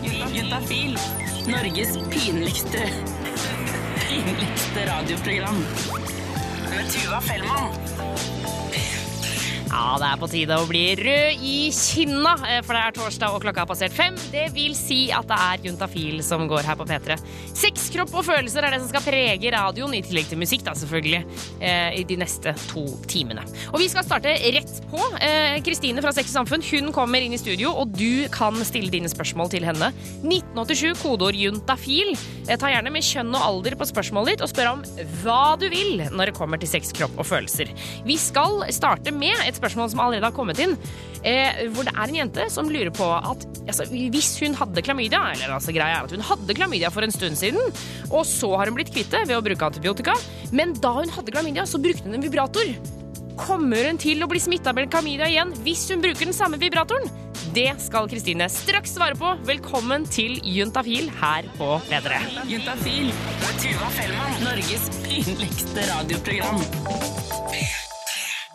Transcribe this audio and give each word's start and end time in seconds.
Juntafil. 0.00 0.98
Norges 1.46 1.98
pinligste 2.10 2.88
pinligste 4.12 4.86
radioprogram. 4.86 5.64
Med 6.70 6.90
Tuva 6.92 7.20
Fellmann. 7.20 7.81
Ja, 9.72 9.94
det 9.96 10.04
er 10.04 10.18
på 10.20 10.28
tide 10.28 10.56
å 10.60 10.66
bli 10.68 10.82
rød 10.98 11.44
i 11.48 11.70
kinna, 11.72 12.34
eh, 12.44 12.58
for 12.60 12.76
det 12.76 12.80
er 12.82 12.92
torsdag 12.92 13.32
og 13.32 13.40
klokka 13.40 13.62
har 13.62 13.68
passert 13.70 13.94
fem. 13.96 14.18
Det 14.28 14.50
vil 14.52 14.74
si 14.76 15.06
at 15.16 15.24
det 15.30 15.38
er 15.40 15.62
Juntafil 15.64 16.18
som 16.20 16.42
går 16.50 16.66
her 16.68 16.76
på 16.76 16.84
P3. 16.90 17.16
Sex, 17.56 17.86
kropp 17.94 18.12
og 18.20 18.26
følelser 18.26 18.66
er 18.66 18.74
det 18.74 18.82
som 18.82 18.90
skal 18.90 19.04
prege 19.06 19.52
radioen, 19.54 19.94
i 19.96 20.02
tillegg 20.04 20.28
til 20.28 20.40
musikk, 20.42 20.66
da 20.66 20.74
selvfølgelig, 20.76 21.22
eh, 21.64 21.96
i 21.96 22.04
de 22.04 22.18
neste 22.20 22.52
to 22.66 22.84
timene. 23.08 23.46
Og 23.72 23.80
vi 23.80 23.88
skal 23.88 24.04
starte 24.04 24.34
rett 24.58 24.74
på. 24.92 25.00
Eh, 25.22 25.56
Kristine 25.64 26.04
fra 26.04 26.12
Sex 26.12 26.36
og 26.36 26.42
Samfunn 26.44 26.68
hun 26.68 26.92
kommer 26.92 27.24
inn 27.24 27.32
i 27.32 27.40
studio, 27.40 27.72
og 27.72 27.96
du 27.96 28.28
kan 28.28 28.52
stille 28.68 28.92
dine 28.92 29.08
spørsmål 29.08 29.48
til 29.56 29.64
henne. 29.64 29.88
1987, 30.20 31.00
kodeord 31.00 31.32
juntafil. 31.32 32.12
Ta 32.44 32.68
gjerne 32.68 32.92
med 32.92 33.00
kjønn 33.00 33.32
og 33.32 33.40
alder 33.40 33.80
på 33.80 33.88
spørsmålet 33.88 34.36
ditt, 34.36 34.42
og 34.42 34.52
spør 34.52 34.72
om 34.74 34.84
hva 35.24 35.56
du 35.56 35.70
vil 35.70 36.04
når 36.12 36.26
det 36.28 36.36
kommer 36.36 36.60
til 36.60 36.68
sex, 36.68 36.92
kropp 36.92 37.16
og 37.16 37.24
følelser. 37.24 37.72
Vi 38.04 38.20
skal 38.20 38.66
starte 38.68 39.10
med 39.16 39.32
et 39.46 39.61
spørsmål 39.62 39.92
som 39.92 40.04
allerede 40.04 40.28
har 40.28 40.36
kommet 40.36 40.60
inn, 40.62 40.76
eh, 41.22 41.64
hvor 41.72 41.86
det 41.86 41.94
er 41.94 42.04
en 42.08 42.20
jente 42.20 42.48
som 42.52 42.70
lurer 42.70 42.92
på 42.94 43.08
at 43.16 43.46
altså, 43.66 43.86
hvis 43.92 44.34
hun 44.42 44.58
hadde 44.58 44.84
klamydia, 44.84 45.22
eller 45.36 45.56
altså 45.56 45.74
greia 45.74 46.02
er 46.02 46.08
at 46.08 46.14
hun 46.14 46.26
hadde 46.32 46.58
klamydia 46.58 46.92
for 46.92 47.06
en 47.06 47.14
stund 47.14 47.38
siden, 47.40 47.62
og 48.10 48.26
så 48.28 48.52
har 48.58 48.70
hun 48.70 48.78
blitt 48.78 48.92
kvitt 48.94 49.12
det 49.14 49.26
ved 49.28 49.38
å 49.38 49.44
bruke 49.44 49.70
antibiotika, 49.70 50.16
men 50.52 50.74
da 50.82 50.96
hun 50.98 51.14
hadde 51.14 51.34
klamydia, 51.34 51.66
så 51.68 51.80
brukte 51.82 52.08
hun 52.08 52.18
en 52.18 52.26
vibrator. 52.26 52.74
Kommer 53.40 53.88
hun 53.88 53.98
til 54.00 54.20
å 54.22 54.28
bli 54.28 54.40
smitta 54.42 54.74
med 54.76 54.90
klamydia 54.92 55.30
igjen 55.30 55.54
hvis 55.64 55.86
hun 55.90 56.02
bruker 56.04 56.28
den 56.28 56.36
samme 56.36 56.60
vibratoren? 56.60 57.08
Det 57.52 57.72
skal 57.84 58.08
Kristine 58.08 58.48
straks 58.52 58.94
svare 58.96 59.16
på. 59.18 59.32
Velkommen 59.48 60.06
til 60.08 60.38
Juntafil 60.46 61.10
her 61.20 61.48
på 61.58 61.70
P3. 61.88 62.20
Juntafil. 62.48 63.12
Med 63.12 63.62
Tuva 63.64 63.92
Fellmann. 63.98 64.36
Norges 64.46 64.90
pinligste 65.04 65.88
radioprogram. 65.92 66.62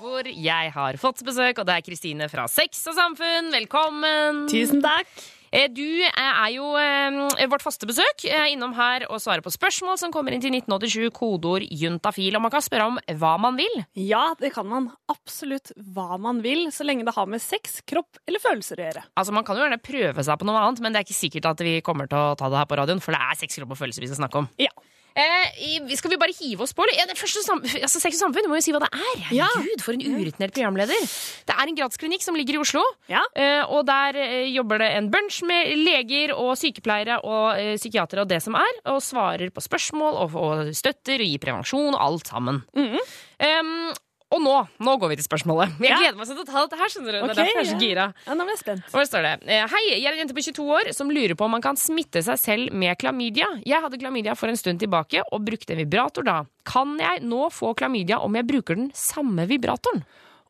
Hvor 0.08 0.24
jeg 0.32 0.70
har 0.72 0.96
fått 1.02 1.20
besøk, 1.28 1.58
og 1.60 1.66
det 1.68 1.74
er 1.82 1.84
Kristine 1.84 2.28
fra 2.32 2.46
Sex 2.48 2.80
og 2.88 2.96
Samfunn. 2.96 3.50
Velkommen! 3.52 4.46
Tusen 4.48 4.80
takk. 4.84 5.10
Eh, 5.52 5.66
Du 5.68 5.84
er 5.84 6.48
jo 6.54 6.70
eh, 6.80 7.48
vårt 7.52 7.64
faste 7.66 7.88
besøk. 7.90 8.24
Innom 8.54 8.72
her 8.78 9.04
og 9.12 9.20
svarer 9.20 9.44
på 9.44 9.52
spørsmål 9.52 10.00
som 10.00 10.14
kommer 10.16 10.32
inn 10.32 10.44
til 10.44 10.56
1987, 10.56 11.12
kodeord 11.18 11.66
juntafil. 11.68 12.38
Og 12.40 12.46
man 12.46 12.54
kan 12.56 12.64
spørre 12.64 12.88
om 12.94 13.02
hva 13.20 13.34
man 13.42 13.60
vil. 13.60 13.84
Ja, 14.00 14.30
det 14.40 14.54
kan 14.56 14.70
man 14.72 14.88
absolutt 15.12 15.74
hva 15.76 16.16
man 16.24 16.40
vil, 16.46 16.70
så 16.72 16.88
lenge 16.88 17.04
det 17.08 17.16
har 17.18 17.28
med 17.28 17.44
sex, 17.44 17.82
kropp 17.88 18.22
eller 18.30 18.44
følelser 18.44 18.80
å 18.80 18.88
gjøre. 18.88 19.04
Altså 19.20 19.36
Man 19.36 19.44
kan 19.48 19.60
jo 19.60 19.66
gjerne 19.68 19.84
prøve 19.84 20.24
seg 20.24 20.40
på 20.40 20.48
noe 20.48 20.62
annet, 20.64 20.84
men 20.86 20.96
det 20.96 21.04
er 21.04 21.10
ikke 21.10 21.20
sikkert 21.20 21.52
at 21.52 21.68
vi 21.68 21.80
kommer 21.84 22.08
til 22.08 22.30
å 22.32 22.36
ta 22.40 22.48
det 22.54 22.64
her 22.64 22.70
på 22.72 22.80
radioen, 22.80 23.04
for 23.04 23.12
det 23.18 23.26
er 23.28 23.42
sex, 23.44 23.60
kropp 23.60 23.76
og 23.76 23.82
følelser 23.84 24.08
vi 24.08 24.14
skal 24.14 24.24
snakke 24.24 24.46
om. 24.46 24.54
Ja. 24.62 24.72
Eh, 25.18 25.96
skal 25.98 26.14
vi 26.14 26.20
bare 26.22 26.36
hive 26.38 26.62
oss 26.66 26.76
på? 26.78 26.86
eller? 26.86 27.00
Ja, 27.00 27.08
det 27.10 27.18
første 27.18 27.42
sam 27.46 27.64
altså, 27.64 28.02
Sex 28.02 28.20
og 28.20 28.28
samfunn, 28.28 28.46
du 28.46 28.52
må 28.52 28.60
jo 28.60 28.66
si 28.68 28.74
hva 28.76 28.84
det 28.84 28.92
er. 28.94 29.24
Ja. 29.34 29.50
Gud, 29.58 29.82
for 29.86 29.98
en 29.98 30.04
urutinert 30.06 30.54
programleder. 30.54 31.08
Det 31.48 31.56
er 31.56 31.72
en 31.72 31.78
gradsklinikk 31.80 32.26
som 32.26 32.38
ligger 32.38 32.60
i 32.60 32.62
Oslo. 32.62 32.84
Ja. 33.10 33.24
Eh, 33.34 33.64
og 33.66 33.88
der 33.90 34.20
eh, 34.22 34.50
jobber 34.54 34.84
det 34.84 34.92
en 35.00 35.10
bunch 35.14 35.42
med 35.48 35.74
leger 35.82 36.36
og 36.38 36.54
sykepleiere 36.60 37.20
og 37.26 37.58
eh, 37.58 37.76
psykiatere 37.82 38.26
og 38.26 38.30
det 38.30 38.42
som 38.46 38.58
er, 38.60 38.82
og 38.94 39.02
svarer 39.04 39.50
på 39.54 39.64
spørsmål 39.66 40.22
og, 40.26 40.38
og 40.38 40.76
støtter 40.78 41.24
og 41.24 41.32
gir 41.32 41.42
prevensjon 41.42 41.96
og 41.96 42.04
alt 42.04 42.34
sammen. 42.36 42.62
Mhm. 42.78 43.00
Em, 43.48 43.74
og 44.36 44.42
nå, 44.44 44.54
nå 44.84 44.94
går 45.00 45.10
vi 45.14 45.16
til 45.22 45.26
spørsmålet. 45.28 45.78
Jeg 45.80 45.90
Ja. 45.90 45.98
gleder 46.02 46.18
meg 46.20 46.28
sånn 46.28 46.36
til 46.36 46.46
å 46.46 46.52
ta 46.52 46.64
dette 46.66 46.78
her. 46.82 46.90
skjønner 46.92 47.12
du. 47.12 47.18
Okay, 47.18 47.28
det 47.28 47.32
er 47.32 47.44
derfor 47.44 47.62
jeg 47.62 47.68
er 47.68 47.72
så 47.72 47.80
gira. 47.80 48.06
Ja, 48.28 48.34
nå 48.36 48.44
ble 48.44 48.54
jeg 48.56 48.60
spent. 48.60 48.84
Hvor 48.92 49.06
står 49.08 49.22
det? 49.24 49.34
Eh, 49.48 49.68
Hei, 49.72 49.84
jeg 50.02 50.06
er 50.06 50.12
en 50.18 50.22
jente 50.28 50.36
på 50.36 50.44
22 50.44 50.66
år 50.78 50.94
som 50.94 51.10
lurer 51.10 51.36
på 51.40 51.46
om 51.46 51.52
man 51.52 51.62
kan 51.62 51.76
smitte 51.80 52.22
seg 52.24 52.38
selv 52.38 52.74
med 52.74 52.98
klamydia. 53.00 53.48
Jeg 53.66 53.82
hadde 53.82 53.98
klamydia 54.02 54.36
for 54.36 54.48
en 54.52 54.58
stund 54.60 54.80
tilbake 54.84 55.24
og 55.32 55.46
brukte 55.46 55.72
en 55.72 55.78
vibrator 55.86 56.24
da. 56.28 56.44
Kan 56.66 56.98
jeg 57.00 57.22
nå 57.24 57.48
få 57.52 57.74
klamydia 57.76 58.20
om 58.22 58.34
jeg 58.36 58.46
bruker 58.48 58.76
den 58.76 58.92
samme 58.92 59.48
vibratoren? 59.48 60.04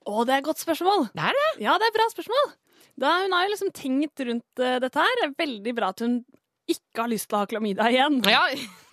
Å, 0.07 0.25
det 0.25 0.33
er 0.33 0.37
et 0.39 0.45
godt 0.49 0.63
spørsmål. 0.63 1.09
Det 1.13 1.23
er 1.23 1.35
det. 1.37 1.61
Ja, 1.61 1.77
det 1.77 1.83
er 1.85 1.91
et 1.93 1.99
bra 1.99 2.07
spørsmål. 2.09 2.53
Da 2.97 3.11
hun 3.21 3.31
har 3.37 3.45
jo 3.45 3.53
liksom 3.53 3.71
tenkt 3.77 4.25
rundt 4.25 4.57
eh, 4.63 4.79
dette 4.79 4.95
her. 4.97 5.23
Er 5.27 5.35
veldig 5.37 5.75
bra 5.75 5.89
at 5.93 5.99
hun 5.99 6.23
ikke 6.67 7.03
har 7.05 7.07
lyst 7.11 7.29
til 7.29 7.37
å 7.37 7.43
ha 7.43 7.45
klamydia 7.45 7.85
igjen. 7.93 8.23
Ja. 8.25 8.41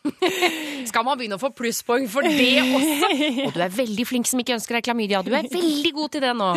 Skal 0.91 1.07
man 1.07 1.19
begynne 1.19 1.39
å 1.39 1.43
få 1.43 1.51
plusspoeng 1.57 2.07
for 2.13 2.27
det 2.27 2.51
også? 2.65 3.11
Og 3.47 3.57
du 3.57 3.63
er 3.65 3.73
veldig 3.73 4.07
flink 4.09 4.29
som 4.29 4.43
ikke 4.43 4.59
ønsker 4.59 4.79
deg 4.79 4.89
klamydia. 4.91 5.23
Du 5.25 5.33
er 5.33 5.49
veldig 5.49 5.95
god 5.97 6.15
til 6.15 6.27
det 6.27 6.35
nå. 6.39 6.51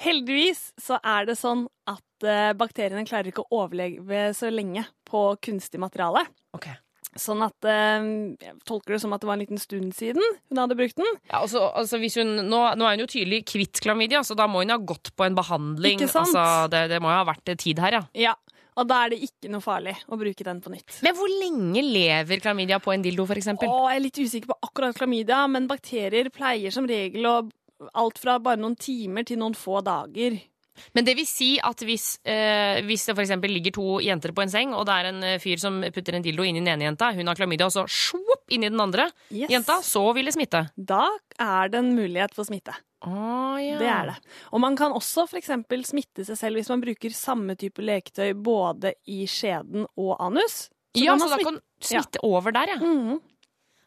Heldigvis 0.00 0.70
så 0.80 0.96
er 1.04 1.26
det 1.28 1.36
sånn 1.36 1.66
at 1.90 2.24
eh, 2.28 2.52
bakteriene 2.56 3.04
klarer 3.08 3.32
ikke 3.32 3.44
å 3.44 3.64
overleve 3.64 4.30
så 4.36 4.48
lenge 4.52 4.86
på 5.08 5.26
kunstig 5.44 5.80
materiale. 5.82 6.24
Okay. 6.56 6.78
Sånn 7.18 7.42
at 7.42 7.66
eh, 7.66 8.04
Jeg 8.38 8.54
tolker 8.68 8.94
det 8.94 9.00
som 9.02 9.12
at 9.16 9.20
det 9.22 9.28
var 9.28 9.36
en 9.36 9.42
liten 9.42 9.60
stund 9.60 9.90
siden 9.96 10.22
hun 10.22 10.60
hadde 10.62 10.76
brukt 10.78 10.96
den. 11.00 11.08
Ja, 11.26 11.42
altså, 11.42 11.66
altså 11.76 11.98
hvis 12.00 12.16
hun, 12.20 12.36
nå, 12.46 12.62
nå 12.78 12.86
er 12.86 12.96
hun 12.96 13.04
jo 13.04 13.10
tydelig 13.10 13.42
kvitt 13.50 13.82
klamydia, 13.82 14.22
så 14.24 14.36
da 14.38 14.46
må 14.48 14.62
hun 14.62 14.72
ha 14.72 14.78
gått 14.78 15.12
på 15.18 15.26
en 15.26 15.36
behandling. 15.36 15.98
Ikke 15.98 16.08
sant? 16.12 16.30
Altså, 16.32 16.70
det, 16.72 16.86
det 16.94 17.02
må 17.02 17.10
jo 17.12 17.18
ha 17.18 17.26
vært 17.28 17.52
tid 17.60 17.82
her, 17.82 17.98
ja. 17.98 18.04
Ja, 18.30 18.36
Og 18.78 18.86
da 18.88 19.04
er 19.04 19.14
det 19.14 19.22
ikke 19.26 19.50
noe 19.52 19.64
farlig 19.64 19.96
å 20.08 20.18
bruke 20.20 20.46
den 20.46 20.60
på 20.62 20.72
nytt. 20.72 21.00
Men 21.06 21.16
hvor 21.18 21.32
lenge 21.40 21.82
lever 21.84 22.42
klamydia 22.42 22.78
på 22.82 22.94
en 22.94 23.02
dildo? 23.04 23.26
Å, 23.26 23.32
jeg 23.90 23.96
er 23.96 24.04
litt 24.04 24.20
usikker 24.20 24.52
på 24.52 24.58
akkurat 24.68 24.96
klamydia, 24.96 25.42
men 25.50 25.66
bakterier 25.70 26.30
pleier 26.34 26.74
som 26.74 26.86
regel 26.88 27.26
å 27.26 27.34
alt 27.96 28.20
fra 28.20 28.38
bare 28.42 28.60
noen 28.60 28.76
timer 28.76 29.24
til 29.28 29.40
noen 29.40 29.56
få 29.56 29.80
dager. 29.84 30.36
Men 30.96 31.04
det 31.04 31.14
vil 31.18 31.26
si 31.28 31.50
at 31.62 31.82
hvis, 31.84 32.18
eh, 32.24 32.80
hvis 32.86 33.04
det 33.08 33.16
eksempel 33.18 33.52
ligger 33.52 33.74
to 33.76 33.86
jenter 34.04 34.32
på 34.36 34.44
en 34.44 34.52
seng, 34.52 34.74
og 34.76 34.86
det 34.88 34.94
er 34.96 35.08
en 35.10 35.22
eh, 35.26 35.38
fyr 35.42 35.60
som 35.60 35.80
putter 35.92 36.16
en 36.16 36.24
dildo 36.24 36.46
inn 36.46 36.56
i 36.56 36.62
den 36.62 36.70
ene 36.72 36.88
jenta, 36.88 37.10
hun 37.16 37.28
har 37.28 37.36
klamydia, 37.36 37.68
og 37.68 37.74
så 37.74 37.84
svopp 37.90 38.54
inn 38.54 38.64
i 38.64 38.70
den 38.70 38.80
andre 38.80 39.10
Yes. 39.30 39.50
jenta, 39.52 39.80
så 39.84 40.02
vil 40.16 40.30
det 40.30 40.34
smitte. 40.34 40.64
Da 40.76 41.06
er 41.38 41.68
det 41.68 41.82
en 41.82 41.92
mulighet 41.96 42.34
for 42.34 42.48
smitte. 42.48 42.74
Å, 43.00 43.56
ja. 43.62 43.78
Det 43.80 43.88
er 43.88 44.10
det. 44.10 44.16
Og 44.52 44.60
man 44.60 44.76
kan 44.76 44.92
også 44.92 45.24
eksempel 45.38 45.86
smitte 45.88 46.26
seg 46.28 46.36
selv 46.36 46.60
hvis 46.60 46.68
man 46.72 46.82
bruker 46.82 47.14
samme 47.16 47.56
type 47.60 47.80
leketøy 47.84 48.34
både 48.36 48.92
i 49.08 49.22
skjeden 49.30 49.86
og 49.96 50.14
anus. 50.20 50.68
ja, 50.98 51.14
man 51.14 51.24
så 51.24 51.36
da 51.36 51.42
kan 51.46 51.60
smitte 51.80 52.22
over 52.26 52.52
der, 52.56 52.74
ja. 52.76 52.80
Mhm. 52.80 53.20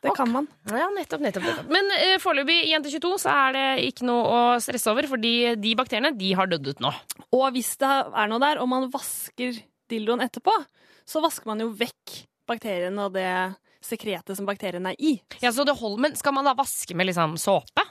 Det 0.03 0.11
kan 0.17 0.27
man. 0.27 0.47
Ja, 0.67 0.89
nettopp, 0.91 1.21
nettopp. 1.23 1.45
nettopp. 1.47 1.69
Men 1.71 1.87
uh, 1.87 2.17
foreløpig, 2.19 2.57
jente 2.67 2.89
22, 2.91 3.11
så 3.23 3.31
er 3.31 3.53
det 3.55 3.67
ikke 3.87 4.03
noe 4.09 4.23
å 4.27 4.39
stresse 4.59 4.91
over, 4.91 5.07
fordi 5.07 5.53
de 5.55 5.71
bakteriene, 5.79 6.11
de 6.19 6.33
har 6.35 6.49
dødd 6.51 6.73
ut 6.73 6.83
nå. 6.83 6.91
Og 7.31 7.45
hvis 7.55 7.69
det 7.79 7.87
er 7.87 8.27
noe 8.27 8.43
der, 8.43 8.59
og 8.59 8.67
man 8.67 8.89
vasker 8.91 9.61
dildoen 9.87 10.25
etterpå, 10.25 10.51
så 11.07 11.23
vasker 11.23 11.47
man 11.47 11.63
jo 11.63 11.69
vekk 11.79 12.17
bakteriene 12.51 13.05
og 13.07 13.15
det 13.15 13.29
sekretet 13.83 14.35
som 14.35 14.47
bakteriene 14.47 14.91
er 14.91 14.99
i. 14.99 15.13
Ja, 15.43 15.53
så 15.55 15.63
det 15.67 15.77
holder, 15.79 16.01
Men 16.09 16.19
skal 16.19 16.35
man 16.35 16.47
da 16.47 16.55
vaske 16.57 16.95
med 16.95 17.07
liksom 17.07 17.37
såpe? 17.39 17.87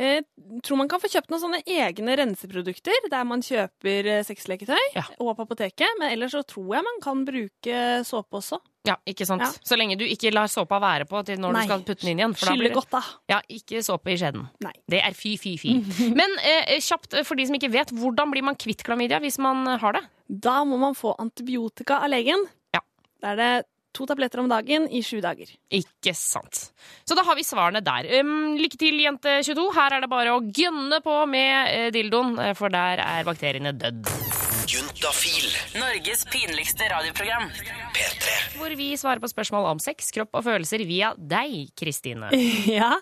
Jeg 0.00 0.22
tror 0.64 0.78
man 0.78 0.88
kan 0.88 1.00
få 1.02 1.08
kjøpt 1.10 1.32
noen 1.32 1.42
sånne 1.42 1.58
egne 1.66 2.14
renseprodukter 2.20 3.08
der 3.10 3.24
man 3.26 3.42
kjøper 3.42 4.06
eh, 4.06 4.20
sexleketøy 4.24 4.78
Ja. 4.94 5.02
og 5.18 5.34
på 5.36 5.44
apoteket, 5.48 5.96
men 5.98 6.12
ellers 6.14 6.32
så 6.36 6.44
tror 6.46 6.76
jeg 6.76 6.86
man 6.86 7.00
kan 7.02 7.24
bruke 7.26 7.80
såpe 8.06 8.38
også. 8.38 8.60
Ja, 8.88 8.94
ikke 9.04 9.26
sant? 9.28 9.42
Ja. 9.44 9.50
Så 9.66 9.76
lenge 9.76 9.98
du 10.00 10.06
ikke 10.06 10.30
lar 10.32 10.46
såpa 10.48 10.78
være 10.80 11.04
på 11.10 11.20
til 11.28 11.36
når 11.42 11.52
Nei. 11.52 11.64
du 11.66 11.68
skal 11.68 11.82
putte 11.84 12.00
den 12.06 12.12
inn 12.14 12.22
igjen. 12.22 12.36
for 12.38 12.48
da 12.48 12.54
blir 12.62 12.72
godt, 12.72 12.88
da. 12.94 13.02
Ja, 13.28 13.40
ikke 13.52 13.82
såpe 13.84 14.14
i 14.14 14.16
skjeden. 14.16 14.46
Nei. 14.64 14.72
Det 14.88 15.02
er 15.04 15.18
fy, 15.18 15.34
fy, 15.42 15.56
fy. 15.60 15.74
Men 16.20 16.38
eh, 16.46 16.78
kjapt 16.80 17.18
eh, 17.18 17.26
for 17.28 17.36
de 17.36 17.44
som 17.50 17.58
ikke 17.58 17.72
vet, 17.74 17.90
hvordan 17.92 18.30
blir 18.32 18.46
man 18.46 18.56
kvitt 18.56 18.86
klamydia 18.86 19.18
hvis 19.20 19.36
man 19.42 19.66
eh, 19.74 19.76
har 19.82 19.98
det? 19.98 20.04
Da 20.30 20.62
må 20.64 20.78
man 20.80 20.94
få 20.96 21.12
antibiotika 21.20 21.98
av 22.06 22.14
legen. 22.14 22.46
Ja. 22.72 22.80
Da 23.20 23.34
er 23.34 23.42
det 23.42 23.52
to 23.96 24.06
tabletter 24.08 24.42
om 24.42 24.50
dagen 24.50 24.88
i 24.90 25.02
sju 25.04 25.20
dager. 25.24 25.50
Ikke 25.74 26.14
sant. 26.16 26.70
Så 27.04 27.16
da 27.18 27.24
har 27.26 27.38
vi 27.38 27.46
svarene 27.46 27.82
der. 27.84 28.08
Um, 28.20 28.54
lykke 28.60 28.80
til, 28.80 29.00
jente 29.02 29.40
22. 29.46 29.66
Her 29.76 29.96
er 29.96 30.04
det 30.04 30.12
bare 30.12 30.36
å 30.36 30.44
gønne 30.44 31.02
på 31.04 31.16
med 31.30 31.72
eh, 31.74 31.88
dildoen, 31.94 32.36
eh, 32.40 32.54
for 32.58 32.72
der 32.72 33.02
er 33.04 33.26
bakteriene 33.28 33.74
dødd. 33.76 34.39
Juntafil. 34.70 35.48
Norges 35.74 36.20
pinligste 36.30 36.86
radioprogram. 36.92 37.48
P3. 37.90 38.34
Hvor 38.54 38.74
vi 38.78 38.92
svarer 39.00 39.18
på 39.18 39.26
spørsmål 39.26 39.64
om 39.72 39.80
sex, 39.82 40.12
kropp 40.14 40.36
og 40.38 40.44
følelser 40.46 40.84
via 40.86 41.08
deg, 41.18 41.72
Kristine. 41.74 42.28
ja. 42.78 42.92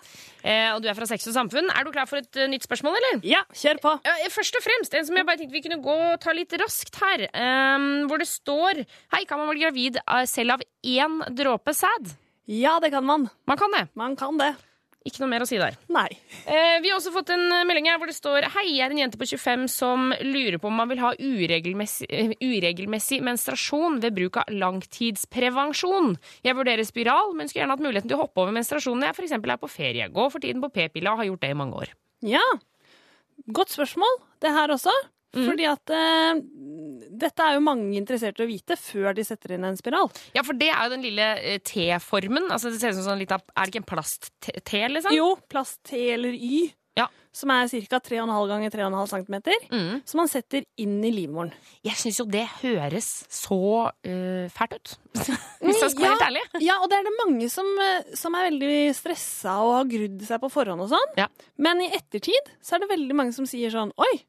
Eh, 0.41 0.71
og 0.73 0.81
du 0.81 0.87
er 0.89 0.97
fra 0.97 1.05
Sex 1.05 1.27
og 1.29 1.35
Samfunn. 1.35 1.69
Er 1.69 1.85
du 1.85 1.91
klar 1.93 2.09
for 2.09 2.23
et 2.23 2.39
uh, 2.41 2.47
nytt 2.49 2.65
spørsmål, 2.65 2.97
eller? 2.97 3.19
ja, 3.27 3.43
kjør 3.53 3.81
på. 3.83 3.93
Eh, 4.01 4.25
først 4.33 4.57
og 4.57 4.65
fremst, 4.65 4.97
en 4.97 5.05
som 5.11 5.19
jeg 5.19 5.27
bare 5.27 5.41
tenkte 5.43 5.59
vi 5.59 5.61
kunne 5.67 5.81
gå 5.85 5.97
og 6.07 6.17
ta 6.23 6.33
litt 6.33 6.57
raskt 6.57 6.97
her. 7.03 7.27
Um, 7.37 8.07
hvor 8.09 8.23
det 8.23 8.29
står 8.31 8.81
Hei, 9.13 9.21
kan 9.29 9.37
man 9.37 9.51
bli 9.53 9.61
gravid 9.61 10.01
eh, 10.01 10.25
selv 10.31 10.57
av 10.57 10.65
én 10.81 11.21
dråpe 11.37 11.75
sæd? 11.77 12.15
Ja, 12.49 12.79
det 12.81 12.89
kan 12.95 13.05
man. 13.05 13.29
Man 13.45 13.61
kan 13.61 13.77
det. 13.77 13.85
Man 13.99 14.17
kan 14.17 14.41
det. 14.41 14.55
Ikke 15.09 15.23
noe 15.23 15.31
mer 15.31 15.43
å 15.43 15.47
si 15.49 15.57
der. 15.57 15.77
Nei. 15.89 16.07
Eh, 16.45 16.77
vi 16.83 16.91
har 16.91 16.99
også 16.99 17.13
fått 17.15 17.31
en 17.33 17.47
eh, 17.49 17.65
melding 17.67 17.89
her 17.89 17.97
hvor 18.01 18.09
det 18.11 18.17
står 18.17 18.45
Hei, 18.53 18.65
jeg 18.75 18.85
er 18.85 18.93
en 18.93 19.01
jente 19.01 19.19
på 19.19 19.27
25 19.31 19.65
som 19.73 20.11
lurer 20.21 20.59
på 20.61 20.69
om 20.69 20.77
man 20.77 20.89
vil 20.91 21.01
ha 21.01 21.11
uregelmessig, 21.17 22.09
eh, 22.13 22.33
uregelmessig 22.37 23.21
menstruasjon 23.25 23.99
ved 24.03 24.17
bruk 24.17 24.39
av 24.43 24.53
langtidsprevensjon. 24.53 26.13
Jeg 26.45 26.57
vurderer 26.57 26.85
spiral, 26.87 27.33
men 27.37 27.49
skulle 27.49 27.65
gjerne 27.65 27.77
hatt 27.77 27.85
muligheten 27.85 28.11
til 28.11 28.19
å 28.19 28.23
hoppe 28.25 28.43
over 28.43 28.55
menstruasjonen 28.55 29.01
når 29.03 29.11
jeg 29.11 29.29
eksempel 29.29 29.55
er 29.55 29.61
på 29.61 29.71
ferie. 29.71 30.09
Går 30.13 30.33
for 30.33 30.43
tiden 30.43 30.61
på 30.63 30.71
p-pilla 30.73 31.13
og 31.13 31.23
har 31.23 31.31
gjort 31.31 31.45
det 31.45 31.53
i 31.53 31.57
mange 31.57 31.85
år. 31.85 31.95
Ja. 32.25 32.45
Godt 33.49 33.73
spørsmål, 33.73 34.19
det 34.43 34.53
her 34.53 34.73
også. 34.75 34.93
Fordi 35.35 35.65
at 35.69 35.91
eh, 35.93 36.39
dette 37.21 37.45
er 37.45 37.53
jo 37.57 37.61
mange 37.65 37.93
interessert 37.99 38.39
i 38.41 38.45
å 38.47 38.49
vite 38.49 38.77
før 38.79 39.13
de 39.13 39.25
setter 39.27 39.53
inn 39.57 39.67
en 39.67 39.77
spiral. 39.77 40.09
Ja, 40.33 40.41
for 40.47 40.57
det 40.57 40.71
er 40.73 40.81
jo 40.87 40.95
den 40.95 41.05
lille 41.05 41.27
eh, 41.37 41.59
T-formen. 41.61 42.49
Altså, 42.49 42.71
det 42.73 42.79
ser 42.81 42.95
ut 42.95 42.99
som 43.01 43.11
sånn 43.11 43.21
litt 43.21 43.33
av, 43.35 43.43
Er 43.55 43.65
det 43.69 43.73
ikke 43.75 43.83
en 43.83 43.91
plast-T, 43.93 44.73
liksom? 44.95 45.13
Jo, 45.13 45.35
plast 45.51 45.83
T 45.85 45.99
eller 46.15 46.33
Y, 46.33 46.71
Ja. 46.97 47.05
som 47.31 47.51
er 47.53 47.67
ca. 47.69 47.99
3,5 48.01 48.47
ganger 48.49 48.71
3,5 48.73 49.07
cm, 49.13 49.35
Mm. 49.71 50.01
som 50.05 50.17
man 50.17 50.27
setter 50.27 50.65
inn 50.81 50.97
i 51.05 51.11
livmoren. 51.13 51.53
Jeg 51.85 51.93
syns 51.95 52.17
jo 52.19 52.25
det 52.25 52.47
høres 52.63 53.25
så 53.29 53.59
uh, 53.93 54.49
fælt 54.49 54.73
ut. 54.75 54.95
Hvis 55.61 55.79
jeg 55.79 55.91
skal 55.93 56.01
være 56.01 56.09
Ja. 56.09 56.15
helt 56.17 56.25
ærlig. 56.25 56.43
Ja, 56.65 56.79
og 56.81 56.89
det 56.89 56.97
er 56.99 57.03
det 57.05 57.13
mange 57.21 57.49
som, 57.53 57.69
eh, 57.79 58.15
som 58.15 58.33
er 58.35 58.49
veldig 58.49 58.95
stressa 58.97 59.59
og 59.61 59.75
har 59.77 59.85
grudd 59.93 60.25
seg 60.25 60.41
på 60.41 60.49
forhånd 60.51 60.81
og 60.81 60.89
sånn. 60.89 61.13
Ja. 61.21 61.27
Men 61.57 61.79
i 61.85 61.91
ettertid 61.93 62.49
så 62.61 62.75
er 62.75 62.79
det 62.83 62.89
veldig 62.97 63.15
mange 63.15 63.33
som 63.37 63.45
sier 63.45 63.69
sånn 63.71 63.93
Oi, 63.95 64.23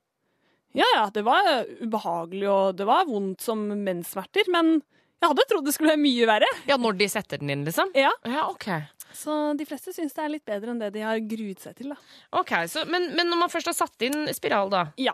ja 0.77 0.87
ja, 0.95 1.05
det 1.15 1.25
var 1.27 1.47
eh, 1.51 1.75
ubehagelig 1.83 2.49
og 2.51 2.79
det 2.79 2.87
var 2.89 3.09
vondt 3.09 3.43
som 3.45 3.67
menssmerter, 3.85 4.49
men 4.53 4.79
jeg 5.21 5.29
hadde 5.29 5.45
trodd 5.51 5.67
det 5.69 5.75
skulle 5.77 5.93
være 5.93 6.01
mye 6.01 6.27
verre. 6.31 6.49
Ja, 6.69 6.79
når 6.81 6.97
de 6.97 7.09
setter 7.13 7.41
den 7.43 7.51
inn, 7.53 7.65
liksom? 7.69 7.91
Ja, 7.99 8.13
Ja, 8.25 8.47
ok. 8.49 8.71
Så 9.13 9.35
de 9.59 9.65
fleste 9.67 9.93
syns 9.93 10.15
det 10.15 10.23
er 10.23 10.31
litt 10.31 10.45
bedre 10.47 10.71
enn 10.71 10.79
det 10.81 10.93
de 10.95 11.03
har 11.03 11.19
gruet 11.27 11.61
seg 11.61 11.75
til, 11.77 11.91
da. 11.91 11.97
Ok, 12.39 12.53
så, 12.71 12.85
men, 12.89 13.09
men 13.19 13.27
når 13.29 13.41
man 13.43 13.51
først 13.53 13.67
har 13.73 13.75
satt 13.75 14.07
inn 14.07 14.29
spiral, 14.37 14.71
da? 14.71 14.85
Ja. 15.03 15.13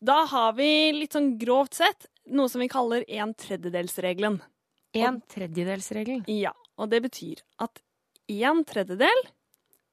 Da 0.00 0.22
har 0.30 0.54
vi 0.56 0.68
litt 0.96 1.12
sånn 1.14 1.34
grovt 1.38 1.76
sett 1.76 2.08
noe 2.32 2.48
som 2.48 2.64
vi 2.64 2.70
kaller 2.72 3.04
en 3.04 3.34
tredjedelsregelen. 3.36 4.40
En 4.96 5.20
tredjedelsregel. 5.28 6.24
Ja, 6.30 6.54
og 6.80 6.88
det 6.92 7.02
betyr 7.04 7.42
at 7.62 7.82
en 8.32 8.64
tredjedel 8.64 9.24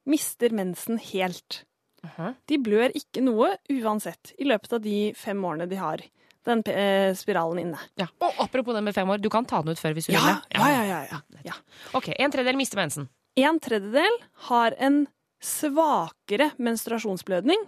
mister 0.07 0.53
mensen 0.55 0.97
helt. 1.11 1.65
Aha. 2.07 2.31
De 2.49 2.57
blør 2.57 2.91
ikke 2.97 3.21
noe 3.23 3.51
uansett 3.69 4.33
i 4.41 4.47
løpet 4.49 4.73
av 4.73 4.81
de 4.81 5.13
fem 5.17 5.43
årene 5.45 5.67
de 5.69 5.77
har 5.77 6.01
den 6.47 6.63
eh, 6.73 7.11
spiralen 7.13 7.59
inne. 7.61 7.79
Ja. 8.01 8.07
Og 8.25 8.39
apropos 8.41 8.73
det 8.73 8.81
med 8.83 8.95
fem 8.97 9.09
år, 9.13 9.21
du 9.21 9.29
kan 9.29 9.45
ta 9.45 9.59
den 9.61 9.75
ut 9.75 9.79
før 9.79 9.93
hvis 9.93 10.07
du 10.09 10.13
Ja, 10.15 10.21
vil 10.25 10.39
det. 10.49 10.57
ja, 10.57 10.69
ja. 10.73 10.83
ja, 10.89 11.01
ja. 11.11 11.41
ja. 11.51 11.53
Ok, 11.93 12.09
en 12.17 12.31
tredjedel 12.33 12.57
mister 12.57 12.81
mensen. 12.81 13.05
En 13.37 13.59
tredjedel 13.61 14.17
har 14.49 14.73
en 14.81 15.03
svakere 15.41 16.51
menstruasjonsblødning 16.57 17.61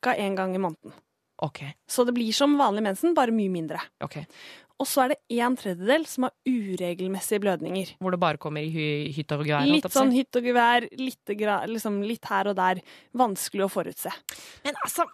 ca. 0.00 0.14
én 0.16 0.34
gang 0.36 0.54
i 0.54 0.58
måneden. 0.58 0.92
Ok, 1.44 1.60
Så 1.86 2.04
det 2.08 2.14
blir 2.16 2.32
som 2.32 2.56
vanlig 2.56 2.82
mensen, 2.82 3.12
bare 3.14 3.30
mye 3.30 3.50
mindre. 3.52 3.80
ok. 4.02 4.16
Og 4.76 4.88
så 4.88 5.06
er 5.06 5.14
det 5.14 5.38
en 5.40 5.54
tredjedel 5.56 6.04
som 6.08 6.26
har 6.26 6.34
uregelmessige 6.44 7.40
blødninger. 7.40 7.94
Hvor 8.02 8.12
det 8.12 8.20
bare 8.20 8.40
kommer 8.40 8.60
i 8.60 8.68
hy 8.72 8.88
hytt 9.16 9.32
og 9.32 9.44
gevær? 9.46 9.64
Litt 9.70 9.88
sånn 9.92 10.12
hytt 10.12 10.36
og 10.36 10.48
gevær, 10.50 10.86
litt, 11.00 11.32
liksom 11.72 12.02
litt 12.04 12.28
her 12.28 12.50
og 12.50 12.58
der. 12.58 12.82
Vanskelig 13.16 13.64
å 13.64 13.70
forutse. 13.72 14.12
Men 14.66 14.76
altså, 14.84 15.06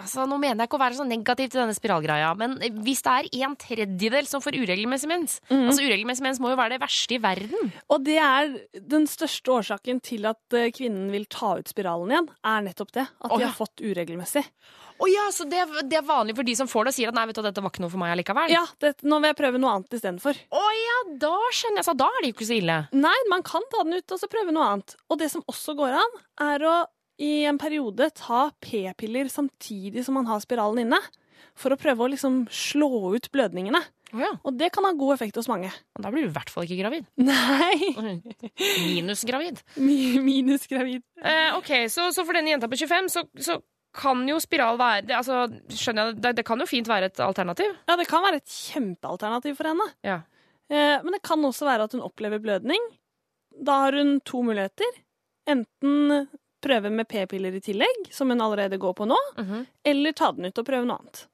altså, 0.00 0.24
nå 0.24 0.38
mener 0.40 0.64
jeg 0.64 0.70
ikke 0.70 0.80
å 0.80 0.84
være 0.86 0.98
så 1.00 1.06
negativ 1.08 1.52
til 1.52 1.62
denne 1.62 1.76
spiralgreia, 1.76 2.32
men 2.38 2.56
hvis 2.86 3.04
det 3.04 3.16
er 3.18 3.30
en 3.46 3.58
tredjedel 3.60 4.30
som 4.30 4.44
får 4.44 4.56
uregelmessig 4.56 5.10
mens 5.10 5.38
Altså 5.56 5.84
Uregelmessig 5.84 6.24
mens 6.24 6.38
må 6.42 6.50
jo 6.52 6.58
være 6.58 6.76
det 6.76 6.82
verste 6.82 7.16
i 7.16 7.20
verden. 7.22 7.70
Og 7.92 8.02
det 8.06 8.16
er 8.22 8.50
den 8.88 9.06
største 9.10 9.52
årsaken 9.52 10.00
til 10.04 10.26
at 10.28 10.56
eh, 10.56 10.70
kvinnen 10.74 11.10
vil 11.12 11.26
ta 11.30 11.56
ut 11.60 11.70
spiralen 11.70 12.12
igjen, 12.12 12.28
er 12.46 12.66
nettopp 12.66 12.92
det. 12.96 13.06
At 13.20 13.34
de 13.34 13.44
ja. 13.44 13.50
har 13.50 13.56
fått 13.56 13.82
uregelmessig. 13.84 14.44
Å 15.02 15.06
ja, 15.10 15.26
Så 15.34 15.44
det, 15.50 15.60
det 15.90 15.98
er 16.00 16.06
vanlig 16.06 16.36
for 16.38 16.46
de 16.48 16.54
som 16.56 16.68
får 16.70 16.86
det, 16.88 16.92
og 16.94 16.96
sier 16.96 17.10
at 17.12 17.16
nei, 17.18 17.26
vet 17.28 17.36
du, 17.38 17.42
dette 17.44 17.62
var 17.64 17.72
ikke 17.74 17.82
noe 17.84 17.92
for 17.92 18.00
meg 18.00 18.14
allikevel? 18.14 18.52
Ja, 18.54 18.62
det, 18.82 18.94
nå 19.04 19.18
vil 19.20 19.28
jeg 19.32 19.38
prøve 19.42 19.60
noe 19.60 19.74
annet 19.76 19.96
istedenfor. 19.98 20.38
Å 20.56 20.64
ja, 20.80 20.96
da 21.26 21.34
skjønner 21.52 21.82
jeg. 21.82 21.88
Så 21.90 21.96
da 22.00 22.08
er 22.12 22.22
det 22.24 22.30
jo 22.32 22.36
ikke 22.38 22.48
så 22.48 22.56
ille. 22.60 22.78
Nei, 22.96 23.16
man 23.32 23.44
kan 23.46 23.66
ta 23.72 23.84
den 23.84 23.98
ut 24.00 24.16
og 24.16 24.22
så 24.22 24.30
prøve 24.32 24.54
noe 24.56 24.70
annet. 24.72 24.96
Og 25.12 25.20
det 25.20 25.28
som 25.34 25.44
også 25.52 25.74
går 25.78 25.98
an, 26.00 26.16
er 26.48 26.64
å 26.70 26.76
i 27.22 27.34
en 27.48 27.56
periode 27.60 28.10
ta 28.18 28.46
p-piller 28.60 29.30
samtidig 29.32 30.02
som 30.04 30.18
man 30.18 30.26
har 30.28 30.40
spiralen 30.44 30.82
inne. 30.86 30.98
For 31.56 31.72
å 31.72 31.78
prøve 31.80 32.04
å 32.04 32.10
liksom 32.12 32.42
slå 32.52 32.88
ut 33.14 33.30
blødningene. 33.32 33.80
Oh, 34.14 34.20
ja. 34.20 34.28
Og 34.46 34.54
det 34.60 34.68
kan 34.74 34.84
ha 34.86 34.92
god 34.96 35.14
effekt 35.16 35.36
hos 35.40 35.48
mange. 35.48 35.70
Og 35.96 36.04
Da 36.04 36.10
blir 36.12 36.26
du 36.26 36.28
i 36.28 36.34
hvert 36.34 36.50
fall 36.52 36.64
ikke 36.68 36.76
gravid. 36.82 37.06
Nei! 37.16 38.20
Minusgravid. 38.86 39.62
Mi- 39.80 40.18
Minus 40.22 40.66
gravid. 40.70 41.02
Eh, 41.22 41.56
ok, 41.58 41.72
så, 41.90 42.10
så 42.12 42.24
for 42.28 42.36
denne 42.36 42.52
jenta 42.54 42.68
på 42.70 42.78
25, 42.78 43.08
så, 43.12 43.24
så 43.40 43.56
kan 43.96 44.22
jo 44.28 44.36
spiral 44.42 44.76
være 44.80 45.06
det, 45.08 45.16
altså, 45.16 45.46
skjønner 45.72 46.10
jeg, 46.12 46.20
det, 46.22 46.34
det 46.38 46.44
kan 46.48 46.60
jo 46.62 46.66
fint 46.68 46.88
være 46.90 47.08
et 47.10 47.20
alternativ. 47.24 47.72
Ja, 47.88 47.96
det 47.96 48.06
kan 48.10 48.22
være 48.24 48.40
et 48.42 48.52
kjempealternativ 48.52 49.56
for 49.58 49.70
henne. 49.72 49.86
Ja. 50.06 50.20
Eh, 50.70 51.02
men 51.02 51.16
det 51.16 51.22
kan 51.26 51.42
også 51.46 51.66
være 51.68 51.86
at 51.88 51.92
hun 51.96 52.04
opplever 52.06 52.38
blødning. 52.42 52.82
Da 53.56 53.78
har 53.86 53.96
hun 53.96 54.18
to 54.26 54.42
muligheter. 54.44 54.98
Enten 55.48 56.26
prøve 56.66 56.90
med 56.90 57.06
p-piller 57.08 57.54
i 57.54 57.60
tillegg, 57.62 58.08
som 58.12 58.28
hun 58.32 58.40
allerede 58.42 58.78
går 58.82 58.94
på 58.98 59.06
nå, 59.06 59.16
Mhm. 59.38 59.66
eller 59.84 60.12
ta 60.12 60.32
den 60.32 60.46
ut 60.48 60.58
og 60.58 60.66
prøve 60.66 60.86
noe 60.88 60.98
annet. 60.98 61.26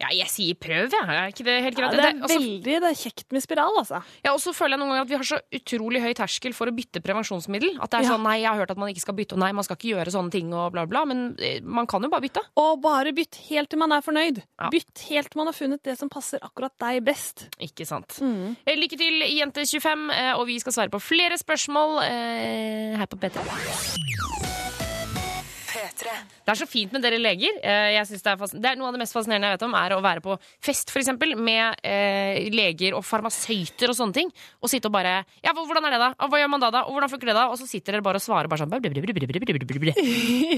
Ja, 0.00 0.08
jeg 0.16 0.28
sier 0.32 0.56
prøv, 0.56 0.88
jeg. 0.94 1.04
Er 1.12 1.28
ikke 1.28 1.44
det 1.44 1.54
helt 1.62 1.78
Ja, 1.78 1.88
det 1.92 2.00
er 2.00 2.20
veldig 2.24 2.62
det 2.64 2.88
er 2.88 2.96
kjekt 2.96 3.26
med 3.36 3.42
spiral, 3.44 3.74
altså. 3.76 3.98
ja, 4.24 4.32
og 4.32 4.40
så 4.40 4.54
føler 4.56 4.74
jeg 4.76 4.80
noen 4.80 4.94
ganger 4.94 5.04
at 5.04 5.10
vi 5.10 5.18
har 5.20 5.26
så 5.28 5.38
utrolig 5.60 6.00
høy 6.00 6.14
terskel 6.16 6.54
for 6.56 6.70
å 6.70 6.74
bytte 6.74 7.02
prevensjonsmiddel. 7.04 7.76
At 7.84 7.90
det 7.92 7.98
er 8.00 8.02
Ja. 8.08 8.14
sånn, 8.14 8.22
nei, 8.24 8.38
jeg 8.40 8.48
har 8.48 8.56
hørt 8.62 8.70
at 8.72 8.80
man 8.80 8.88
ikke 8.88 9.02
skal 9.04 9.14
bytte, 9.14 9.36
og 9.36 9.40
nei, 9.44 9.52
man 9.52 9.62
skal 9.64 9.76
ikke 9.76 9.92
gjøre 9.92 10.10
sånne 10.14 10.30
ting, 10.32 10.54
og 10.56 10.72
bla, 10.72 10.86
bla, 10.86 11.04
men 11.04 11.36
eh, 11.38 11.60
man 11.62 11.86
kan 11.86 12.02
jo 12.02 12.08
bare 12.08 12.22
bytte. 12.24 12.40
Og 12.56 12.80
bare 12.80 13.12
bytt 13.12 13.36
helt 13.50 13.68
til 13.68 13.78
man 13.78 13.92
er 13.92 14.00
fornøyd. 14.00 14.40
Ja. 14.58 14.70
Bytt 14.72 15.04
helt 15.10 15.30
til 15.30 15.38
man 15.42 15.46
har 15.52 15.54
funnet 15.60 15.82
det 15.84 15.98
som 16.00 16.08
passer 16.08 16.40
akkurat 16.40 16.72
deg 16.80 17.04
best. 17.04 17.48
Ikke 17.60 17.84
sant. 17.86 18.16
Mm. 18.24 18.56
Eh, 18.66 18.76
Lykke 18.80 18.96
til, 18.96 19.20
Jente25, 19.36 20.10
eh, 20.16 20.32
og 20.38 20.46
vi 20.46 20.58
skal 20.58 20.72
svare 20.72 20.88
på 20.90 21.00
flere 21.00 21.36
spørsmål 21.36 22.00
her 22.00 23.06
på 23.06 23.16
P3. 23.20 24.69
P3. 26.00 26.16
Det 26.44 26.52
er 26.52 26.58
så 26.58 26.66
fint 26.68 26.94
med 26.94 27.04
dere 27.04 27.18
leger. 27.20 27.58
Eh, 27.62 27.90
jeg 27.96 28.08
synes 28.08 28.24
det, 28.24 28.32
er 28.32 28.60
det 28.60 28.70
er 28.70 28.78
Noe 28.80 28.90
av 28.90 28.96
det 28.96 29.02
mest 29.02 29.16
fascinerende 29.16 29.50
jeg 29.50 29.58
vet 29.58 29.66
om, 29.66 29.76
er 29.76 29.94
å 29.94 30.00
være 30.04 30.24
på 30.24 30.36
fest 30.64 30.92
for 30.92 31.02
eksempel, 31.02 31.34
med 31.36 31.80
eh, 31.86 32.48
leger 32.52 32.96
og 32.96 33.04
farmasøyter 33.06 33.92
og 33.92 33.98
sånne 33.98 34.16
ting, 34.16 34.32
og 34.60 34.72
sitte 34.72 34.90
og 34.90 34.96
bare 34.96 35.20
Ja, 35.44 35.54
hvordan 35.56 35.86
er 35.86 35.96
det, 35.96 36.00
da? 36.02 36.10
Hva 36.30 36.40
gjør 36.40 36.52
man 36.52 36.64
da, 36.64 36.70
da? 36.74 36.84
Og 36.88 36.96
hvordan 36.96 37.12
funker 37.12 37.30
det, 37.30 37.36
da? 37.36 37.46
Og 37.52 37.60
så 37.60 37.68
sitter 37.68 37.96
dere 37.96 38.06
bare 38.06 38.20
og 38.20 38.24
svarer 38.24 38.50
bare 38.50 38.64
sånn 38.64 38.72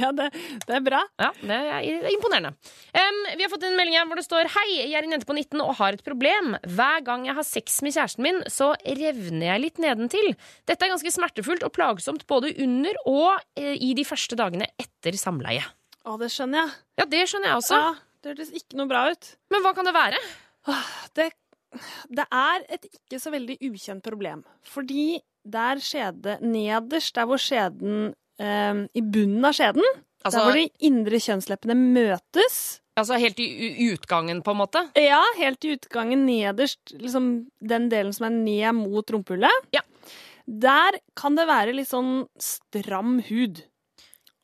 Ja, 0.02 0.12
det, 0.16 0.28
det 0.68 0.76
er 0.78 0.84
bra. 0.84 1.02
Ja, 1.20 1.30
det 1.42 1.58
er 1.58 2.08
imponerende. 2.12 2.54
Um, 2.94 3.20
vi 3.36 3.44
har 3.44 3.52
fått 3.52 3.66
en 3.66 3.76
melding 3.78 3.96
her 3.98 4.06
hvor 4.08 4.18
det 4.18 4.26
står 4.26 4.50
Hei, 4.54 4.66
jeg 4.78 4.96
er 4.98 5.06
en 5.06 5.16
jente 5.16 5.28
på 5.28 5.36
19 5.36 5.60
og 5.62 5.74
har 5.80 5.96
et 5.96 6.04
problem. 6.06 6.56
Hver 6.76 7.04
gang 7.06 7.26
jeg 7.28 7.36
har 7.38 7.46
sex 7.46 7.80
med 7.84 7.94
kjæresten 7.96 8.26
min, 8.26 8.40
så 8.50 8.72
revner 8.82 9.46
jeg 9.48 9.64
litt 9.64 9.82
nedentil. 9.82 10.32
Dette 10.68 10.86
er 10.86 10.92
ganske 10.92 11.14
smertefullt 11.14 11.64
og 11.66 11.74
plagsomt 11.76 12.26
både 12.30 12.52
under 12.62 12.98
og 13.08 13.30
eh, 13.58 13.76
i 13.82 13.92
de 13.98 14.06
første 14.06 14.38
dagene 14.38 14.68
etter 14.80 15.16
samleie. 15.18 15.31
Å, 16.02 16.16
det 16.18 16.28
skjønner 16.34 16.64
jeg. 16.64 16.74
Ja, 17.00 17.06
det 17.06 17.22
skjønner 17.30 17.52
jeg 17.52 17.60
også. 17.60 17.78
Ja, 17.78 17.92
det 18.22 18.32
hørtes 18.32 18.52
ikke 18.58 18.78
noe 18.80 18.90
bra 18.90 19.04
ut. 19.12 19.30
Men 19.54 19.64
hva 19.64 19.72
kan 19.76 19.88
det 19.88 19.94
være? 19.96 20.20
Det, 21.18 21.28
det 22.20 22.26
er 22.28 22.66
et 22.76 22.84
ikke 22.90 23.18
så 23.22 23.32
veldig 23.34 23.56
ukjent 23.70 24.04
problem. 24.04 24.44
Fordi 24.66 25.20
der 25.42 25.80
skjede 25.82 26.36
nederst, 26.44 27.14
der 27.16 27.26
hvor 27.30 27.40
skjeden 27.42 28.12
eh, 28.38 28.84
I 28.94 29.02
bunnen 29.02 29.48
av 29.48 29.56
skjeden, 29.58 29.86
Altså, 30.22 30.38
der 30.38 30.44
hvor 30.46 30.54
de 30.54 30.86
indre 30.86 31.18
kjønnsleppene 31.18 31.74
møtes 31.74 32.60
altså 32.98 33.16
helt 33.20 33.40
i 33.40 33.88
utgangen, 33.92 34.42
på 34.44 34.52
en 34.52 34.60
måte? 34.60 34.82
Ja, 34.98 35.22
helt 35.38 35.64
i 35.64 35.74
utgangen 35.76 36.26
nederst, 36.28 36.92
liksom 36.92 37.32
den 37.64 37.88
delen 37.92 38.12
som 38.16 38.28
er 38.28 38.34
ned 38.36 38.76
mot 38.82 39.14
rumpehullet. 39.14 39.70
Ja. 39.74 39.82
Der 40.46 40.98
kan 41.18 41.38
det 41.38 41.46
være 41.48 41.74
litt 41.76 41.90
sånn 41.90 42.26
stram 42.42 43.20
hud. 43.30 43.62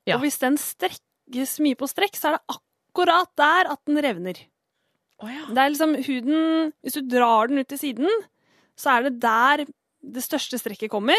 Ja. 0.08 0.16
Og 0.16 0.24
hvis 0.24 0.38
den 0.40 0.56
strekkes 0.60 1.58
mye 1.64 1.76
på 1.78 1.88
strekk, 1.90 2.16
så 2.16 2.30
er 2.32 2.38
det 2.38 2.56
akkurat 2.56 3.30
der 3.38 3.72
at 3.74 3.80
den 3.88 4.00
revner. 4.04 4.40
Oh, 5.20 5.28
ja. 5.30 5.44
Det 5.50 5.58
er 5.58 5.72
liksom 5.74 5.94
huden 6.06 6.72
Hvis 6.82 6.94
du 6.94 7.00
drar 7.10 7.48
den 7.50 7.58
ut 7.58 7.68
til 7.68 7.78
siden, 7.80 8.10
så 8.78 8.96
er 8.96 9.08
det 9.08 9.16
der 9.22 9.64
det 10.08 10.22
største 10.22 10.60
strekket 10.60 10.90
kommer, 10.92 11.18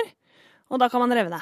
og 0.71 0.79
da 0.79 0.87
kan 0.89 1.01
man 1.03 1.11
revne. 1.11 1.41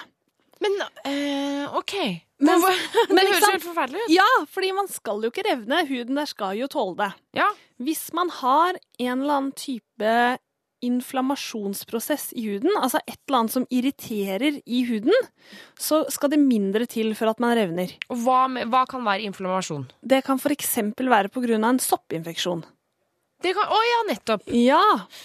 Men 0.59 0.73
eh, 1.05 1.75
OK. 1.77 1.93
Men- 2.41 2.61
men 2.61 3.15
det 3.17 3.27
høres 3.29 3.45
helt 3.51 3.63
forferdelig 3.67 4.01
ut. 4.07 4.09
Ja, 4.15 4.25
fordi 4.49 4.71
man 4.73 4.87
skal 4.89 5.21
jo 5.21 5.29
ikke 5.29 5.45
revne. 5.45 5.83
Huden 5.87 6.17
der 6.17 6.25
skal 6.29 6.57
jo 6.57 6.67
tåle 6.67 6.95
det. 6.97 7.11
Ja. 7.37 7.47
Hvis 7.77 8.07
man 8.17 8.29
har 8.41 8.73
en 8.99 9.21
eller 9.21 9.35
annen 9.37 9.51
type 9.57 10.11
inflammasjonsprosess 10.85 12.31
i 12.37 12.45
huden, 12.47 12.71
altså 12.77 13.01
et 13.07 13.19
eller 13.27 13.39
annet 13.41 13.55
som 13.55 13.67
irriterer 13.73 14.61
i 14.65 14.83
huden, 14.87 15.27
så 15.79 16.03
skal 16.13 16.33
det 16.33 16.39
mindre 16.41 16.85
til 16.89 17.13
for 17.17 17.31
at 17.31 17.41
man 17.43 17.55
revner. 17.57 17.93
Og 18.13 18.21
hva, 18.25 18.45
hva 18.69 18.85
kan 18.89 19.05
være 19.07 19.25
inflammasjon? 19.29 19.87
Det 20.01 20.23
kan 20.27 20.41
f.eks. 20.41 20.75
være 20.97 21.33
pga. 21.33 21.57
en 21.57 21.79
soppinfeksjon. 21.81 22.65
Det 23.43 23.51
kan, 23.53 23.69
å 23.69 23.77
ja, 23.85 23.97
nettopp. 24.07 24.47
Ja, 24.49 24.81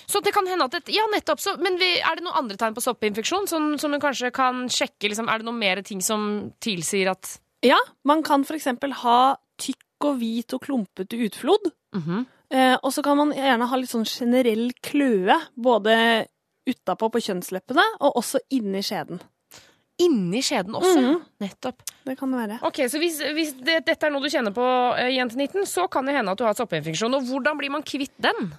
Så 0.07 0.21
det 0.21 0.35
kan 0.37 0.47
hende 0.47 0.67
at 0.69 0.75
det, 0.77 0.93
Ja, 0.93 1.07
nettopp. 1.09 1.41
Så, 1.41 1.55
men 1.65 1.79
vi, 1.81 1.95
er 1.97 2.19
det 2.19 2.27
noen 2.27 2.43
andre 2.43 2.59
tegn 2.61 2.75
på 2.77 2.85
soppinfeksjon 2.85 3.49
som, 3.49 3.71
som 3.81 3.95
hun 3.95 4.03
kanskje 4.03 4.29
kan 4.37 4.67
sjekke? 4.69 5.09
Liksom, 5.09 5.31
er 5.33 5.41
det 5.41 5.49
noen 5.49 5.61
mer 5.61 5.81
ting 5.87 6.03
som 6.05 6.53
tilsier 6.61 7.13
at 7.15 7.39
ja 7.63 7.79
man 8.05 8.25
kan 8.27 8.43
f.eks. 8.43 8.67
ha 9.05 9.19
tykk 9.63 10.09
og 10.09 10.19
hvit 10.19 10.53
og 10.57 10.65
klumpete 10.65 11.19
utflod. 11.29 11.73
Mhm. 11.97 12.25
Eh, 12.53 12.75
og 12.83 12.93
så 12.93 13.03
kan 13.05 13.17
man 13.17 13.33
gjerne 13.33 13.67
ha 13.71 13.77
litt 13.81 13.91
sånn 13.93 14.05
generell 14.09 14.71
kløe, 14.85 15.39
både 15.57 15.95
utapå 16.69 17.09
på 17.11 17.23
kjønnsleppene 17.25 17.85
og 18.05 18.19
også 18.21 18.43
inni 18.55 18.83
skjeden. 18.87 19.23
inni 20.03 20.41
skjeden 20.43 20.75
også. 20.75 20.99
Mhm. 20.99 21.19
Nettopp. 21.45 21.83
Det 22.05 22.17
kan 22.19 22.31
det 22.33 22.39
være. 22.41 22.57
Ok, 22.67 22.79
Så 22.91 22.99
hvis, 22.99 23.21
hvis 23.37 23.53
det, 23.63 23.85
dette 23.87 24.07
er 24.07 24.11
noe 24.11 24.23
du 24.25 24.29
kjenner 24.33 24.51
på, 24.57 24.65
eh, 24.99 25.13
jente 25.15 25.37
19, 25.37 25.63
så 25.69 25.85
kan 25.89 26.05
det 26.09 26.15
hende 26.17 26.33
at 26.33 26.39
du 26.39 26.45
har 26.45 26.55
soppinfeksjon. 26.59 27.15
Og 27.15 27.23
hvordan 27.29 27.59
blir 27.61 27.71
man 27.71 27.83
kvitt 27.87 28.15
den? 28.19 28.53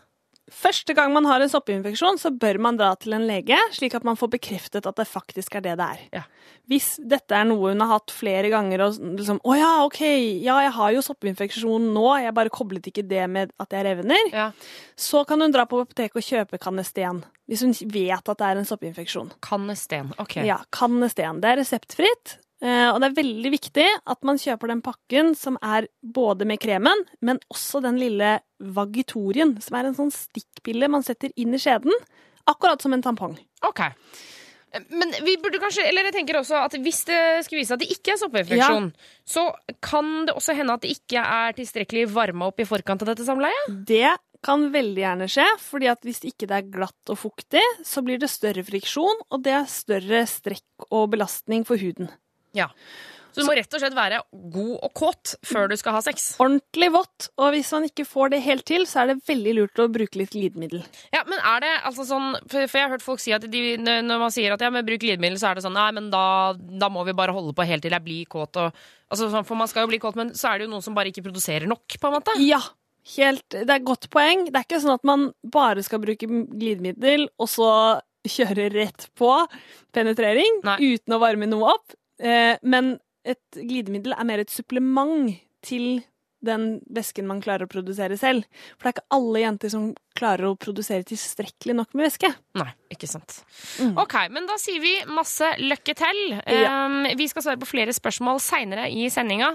Første 0.53 0.93
gang 0.95 1.11
man 1.15 1.25
har 1.27 1.41
en 1.43 1.49
soppinfeksjon, 1.51 2.19
så 2.21 2.29
bør 2.29 2.59
man 2.61 2.77
dra 2.79 2.91
til 2.99 3.15
en 3.17 3.25
lege, 3.27 3.57
slik 3.75 3.95
at 3.97 4.05
man 4.07 4.17
får 4.19 4.29
bekreftet 4.35 4.85
at 4.87 4.99
det 4.99 5.07
faktisk 5.09 5.57
er 5.57 5.65
det 5.65 5.75
det 5.79 5.87
er. 5.87 6.03
Ja. 6.19 6.23
Hvis 6.71 6.93
dette 6.99 7.35
er 7.35 7.47
noe 7.49 7.73
hun 7.73 7.83
har 7.83 7.95
hatt 7.95 8.13
flere 8.13 8.47
ganger 8.53 8.85
og 8.85 8.99
liksom 9.17 9.41
Å 9.43 9.55
ja, 9.57 9.71
OK, 9.83 9.99
ja, 10.45 10.61
jeg 10.63 10.73
har 10.77 10.93
jo 10.95 11.03
soppinfeksjon 11.03 11.89
nå, 11.95 12.05
jeg 12.23 12.35
bare 12.37 12.53
koblet 12.53 12.87
ikke 12.91 13.05
det 13.07 13.25
med 13.31 13.51
at 13.59 13.75
jeg 13.75 13.87
revner. 13.89 14.31
Ja. 14.31 14.49
Så 14.95 15.25
kan 15.27 15.43
hun 15.43 15.53
dra 15.55 15.65
på 15.67 15.81
apoteket 15.83 16.21
og 16.21 16.27
kjøpe 16.27 16.61
Canesten. 16.61 17.23
Hvis 17.49 17.65
hun 17.65 17.73
vet 17.91 18.29
at 18.31 18.39
det 18.39 18.47
er 18.47 18.61
en 18.61 18.69
soppinfeksjon. 18.69 19.33
Canesten. 19.43 20.13
Ok. 20.21 20.37
Ja, 20.47 20.61
Canesten. 20.71 21.41
Det 21.43 21.51
er 21.51 21.59
reseptfritt. 21.59 22.37
Eh, 22.63 22.89
Og 22.89 22.99
det 23.01 23.09
er 23.09 23.17
veldig 23.19 23.51
viktig 23.53 23.87
at 24.15 24.25
man 24.27 24.39
kjøper 24.41 24.73
den 24.73 24.83
pakken 24.85 25.33
som 25.37 25.59
er 25.61 25.87
både 26.01 26.47
med 26.49 26.61
kremen, 26.63 27.05
men 27.21 27.41
også 27.53 27.83
den 27.83 27.99
lille 28.01 28.39
Vagitorien, 28.63 29.57
som 29.61 29.79
er 29.79 29.89
en 29.89 29.97
sånn 29.97 30.13
stikkpille 30.15 30.87
man 30.91 31.03
setter 31.03 31.33
inn 31.35 31.53
i 31.55 31.59
skjeden. 31.61 31.91
Akkurat 32.49 32.81
som 32.83 32.95
en 32.95 33.03
tampong. 33.03 33.35
Ok. 33.67 33.83
Men 34.89 35.11
vi 35.21 35.35
burde 35.37 35.59
kanskje, 35.61 35.83
eller 35.85 36.07
jeg 36.07 36.15
tenker 36.15 36.39
også 36.39 36.57
at 36.63 36.75
hvis 36.81 37.03
det 37.05 37.19
skulle 37.45 37.61
vise 37.61 37.75
at 37.75 37.81
det 37.83 37.91
ikke 37.93 38.15
er 38.15 38.19
soppinfeksjon, 38.23 38.87
så 39.29 39.43
kan 39.85 40.25
det 40.25 40.33
også 40.33 40.55
hende 40.57 40.73
at 40.73 40.81
det 40.81 40.95
ikke 40.95 41.21
er 41.21 41.53
tilstrekkelig 41.59 42.07
varma 42.09 42.49
opp 42.49 42.63
i 42.63 42.65
forkant 42.65 43.05
av 43.05 43.11
dette 43.11 43.27
samleiet? 43.27 43.75
Det 43.85 44.15
kan 44.43 44.65
veldig 44.73 45.03
gjerne 45.05 45.29
skje, 45.31 45.45
fordi 45.61 45.87
at 45.93 46.01
hvis 46.03 46.23
ikke 46.27 46.49
det 46.49 46.57
er 46.57 46.73
glatt 46.73 47.13
og 47.13 47.19
fuktig, 47.21 47.63
så 47.85 48.03
blir 48.03 48.19
det 48.19 48.31
større 48.33 48.65
friksjon, 48.65 49.23
og 49.29 49.45
det 49.45 49.53
er 49.59 49.69
større 49.71 50.25
strekk 50.27 50.89
og 50.89 51.13
belastning 51.13 51.63
for 51.69 51.79
huden. 51.79 52.09
Ja. 52.57 52.69
Så 53.33 53.41
du 53.41 53.47
må 53.47 53.55
rett 53.57 53.73
og 53.73 53.81
slett 53.81 53.95
være 53.97 54.19
god 54.53 54.73
og 54.85 54.91
kåt 54.93 55.31
før 55.47 55.71
du 55.71 55.73
skal 55.79 55.95
ha 55.95 56.01
sex. 56.05 56.35
Ordentlig 56.43 56.91
vått, 56.93 57.31
og 57.41 57.55
hvis 57.55 57.71
man 57.73 57.87
ikke 57.87 58.05
får 58.05 58.33
det 58.35 58.43
helt 58.45 58.65
til, 58.69 58.85
så 58.89 59.01
er 59.01 59.09
det 59.09 59.23
veldig 59.25 59.55
lurt 59.57 59.81
å 59.81 59.87
bruke 59.89 60.19
litt 60.21 60.35
glidemiddel. 60.35 60.83
Ja, 61.15 61.23
men 61.25 61.41
er 61.41 61.63
det 61.65 61.71
altså 61.89 62.05
sånn 62.05 62.35
For, 62.45 62.61
jeg 62.61 62.85
har 62.85 62.93
hørt 62.93 63.05
folk 63.05 63.23
si 63.23 63.33
at 63.33 63.47
de, 63.49 63.63
når 63.81 64.21
man 64.21 64.33
sier 64.33 64.53
at 64.53 64.61
ja, 64.61 64.69
men 64.73 64.85
bruk 64.85 65.01
glidemiddel, 65.01 65.39
så 65.41 65.49
er 65.49 65.57
det 65.57 65.65
sånn 65.65 65.73
Nei, 65.73 65.89
men 65.97 66.11
da, 66.13 66.53
da 66.53 66.91
må 66.93 67.01
vi 67.07 67.17
bare 67.17 67.33
holde 67.33 67.55
på 67.57 67.65
helt 67.65 67.81
til 67.85 67.95
jeg 67.97 68.05
blir 68.05 68.29
kåt. 68.29 68.61
Og, 68.61 68.85
altså, 69.09 69.31
sånn, 69.33 69.49
for 69.49 69.57
man 69.57 69.71
skal 69.71 69.87
jo 69.87 69.91
bli 69.95 70.01
kåt, 70.03 70.19
men 70.19 70.35
så 70.37 70.51
er 70.51 70.61
det 70.61 70.67
jo 70.67 70.75
noen 70.75 70.85
som 70.85 70.93
bare 70.97 71.09
ikke 71.09 71.25
produserer 71.25 71.65
nok, 71.69 71.97
på 71.97 72.11
en 72.11 72.17
måte. 72.19 72.37
Ja, 72.43 72.61
helt, 73.15 73.47
det 73.49 73.65
er 73.65 73.79
et 73.79 73.89
godt 73.89 74.11
poeng. 74.13 74.45
Det 74.51 74.59
er 74.59 74.67
ikke 74.67 74.83
sånn 74.83 74.93
at 74.99 75.09
man 75.09 75.31
bare 75.41 75.81
skal 75.85 76.03
bruke 76.05 76.29
glidemiddel, 76.29 77.25
og 77.41 77.49
så 77.49 77.73
kjøre 78.29 78.69
rett 78.77 79.09
på 79.19 79.33
penetrering 79.95 80.61
Nei. 80.63 80.77
uten 80.93 81.17
å 81.17 81.21
varme 81.25 81.49
noe 81.49 81.73
opp. 81.73 81.97
Eh, 82.23 82.55
men 82.63 82.95
et 83.27 83.59
glidemiddel 83.59 84.15
er 84.15 84.27
mer 84.27 84.43
et 84.43 84.51
supplement 84.51 85.29
til 85.63 86.03
den 86.43 86.81
væsken 86.91 87.27
man 87.27 87.41
klarer 87.43 87.67
å 87.67 87.71
produsere 87.71 88.17
selv. 88.19 88.43
For 88.75 88.85
det 88.85 88.89
er 88.89 88.95
ikke 88.97 89.17
alle 89.17 89.43
jenter 89.45 89.71
som 89.71 89.85
klarer 90.17 90.49
å 90.49 90.57
produsere 90.59 91.05
tilstrekkelig 91.07 91.75
nok 91.77 91.95
med 91.95 92.09
væske. 92.09 92.33
Nei, 92.59 92.67
ikke 92.93 93.07
sant. 93.09 93.39
Mm. 93.79 93.95
Ok, 94.03 94.17
men 94.33 94.49
da 94.49 94.57
sier 94.61 94.83
vi 94.83 94.93
masse 95.07 95.53
lykke 95.61 95.95
til. 95.97 96.21
Ja. 96.43 96.83
Um, 96.85 97.07
vi 97.19 97.29
skal 97.31 97.45
svare 97.47 97.61
på 97.61 97.69
flere 97.69 97.95
spørsmål 97.95 98.43
seinere 98.43 98.89
i 98.91 99.07
sendinga. 99.13 99.53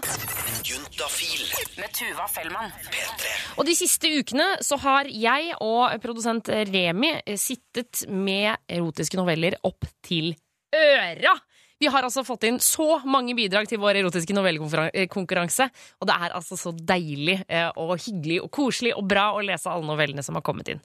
Juntafil. 0.64 1.44
Med 1.78 1.92
Tuva 1.94 2.24
Fellmann. 2.32 2.72
P3. 2.88 3.34
Og 3.60 3.68
de 3.68 3.76
siste 3.78 4.10
ukene 4.18 4.48
så 4.64 4.80
har 4.82 5.10
jeg 5.12 5.52
og 5.62 5.92
produsent 6.02 6.48
Remi 6.72 7.12
sittet 7.38 8.06
med 8.10 8.56
erotiske 8.66 9.20
noveller 9.20 9.60
opp 9.68 9.86
til 10.08 10.32
øra. 10.74 11.36
Vi 11.78 11.86
har 11.86 12.02
altså 12.02 12.24
fått 12.26 12.46
inn 12.48 12.58
så 12.62 12.98
mange 13.06 13.36
bidrag 13.38 13.68
til 13.70 13.78
vår 13.78 14.00
erotiske 14.00 14.34
novellekonkurranse. 14.34 15.68
Og 16.02 16.08
det 16.10 16.16
er 16.16 16.34
altså 16.34 16.58
så 16.58 16.72
deilig 16.74 17.38
eh, 17.46 17.68
og 17.78 17.94
hyggelig 18.02 18.40
og 18.42 18.50
koselig 18.54 18.94
og 18.98 19.06
bra 19.10 19.28
å 19.36 19.44
lese 19.46 19.70
alle 19.70 19.86
novellene 19.86 20.24
som 20.26 20.38
har 20.38 20.44
kommet 20.46 20.72
inn. 20.72 20.82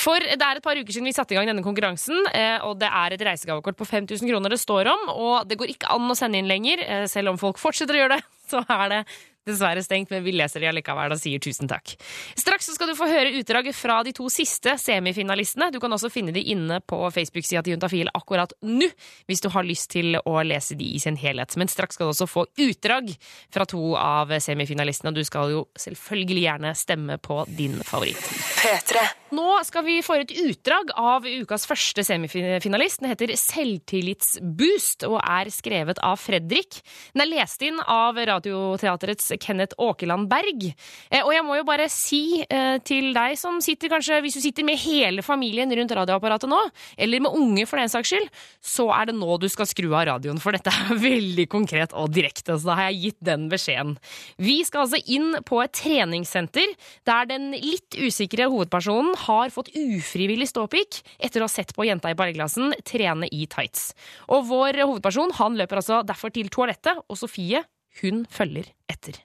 For 0.00 0.22
det 0.22 0.40
er 0.40 0.60
et 0.60 0.64
par 0.64 0.78
uker 0.78 0.94
siden 0.94 1.10
vi 1.10 1.16
satte 1.16 1.36
i 1.36 1.38
gang 1.38 1.50
denne 1.50 1.64
konkurransen, 1.64 2.16
eh, 2.32 2.56
og 2.64 2.78
det 2.80 2.88
er 2.88 3.16
et 3.16 3.26
reisegavekort 3.28 3.76
på 3.76 3.88
5000 3.90 4.32
kroner 4.32 4.56
det 4.56 4.62
står 4.62 4.92
om. 4.94 5.04
Og 5.12 5.50
det 5.50 5.60
går 5.60 5.74
ikke 5.74 5.92
an 5.92 6.08
å 6.08 6.16
sende 6.16 6.40
inn 6.40 6.48
lenger, 6.48 6.84
eh, 6.86 7.04
selv 7.12 7.34
om 7.34 7.40
folk 7.40 7.60
fortsetter 7.60 7.98
å 7.98 8.04
gjøre 8.04 8.16
det. 8.16 8.24
Så 8.52 8.64
er 8.64 8.88
det 8.92 9.04
dessverre 9.48 9.82
stengt, 9.84 10.10
men 10.12 10.24
vi 10.24 10.34
leser 10.36 10.62
de 10.62 10.70
allikevel 10.70 11.14
og 11.14 11.20
sier 11.20 11.42
tusen 11.42 11.70
takk. 11.70 11.94
Straks 12.38 12.70
skal 12.74 12.92
du 12.92 12.96
få 12.98 13.08
høre 13.10 13.34
utdrag 13.40 13.70
fra 13.76 14.00
de 14.06 14.14
to 14.16 14.28
siste 14.32 14.76
semifinalistene. 14.80 15.70
Du 15.74 15.80
kan 15.82 15.92
også 15.92 16.10
finne 16.12 16.34
de 16.34 16.44
inne 16.54 16.80
på 16.80 16.98
Facebook-sida 17.14 17.64
til 17.64 17.76
Juntafil 17.76 18.12
akkurat 18.14 18.54
nå, 18.62 18.90
hvis 19.30 19.42
du 19.44 19.50
har 19.54 19.66
lyst 19.66 19.90
til 19.94 20.18
å 20.18 20.36
lese 20.46 20.76
de 20.78 20.92
i 20.96 21.02
sin 21.02 21.18
helhet. 21.20 21.56
Men 21.60 21.70
straks 21.70 21.98
skal 21.98 22.08
du 22.08 22.14
også 22.14 22.30
få 22.30 22.46
utdrag 22.66 23.14
fra 23.52 23.66
to 23.68 23.94
av 23.98 24.32
semifinalistene, 24.42 25.12
og 25.12 25.18
du 25.20 25.26
skal 25.28 25.56
jo 25.56 25.64
selvfølgelig 25.78 26.46
gjerne 26.46 26.76
stemme 26.78 27.18
på 27.22 27.42
din 27.50 27.80
favoritt. 27.86 29.21
Nå 29.32 29.46
skal 29.64 29.84
vi 29.86 29.94
få 30.04 30.18
et 30.20 30.32
utdrag 30.42 30.90
av 31.00 31.24
ukas 31.24 31.62
første 31.64 32.02
semifinalist. 32.04 33.00
Den 33.00 33.08
heter 33.08 33.30
Selvtillitsboost 33.40 35.06
og 35.08 35.16
er 35.24 35.48
skrevet 35.48 36.00
av 36.04 36.18
Fredrik. 36.20 36.82
Den 37.14 37.24
er 37.24 37.30
lest 37.30 37.64
inn 37.64 37.78
av 37.80 38.20
Radioteaterets 38.20 39.30
Kenneth 39.40 39.78
Åkeland 39.80 40.28
Berg. 40.28 40.66
Eh, 41.08 41.22
Og 41.22 41.32
jeg 41.32 41.46
må 41.46 41.56
jo 41.56 41.64
bare 41.64 41.86
si 41.88 42.42
eh, 42.44 42.76
til 42.84 43.14
deg 43.16 43.38
som 43.40 43.56
sitter 43.64 43.88
kanskje, 43.94 44.18
hvis 44.20 44.36
du 44.36 44.42
sitter 44.44 44.66
med 44.68 44.76
hele 44.82 45.24
familien 45.24 45.72
rundt 45.72 45.96
radioapparatet 45.96 46.52
nå, 46.52 46.60
eller 47.00 47.24
med 47.24 47.32
unge 47.32 47.64
for 47.70 47.80
den 47.80 47.88
saks 47.92 48.12
skyld, 48.12 48.28
så 48.60 48.90
er 48.92 49.08
det 49.08 49.16
nå 49.16 49.40
du 49.40 49.48
skal 49.48 49.70
skru 49.70 49.88
av 49.94 50.10
radioen, 50.10 50.42
for 50.44 50.52
dette 50.52 50.68
er 50.68 51.00
veldig 51.08 51.48
konkret 51.48 51.96
og 51.96 52.12
direkte. 52.12 52.58
Så 52.58 52.68
da 52.68 52.76
har 52.82 52.90
jeg 52.90 53.00
gitt 53.06 53.20
den 53.32 53.48
beskjeden. 53.48 53.96
Vi 54.36 54.60
skal 54.68 54.84
altså 54.84 55.00
inn 55.08 55.40
på 55.48 55.64
et 55.64 55.72
treningssenter 55.80 56.76
der 57.08 57.32
den 57.32 57.54
litt 57.56 57.96
usikre 57.96 58.52
hovedpersonen 58.52 59.16
har 59.26 59.52
fått 59.54 59.72
ufrivillig 59.78 60.48
ståpikk 60.50 61.00
etter 61.18 61.42
å 61.42 61.48
ha 61.48 61.52
sett 61.52 61.74
på 61.76 61.86
jenta 61.88 62.12
i 62.12 62.18
barglassen 62.18 62.74
trene 62.86 63.28
i 63.30 63.46
tights. 63.50 63.92
Og 64.32 64.46
vår 64.50 64.82
hovedperson 64.84 65.34
han 65.38 65.58
løper 65.60 65.80
altså 65.82 66.02
derfor 66.06 66.34
til 66.34 66.50
toalettet, 66.52 67.02
og 67.08 67.18
Sofie 67.18 67.64
hun 68.00 68.24
følger 68.30 68.70
etter. 68.90 69.20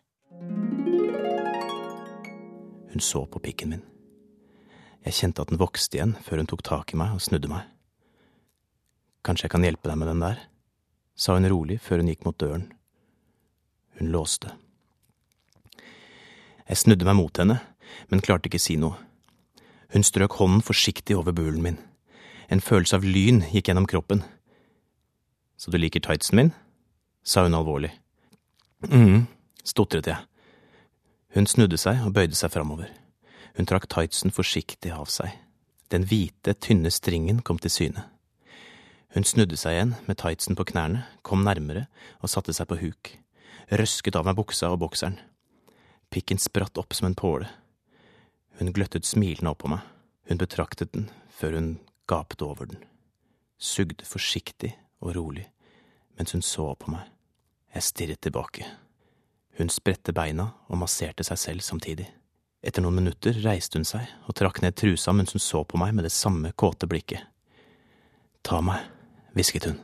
Hun 2.91 3.03
så 3.03 3.25
på 3.29 3.41
pikken 3.43 3.75
min. 3.75 3.85
Jeg 5.07 5.15
kjente 5.15 5.43
at 5.43 5.51
den 5.51 5.59
vokste 5.61 5.99
igjen 5.99 6.15
før 6.23 6.41
hun 6.41 6.49
tok 6.51 6.63
tak 6.67 6.91
i 6.91 6.99
meg 6.99 7.15
og 7.15 7.23
snudde 7.23 7.51
meg. 7.51 7.67
Kanskje 9.23 9.47
jeg 9.47 9.53
kan 9.53 9.65
hjelpe 9.65 9.89
deg 9.89 9.99
med 9.99 10.09
den 10.11 10.23
der, 10.23 10.41
sa 11.15 11.35
hun 11.37 11.47
rolig 11.49 11.79
før 11.83 12.01
hun 12.01 12.11
gikk 12.11 12.25
mot 12.27 12.37
døren. 12.39 12.67
Hun 13.99 14.11
låste. 14.13 14.51
Jeg 16.67 16.81
snudde 16.83 17.07
meg 17.07 17.15
mot 17.17 17.39
henne, 17.39 17.57
men 18.11 18.23
klarte 18.23 18.51
ikke 18.51 18.61
si 18.61 18.75
noe. 18.79 18.99
Hun 19.93 20.03
strøk 20.03 20.39
hånden 20.39 20.61
forsiktig 20.61 21.17
over 21.17 21.31
bulen 21.31 21.61
min. 21.63 21.77
En 22.51 22.61
følelse 22.63 22.95
av 22.95 23.03
lyn 23.03 23.43
gikk 23.51 23.69
gjennom 23.69 23.87
kroppen. 23.87 24.23
Så 25.57 25.71
du 25.71 25.77
liker 25.77 26.03
tightsen 26.03 26.35
min? 26.35 26.53
sa 27.23 27.43
hun 27.43 27.55
alvorlig. 27.55 27.91
mm, 28.87 29.27
stotret 29.63 30.07
jeg. 30.07 30.17
Hun 31.35 31.47
snudde 31.47 31.77
seg 31.77 31.99
og 32.05 32.13
bøyde 32.13 32.35
seg 32.35 32.53
framover. 32.53 32.87
Hun 33.57 33.65
trakk 33.65 33.87
tightsen 33.91 34.31
forsiktig 34.31 34.93
av 34.95 35.09
seg. 35.11 35.33
Den 35.91 36.05
hvite, 36.07 36.53
tynne 36.53 36.91
stringen 36.91 37.41
kom 37.41 37.59
til 37.59 37.71
syne. 37.71 38.03
Hun 39.15 39.23
snudde 39.23 39.57
seg 39.57 39.75
igjen 39.75 39.95
med 40.07 40.19
tightsen 40.19 40.55
på 40.55 40.65
knærne, 40.67 41.05
kom 41.23 41.43
nærmere 41.43 41.87
og 42.21 42.31
satte 42.31 42.53
seg 42.53 42.67
på 42.69 42.79
huk. 42.79 43.13
Røsket 43.71 44.15
av 44.15 44.27
meg 44.27 44.37
buksa 44.37 44.69
og 44.71 44.81
bokseren. 44.83 45.17
Pikken 46.11 46.39
spratt 46.39 46.77
opp 46.79 46.95
som 46.95 47.09
en 47.09 47.17
påle. 47.17 47.47
Hun 48.57 48.73
gløttet 48.73 49.05
smilende 49.05 49.51
opp 49.53 49.61
på 49.63 49.71
meg. 49.71 49.83
Hun 50.27 50.41
betraktet 50.41 50.93
den 50.95 51.09
før 51.29 51.59
hun 51.59 51.69
gapte 52.09 52.45
over 52.45 52.69
den. 52.69 52.81
Sugde 53.57 54.05
forsiktig 54.05 54.73
og 55.01 55.15
rolig 55.17 55.47
mens 56.17 56.33
hun 56.33 56.41
så 56.41 56.71
opp 56.71 56.79
på 56.85 56.91
meg. 56.91 57.05
Jeg 57.73 57.85
stirret 57.85 58.21
tilbake. 58.25 58.65
Hun 59.57 59.69
spredte 59.69 60.13
beina 60.17 60.47
og 60.65 60.79
masserte 60.81 61.25
seg 61.25 61.37
selv 61.41 61.65
samtidig. 61.65 62.07
Etter 62.65 62.81
noen 62.81 62.97
minutter 62.97 63.37
reiste 63.43 63.77
hun 63.77 63.85
seg 63.85 64.09
og 64.25 64.33
trakk 64.37 64.63
ned 64.63 64.73
trusa 64.77 65.13
mens 65.13 65.35
hun 65.37 65.43
så 65.43 65.61
på 65.61 65.77
meg 65.77 65.93
med 65.93 66.07
det 66.07 66.13
samme 66.13 66.53
kåte 66.57 66.89
blikket. 66.89 67.21
Ta 68.41 68.63
meg, 68.65 68.81
hvisket 69.37 69.69
hun. 69.69 69.77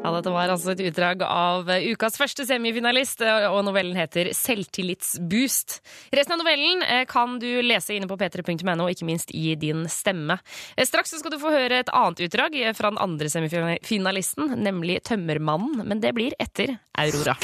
Ja, 0.00 0.08
dette 0.14 0.30
var 0.32 0.48
altså 0.48 0.72
et 0.72 0.80
utdrag 0.88 1.20
av 1.26 1.68
ukas 1.68 2.14
første 2.16 2.46
semifinalist, 2.48 3.20
og 3.50 3.58
novellen 3.66 3.98
heter 4.00 4.30
Selvtillitsboost. 4.32 5.76
Resten 6.16 6.34
av 6.34 6.40
novellen 6.40 6.80
eh, 6.86 7.02
kan 7.08 7.36
du 7.42 7.48
lese 7.60 7.98
inne 7.98 8.08
på 8.08 8.16
p3.no, 8.16 8.88
ikke 8.88 9.08
minst 9.08 9.34
i 9.36 9.52
din 9.60 9.84
stemme. 9.92 10.38
Eh, 10.72 10.88
Straks 10.88 11.18
skal 11.20 11.36
du 11.36 11.40
få 11.42 11.52
høre 11.52 11.82
et 11.82 11.92
annet 11.92 12.24
utdrag 12.24 12.56
fra 12.78 12.94
den 12.94 13.02
andre 13.04 13.28
semifinalisten, 13.28 14.56
nemlig 14.64 15.02
Tømmermannen, 15.04 15.84
men 15.84 16.00
det 16.00 16.16
blir 16.16 16.38
etter 16.40 16.78
Aurora. 16.96 17.36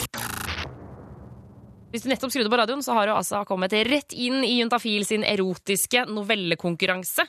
Hvis 1.93 2.03
du 2.05 2.11
nettopp 2.11 2.33
skrudde 2.35 2.51
på 2.53 2.59
radioen, 2.59 2.83
så 2.85 2.93
har 2.97 3.07
du 3.09 3.15
altså 3.15 3.45
kommet 3.49 3.73
rett 3.87 4.13
inn 4.13 4.43
i 4.45 4.59
Juntafil 4.59 5.07
sin 5.09 5.23
erotiske 5.25 6.03
novellekonkurranse. 6.11 7.25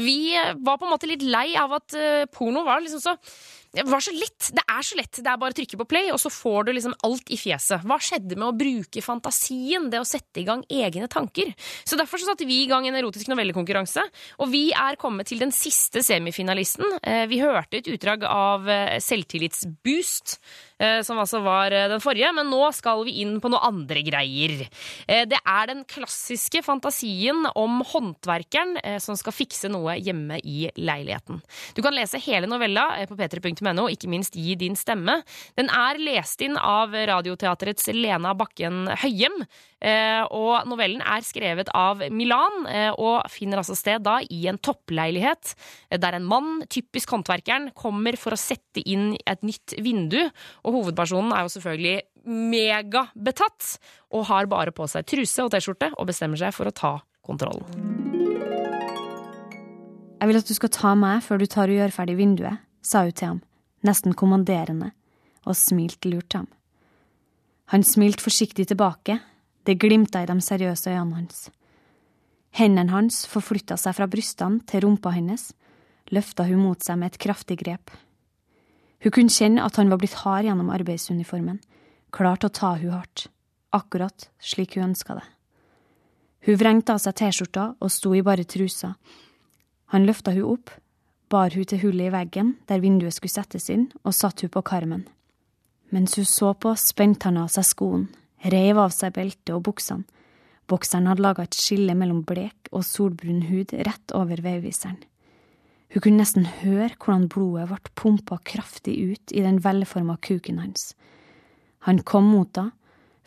Vi 0.00 0.32
var 0.64 0.78
på 0.78 0.88
en 0.88 0.94
måte 0.94 1.10
litt 1.10 1.22
lei 1.22 1.52
av 1.60 1.76
at 1.76 1.94
eh, 1.94 2.24
porno 2.32 2.64
var 2.66 2.82
liksom 2.82 3.02
så 3.04 3.14
Det 3.72 3.84
var 3.84 4.00
så 4.00 4.12
lett. 4.16 4.48
Det 4.56 4.62
er 4.64 4.84
så 4.86 4.96
lett. 4.96 5.18
Det 5.20 5.28
er 5.28 5.40
bare 5.40 5.52
å 5.52 5.56
trykke 5.58 5.78
på 5.82 5.86
play, 5.90 6.06
og 6.14 6.20
så 6.22 6.30
får 6.32 6.68
du 6.68 6.72
liksom 6.72 6.94
alt 7.04 7.28
i 7.34 7.36
fjeset. 7.36 7.84
Hva 7.84 7.98
skjedde 8.00 8.38
med 8.38 8.46
å 8.48 8.54
bruke 8.56 9.02
fantasien, 9.04 9.90
det 9.92 10.00
å 10.00 10.06
sette 10.08 10.40
i 10.40 10.46
gang 10.48 10.62
egne 10.72 11.08
tanker? 11.12 11.50
Så 11.84 11.98
derfor 12.00 12.20
så 12.22 12.30
satte 12.30 12.46
vi 12.48 12.62
i 12.62 12.70
gang 12.70 12.88
en 12.88 12.96
erotisk 12.96 13.28
novellekonkurranse, 13.28 14.06
og 14.40 14.48
vi 14.54 14.70
er 14.72 14.96
kommet 15.00 15.28
til 15.28 15.42
den 15.42 15.52
siste 15.52 16.00
semifinalisten. 16.06 16.96
Eh, 17.02 17.26
Vi 17.28 17.42
hørte 17.42 17.76
et 17.82 17.90
utdrag 17.92 18.24
av 18.24 18.64
eh, 18.72 18.96
Selvtillitsboost, 19.04 20.38
eh, 20.80 21.02
som 21.04 21.20
altså 21.20 21.42
var 21.44 21.70
den 21.92 22.00
forrige, 22.00 22.32
men 22.32 22.48
nå 22.48 22.62
skal 22.72 23.04
vi 23.04 23.18
inn 23.20 23.36
på 23.42 23.52
noe 23.52 23.60
andre 23.68 24.00
greier. 24.06 24.64
Det 25.08 25.38
er 25.44 25.68
den 25.68 25.84
klassiske 25.88 26.62
fantasien 26.64 27.44
om 27.52 27.82
håndverkeren 27.84 28.76
som 29.02 29.16
skal 29.18 29.34
fikse 29.34 29.68
noe 29.72 29.96
hjemme 30.00 30.38
i 30.40 30.70
leiligheten. 30.78 31.42
Du 31.76 31.82
kan 31.84 31.96
lese 31.96 32.20
hele 32.22 32.48
novella 32.48 32.88
på 33.08 33.16
p3.no, 33.18 33.57
ikke 33.58 34.08
minst 34.08 34.34
gi 34.34 34.54
din 34.58 34.76
stemme. 34.76 35.22
Den 35.56 35.68
er 35.68 35.98
lest 35.98 36.40
inn 36.40 36.56
av 36.56 36.92
Radioteaterets 36.92 37.88
Lena 37.92 38.34
Bakken 38.34 38.88
Høyem, 39.02 39.44
eh, 39.80 40.24
og 40.30 40.66
novellen 40.66 41.02
er 41.02 41.22
skrevet 41.22 41.68
av 41.74 42.02
Milan, 42.10 42.66
eh, 42.66 42.90
og 42.90 43.28
finner 43.30 43.58
altså 43.58 43.76
sted 43.76 44.02
da 44.02 44.20
i 44.20 44.46
en 44.48 44.58
toppleilighet, 44.58 45.54
eh, 45.90 45.98
der 45.98 46.14
en 46.14 46.24
mann, 46.24 46.62
typisk 46.68 47.10
håndverkeren, 47.10 47.72
kommer 47.74 48.16
for 48.16 48.32
å 48.32 48.38
sette 48.38 48.82
inn 48.84 49.16
et 49.26 49.42
nytt 49.42 49.74
vindu, 49.78 50.30
og 50.64 50.74
hovedpersonen 50.74 51.32
er 51.32 51.42
jo 51.42 51.54
selvfølgelig 51.58 52.02
megabetatt, 52.28 53.78
og 54.12 54.26
har 54.26 54.46
bare 54.46 54.72
på 54.72 54.88
seg 54.88 55.06
truse 55.06 55.44
og 55.44 55.50
T-skjorte, 55.50 55.92
og 55.98 56.06
bestemmer 56.06 56.36
seg 56.36 56.54
for 56.54 56.68
å 56.68 56.74
ta 56.74 57.00
kontrollen. 57.24 57.64
Jeg 60.18 60.28
vil 60.28 60.40
at 60.40 60.48
du 60.48 60.54
skal 60.56 60.72
ta 60.74 60.94
meg 60.98 61.22
før 61.22 61.38
du 61.38 61.46
tar 61.46 61.70
og 61.70 61.78
gjør 61.78 61.94
ferdig 61.94 62.16
vinduet, 62.18 62.64
sa 62.82 63.04
hun 63.06 63.14
til 63.14 63.32
ham, 63.32 63.42
nesten 63.86 64.14
kommanderende, 64.18 64.92
og 65.46 65.56
smilte 65.56 66.10
lurt 66.10 66.34
ham. 66.36 66.48
Han 67.72 67.84
smilte 67.84 68.24
forsiktig 68.24 68.68
tilbake, 68.70 69.18
det 69.64 69.78
glimta 69.80 70.22
i 70.22 70.28
de 70.28 70.38
seriøse 70.40 70.90
øynene 70.90 71.20
hans. 71.20 71.48
Hendene 72.56 72.92
hans 72.94 73.26
forflytta 73.28 73.76
seg 73.76 73.96
fra 73.98 74.08
brystene 74.08 74.64
til 74.68 74.86
rumpa 74.86 75.12
hennes, 75.12 75.50
løfta 76.08 76.46
hun 76.48 76.62
mot 76.64 76.84
seg 76.84 76.96
med 76.98 77.12
et 77.12 77.20
kraftig 77.20 77.58
grep. 77.60 77.92
Hun 79.04 79.14
kunne 79.14 79.32
kjenne 79.32 79.62
at 79.62 79.76
han 79.78 79.92
var 79.92 80.00
blitt 80.00 80.16
hard 80.24 80.48
gjennom 80.48 80.72
arbeidsuniformen, 80.74 81.60
klar 82.10 82.40
til 82.40 82.48
å 82.48 82.56
ta 82.56 82.72
hun 82.80 82.96
hardt, 82.96 83.28
akkurat 83.76 84.30
slik 84.40 84.78
hun 84.78 84.90
ønska 84.90 85.18
det. 85.20 85.26
Hun 86.48 86.58
vrengte 86.58 86.94
av 86.94 87.02
seg 87.02 87.18
T-skjorta 87.20 87.74
og 87.76 87.92
sto 87.92 88.14
i 88.16 88.24
bare 88.24 88.46
trusa. 88.48 88.94
Han 89.92 90.06
løfta 90.08 90.32
hun 90.32 90.54
opp, 90.56 90.72
bar 91.28 91.54
hun 91.54 91.66
til 91.68 91.82
hullet 91.82 92.08
i 92.08 92.14
veggen 92.14 92.54
der 92.68 92.82
vinduet 92.82 93.16
skulle 93.16 93.34
settes 93.34 93.68
inn, 93.72 93.88
og 94.04 94.16
satte 94.16 94.46
hun 94.46 94.54
på 94.54 94.64
karmen. 94.66 95.04
Mens 95.94 96.16
hun 96.18 96.28
så 96.28 96.52
på, 96.54 96.74
spente 96.76 97.28
han 97.28 97.40
av 97.40 97.50
seg 97.52 97.66
skoen, 97.68 98.08
reiv 98.44 98.80
av 98.80 98.92
seg 98.94 99.14
beltet 99.16 99.54
og 99.56 99.64
buksene. 99.68 100.04
Bokseren 100.68 101.06
hadde 101.08 101.24
laga 101.24 101.46
et 101.46 101.56
skille 101.56 101.94
mellom 101.96 102.24
blek 102.28 102.68
og 102.76 102.84
solbrun 102.84 103.46
hud 103.48 103.72
rett 103.86 104.12
over 104.12 104.42
veiviseren. 104.44 104.98
Hun 105.88 106.02
kunne 106.04 106.20
nesten 106.20 106.44
høre 106.60 106.92
hvordan 106.92 107.30
blodet 107.32 107.70
ble 107.70 107.94
pumpa 107.96 108.36
kraftig 108.44 108.98
ut 109.00 109.32
i 109.32 109.44
den 109.44 109.62
velforma 109.64 110.18
kuken 110.20 110.60
hans. 110.60 110.92
Han 111.88 112.02
kom 112.04 112.28
mot 112.28 112.52
henne, 112.60 112.74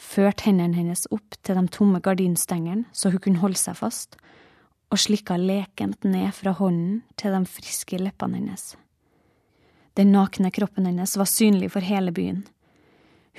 førte 0.02 0.48
hendene 0.48 0.78
hennes 0.78 1.08
opp 1.14 1.36
til 1.46 1.58
de 1.58 1.68
tomme 1.74 2.00
gardinstengene 2.02 2.88
så 2.94 3.12
hun 3.14 3.22
kunne 3.22 3.42
holde 3.42 3.60
seg 3.62 3.78
fast, 3.78 4.16
og 4.92 5.00
slikka 5.00 5.38
lekent 5.40 6.04
ned 6.04 6.34
fra 6.36 6.54
hånden 6.60 7.02
til 7.20 7.36
de 7.36 7.42
friske 7.48 8.00
leppene 8.02 8.42
hennes. 8.42 8.74
Den 9.96 10.12
nakne 10.16 10.52
kroppen 10.52 10.88
hennes 10.88 11.18
var 11.20 11.28
synlig 11.28 11.72
for 11.74 11.84
hele 11.84 12.14
byen. 12.16 12.44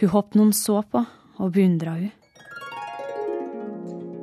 Hun 0.01 0.13
håpet 0.13 0.41
noen 0.41 0.53
så 0.57 0.81
på, 0.83 1.05
og 1.41 1.55
beundra 1.55 1.97
hun. 1.97 2.11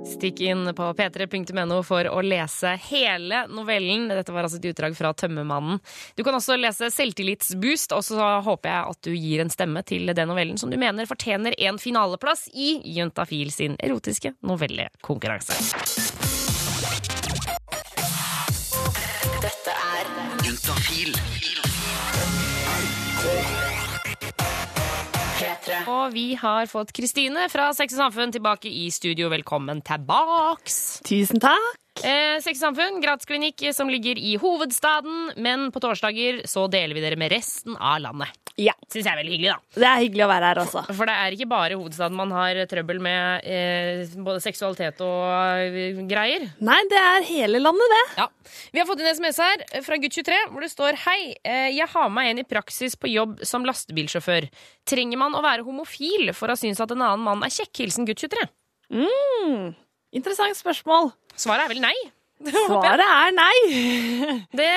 Stikk 0.10 0.42
inn 0.42 0.66
på 0.74 0.86
p3.no 0.98 1.78
for 1.86 2.08
å 2.10 2.22
lese 2.26 2.72
hele 2.90 3.44
novellen. 3.54 4.08
Dette 4.10 4.34
var 4.34 4.48
altså 4.48 4.58
et 4.58 4.66
utdrag 4.72 4.98
fra 4.98 5.12
Tømmermannen. 5.14 5.78
Du 6.18 6.24
kan 6.26 6.34
også 6.36 6.58
lese 6.58 6.90
Selvtillitsboost, 6.94 7.94
og 7.94 8.02
så 8.08 8.32
håper 8.46 8.74
jeg 8.74 8.96
at 8.96 9.02
du 9.06 9.14
gir 9.14 9.44
en 9.46 9.54
stemme 9.54 9.86
til 9.86 10.10
den 10.10 10.32
novellen 10.32 10.58
som 10.58 10.74
du 10.74 10.80
mener 10.82 11.10
fortjener 11.10 11.54
en 11.70 11.78
finaleplass 11.82 12.48
i 12.54 12.80
Juntafil 12.98 13.54
sin 13.54 13.78
erotiske 13.86 14.34
novellekonkurranse. 14.42 16.29
P3. 25.40 25.82
Og 25.92 26.14
vi 26.14 26.26
har 26.40 26.70
fått 26.72 26.94
Kristine 26.96 27.48
fra 27.52 27.70
Sex 27.76 27.98
og 27.98 28.06
Samfunn 28.06 28.32
tilbake 28.36 28.72
i 28.72 28.88
studio. 28.94 29.28
Velkommen 29.34 29.84
tilbake. 29.84 30.72
Tusen 31.08 31.44
takk. 31.44 31.89
Eh, 32.04 32.38
Sex 32.44 32.62
og 32.62 32.78
Samfunn, 32.78 33.74
som 33.76 33.90
ligger 33.92 34.18
i 34.18 34.36
hovedstaden, 34.40 35.34
men 35.38 35.70
på 35.74 35.82
torsdager 35.84 36.44
så 36.48 36.68
deler 36.72 36.96
vi 36.96 37.04
dere 37.04 37.20
med 37.20 37.34
resten 37.34 37.76
av 37.76 38.00
landet. 38.04 38.32
Ja, 38.60 38.74
Syns 38.92 39.06
jeg 39.06 39.14
er 39.14 39.20
veldig 39.22 39.32
hyggelig, 39.32 39.52
da. 39.54 39.80
det 39.80 39.88
er 39.88 40.02
hyggelig 40.04 40.24
å 40.26 40.30
være 40.34 40.48
her 40.50 40.60
også. 40.66 40.82
For 40.92 41.08
det 41.08 41.16
er 41.16 41.36
ikke 41.36 41.48
bare 41.48 41.78
hovedstaden 41.80 42.18
man 42.20 42.34
har 42.36 42.60
trøbbel 42.68 43.00
med 43.04 43.48
eh, 43.48 44.02
både 44.20 44.42
seksualitet 44.44 45.00
og 45.06 45.70
uh, 45.78 46.02
greier. 46.10 46.50
Nei, 46.60 46.80
det 46.92 47.00
er 47.00 47.28
hele 47.30 47.62
landet, 47.64 47.96
det. 47.96 48.04
Ja. 48.20 48.28
Vi 48.74 48.82
har 48.82 48.90
fått 48.90 49.04
en 49.04 49.12
SMS 49.14 49.40
her 49.44 49.64
fra 49.86 50.00
gutt 50.02 50.18
23 50.18 50.42
hvor 50.52 50.66
det 50.66 50.72
står 50.74 51.00
Hei, 51.06 51.20
eh, 51.48 51.70
jeg 51.78 51.88
har 51.94 52.12
med 52.12 52.34
en 52.34 52.44
i 52.44 52.48
praksis 52.48 52.98
på 53.00 53.12
jobb 53.14 53.40
som 53.48 53.68
lastebilsjåfør. 53.68 54.50
Trenger 54.90 55.22
man 55.22 55.38
å 55.38 55.44
være 55.46 55.64
homofil 55.68 56.34
for 56.36 56.52
å 56.52 56.60
synes 56.60 56.84
at 56.84 56.92
en 56.96 57.06
annen 57.06 57.24
mann 57.24 57.46
er 57.48 57.54
kjekk? 57.54 57.86
Hilsen 57.86 58.10
gutt 58.10 58.26
23. 58.28 58.50
Mm, 58.92 59.72
interessant 60.16 60.58
spørsmål. 60.58 61.12
Svaret 61.40 61.66
er 61.66 61.74
vel 61.74 61.84
nei. 61.84 61.96
Svaret 62.48 63.04
er 63.04 63.34
nei. 63.36 63.56
Det, 64.60 64.68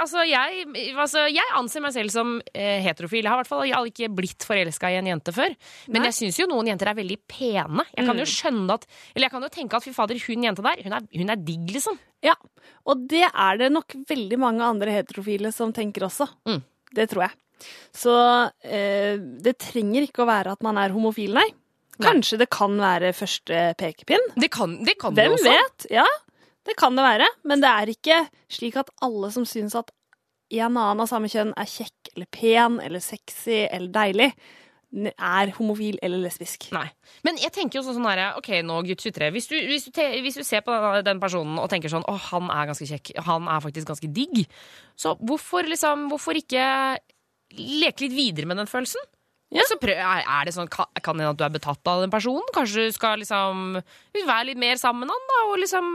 altså, 0.00 0.24
jeg, 0.26 0.64
altså, 0.98 1.24
jeg 1.30 1.54
anser 1.58 1.84
meg 1.84 1.94
selv 1.94 2.12
som 2.14 2.32
eh, 2.50 2.80
heterofil. 2.82 3.22
Jeg 3.22 3.30
har 3.30 3.38
i 3.38 3.42
hvert 3.44 3.50
fall 3.52 3.90
ikke 3.92 4.10
blitt 4.14 4.46
forelska 4.46 4.90
i 4.90 4.98
en 4.98 5.10
jente 5.12 5.34
før. 5.34 5.54
Men 5.88 6.02
Nei. 6.02 6.10
jeg 6.10 6.18
syns 6.18 6.40
jo 6.42 6.48
noen 6.50 6.72
jenter 6.72 6.90
er 6.90 6.98
veldig 6.98 7.18
pene. 7.30 7.86
Jeg 7.94 8.08
kan 8.08 8.18
jo 8.18 8.26
skjønne 8.28 8.78
at 8.78 8.88
Eller 9.14 9.28
jeg 9.28 9.34
kan 9.36 9.46
jo 9.46 9.52
tenke 9.54 9.78
at 9.78 9.86
fy 9.86 9.94
fader, 9.94 10.18
hun 10.26 10.48
jenta 10.48 10.66
der, 10.66 10.82
hun 10.86 10.98
er, 10.98 11.06
hun 11.22 11.34
er 11.34 11.46
digg, 11.46 11.70
liksom. 11.78 12.00
Ja, 12.22 12.34
og 12.86 13.06
det 13.10 13.24
er 13.28 13.58
det 13.58 13.70
nok 13.74 13.96
veldig 14.10 14.38
mange 14.38 14.66
andre 14.66 14.98
heterofile 15.00 15.50
som 15.54 15.72
tenker 15.74 16.06
også. 16.06 16.28
Mm. 16.46 16.60
Det 16.94 17.08
tror 17.10 17.26
jeg. 17.28 17.38
Så 17.94 18.14
eh, 18.66 19.18
det 19.42 19.56
trenger 19.62 20.06
ikke 20.08 20.24
å 20.24 20.30
være 20.30 20.54
at 20.56 20.64
man 20.66 20.78
er 20.80 20.94
homofil, 20.94 21.34
nei. 21.38 21.48
Kanskje 22.00 22.38
det 22.40 22.48
kan 22.52 22.78
være 22.80 23.12
første 23.16 23.64
pekepinn. 23.80 24.30
Det 24.40 24.48
kan 24.54 24.78
det, 24.86 24.96
kan 25.00 25.16
det 25.16 25.28
Hvem 25.28 25.44
vet? 25.44 25.86
Ja, 25.92 26.06
det 26.66 26.76
kan 26.80 26.96
det 26.96 27.04
være. 27.04 27.28
Men 27.48 27.60
det 27.64 27.68
er 27.68 27.92
ikke 27.92 28.22
slik 28.52 28.78
at 28.80 28.92
alle 29.04 29.32
som 29.34 29.44
syns 29.48 29.76
at 29.78 29.92
en 30.52 30.76
annen 30.76 31.00
av 31.00 31.08
samme 31.08 31.30
kjønn 31.32 31.54
er 31.56 31.68
kjekk 31.68 32.12
eller 32.14 32.28
pen 32.32 32.80
eller 32.84 33.02
sexy 33.02 33.62
eller 33.68 33.92
deilig, 33.92 34.32
er 34.92 35.52
homofil 35.56 35.96
eller 36.04 36.20
lesbisk. 36.20 36.66
Nei. 36.74 36.84
Men 37.24 37.38
jeg 37.40 37.54
tenker 37.54 37.78
jo 37.78 37.84
sånn 37.86 37.96
sånn 37.96 38.08
her, 38.10 38.36
ok, 38.36 38.50
nå 38.66 38.76
gutt 38.84 39.00
23 39.00 39.30
hvis 39.32 39.48
du, 39.48 39.54
hvis, 39.70 39.86
du 39.88 40.00
hvis 40.26 40.36
du 40.36 40.44
ser 40.44 40.60
på 40.66 40.74
den, 40.74 41.06
den 41.06 41.22
personen 41.22 41.56
og 41.62 41.70
tenker 41.72 41.92
sånn 41.92 42.04
Å, 42.04 42.16
han 42.28 42.50
er 42.52 42.68
ganske 42.68 42.88
kjekk. 42.90 43.14
Han 43.24 43.48
er 43.48 43.64
faktisk 43.64 43.88
ganske 43.88 44.10
digg. 44.12 44.42
Så 45.00 45.16
hvorfor 45.24 45.64
liksom 45.68 46.10
Hvorfor 46.12 46.36
ikke 46.36 46.66
leke 47.56 48.04
litt 48.04 48.16
videre 48.16 48.48
med 48.48 48.60
den 48.60 48.68
følelsen? 48.68 49.00
Ja. 49.52 49.64
Så 49.68 49.76
prøv, 49.76 49.98
er, 50.00 50.46
det 50.48 50.54
sånn, 50.56 50.68
Kan 50.72 51.18
det 51.18 51.26
hende 51.26 51.32
at 51.34 51.40
du 51.40 51.44
er 51.44 51.52
betatt 51.52 51.88
av 51.90 52.00
den 52.00 52.12
personen? 52.12 52.46
Kanskje 52.56 52.86
du 52.88 52.94
skal 52.96 53.20
liksom 53.20 53.76
være 54.16 54.46
litt 54.48 54.60
mer 54.60 54.78
sammen 54.80 55.04
med 55.04 55.12
han, 55.12 55.26
da? 55.28 55.40
Og 55.50 55.58
liksom, 55.60 55.90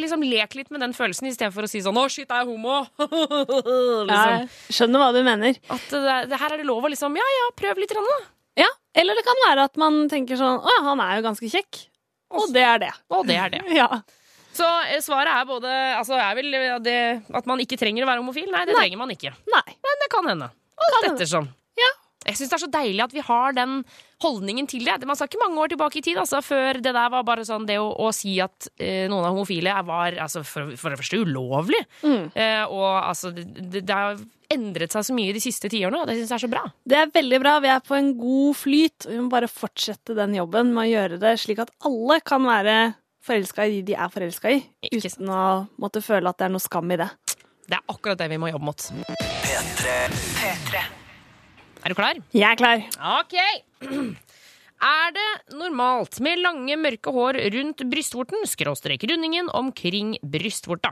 liksom 0.00 0.24
leke 0.24 0.60
litt 0.62 0.72
med 0.72 0.80
den 0.80 0.96
følelsen 0.96 1.28
istedenfor 1.28 1.66
å 1.66 1.70
si 1.70 1.82
sånn 1.84 2.00
'Å, 2.00 2.06
shit, 2.08 2.24
jeg 2.24 2.32
er 2.32 2.48
homo'. 2.48 2.86
liksom. 4.08 4.32
Jeg 4.32 4.78
skjønner 4.78 5.04
hva 5.04 5.10
du 5.12 5.20
mener. 5.26 5.60
At 5.68 5.88
det, 5.92 6.16
det 6.32 6.40
her 6.40 6.56
er 6.56 6.62
det 6.62 6.68
lov 6.68 6.84
å 6.84 6.92
liksom 6.92 7.16
Ja 7.20 7.28
ja, 7.38 7.48
prøv 7.60 7.82
litt, 7.82 7.92
da. 7.92 8.18
Ja, 8.64 8.70
Eller 8.96 9.18
det 9.18 9.24
kan 9.26 9.40
være 9.48 9.66
at 9.68 9.76
man 9.80 10.04
tenker 10.08 10.38
sånn 10.38 10.62
Å 10.62 10.74
han 10.86 11.00
er 11.02 11.18
jo 11.18 11.26
ganske 11.26 11.50
kjekk. 11.50 11.88
Og 12.34 12.52
det 12.54 12.62
er 12.66 12.78
det. 12.86 12.92
Og 13.12 13.26
det 13.28 13.36
er 13.38 13.52
det. 13.52 13.64
Ja. 13.82 13.90
Så 14.54 14.64
eh, 14.86 15.00
svaret 15.02 15.34
er 15.34 15.48
både 15.48 15.70
altså, 15.98 16.14
er 16.14 16.36
vel 16.38 16.54
det, 16.86 16.98
at 17.34 17.46
man 17.50 17.58
ikke 17.60 17.76
trenger 17.76 18.06
å 18.06 18.08
være 18.08 18.22
homofil. 18.22 18.46
Nei, 18.54 18.62
det 18.68 18.76
Nei. 18.76 18.84
trenger 18.84 19.00
man 19.02 19.10
ikke. 19.10 19.34
Nei. 19.50 19.64
Men 19.82 20.00
det 20.02 20.08
kan 20.12 20.30
hende. 20.30 20.48
Alt 20.78 21.08
ettersom. 21.10 21.50
Ja. 21.50 21.63
Jeg 22.24 22.38
syns 22.38 22.52
det 22.52 22.56
er 22.56 22.62
så 22.64 22.70
deilig 22.72 23.04
at 23.04 23.14
vi 23.14 23.24
har 23.24 23.56
den 23.56 23.80
holdningen 24.24 24.68
til 24.70 24.86
det. 24.86 25.02
Man 25.06 25.18
skal 25.18 25.28
ikke 25.28 25.42
mange 25.42 25.60
år 25.60 25.74
tilbake 25.74 26.00
i 26.00 26.04
tid 26.04 26.20
altså, 26.20 26.40
før 26.44 26.80
det 26.80 26.94
der 26.96 27.10
var 27.12 27.26
bare 27.26 27.44
sånn 27.46 27.66
det 27.68 27.76
å, 27.82 27.90
å 27.90 28.08
si 28.16 28.38
at 28.42 28.70
eh, 28.78 29.04
noen 29.10 29.26
er 29.26 29.34
homofile 29.34 29.74
var 29.84 30.16
altså, 30.24 30.44
for, 30.46 30.72
for 30.80 30.94
det 30.94 31.00
første 31.02 31.20
ulovlig. 31.20 31.82
Mm. 32.02 32.32
Eh, 32.32 32.64
og 32.64 32.88
altså, 33.02 33.34
det, 33.36 33.46
det, 33.60 33.84
det 33.84 33.98
har 33.98 34.18
endret 34.54 34.94
seg 34.94 35.06
så 35.06 35.16
mye 35.16 35.34
de 35.34 35.42
siste 35.42 35.70
tiårene, 35.72 36.02
og 36.02 36.08
det 36.08 36.18
syns 36.18 36.32
jeg 36.32 36.38
er 36.38 36.44
så 36.46 36.52
bra. 36.52 36.64
Det 36.84 36.98
er 37.00 37.12
veldig 37.14 37.40
bra. 37.42 37.54
Vi 37.64 37.72
er 37.74 37.84
på 37.84 37.96
en 37.98 38.12
god 38.18 38.58
flyt. 38.60 39.08
Vi 39.10 39.20
må 39.20 39.30
bare 39.32 39.50
fortsette 39.50 40.16
den 40.16 40.36
jobben 40.38 40.72
med 40.74 40.86
å 40.86 40.92
gjøre 40.92 41.20
det 41.22 41.36
slik 41.42 41.62
at 41.64 41.72
alle 41.84 42.20
kan 42.24 42.44
være 42.48 42.78
forelska 43.24 43.64
i 43.66 43.78
de 43.78 43.86
de 43.92 43.96
er 43.96 44.10
forelska 44.12 44.52
i, 44.52 44.58
Ikke 44.90 45.08
uten 45.08 45.30
å 45.32 45.44
måtte 45.80 46.04
føle 46.04 46.28
at 46.28 46.40
det 46.40 46.48
er 46.48 46.52
noe 46.52 46.64
skam 46.64 46.92
i 46.92 47.00
det. 47.00 47.08
Det 47.64 47.78
er 47.78 47.86
akkurat 47.88 48.20
det 48.20 48.28
vi 48.34 48.40
må 48.40 48.52
jobbe 48.52 48.68
mot. 48.68 48.90
P3. 49.44 49.96
P3. 50.36 50.84
Er 51.84 51.92
du 51.92 51.98
klar? 51.98 52.16
Jeg 52.32 52.48
er 52.48 52.56
klar. 52.56 52.84
Ok. 53.20 53.34
Er 54.84 55.12
det 55.16 55.54
normalt 55.56 56.18
med 56.24 56.40
lange, 56.42 56.74
mørke 56.76 57.12
hår 57.14 57.38
rundt 57.54 57.84
brystvorten, 57.88 58.42
skråstrek 58.48 59.04
rundingen 59.08 59.46
omkring 59.56 60.16
brystvorta? 60.20 60.90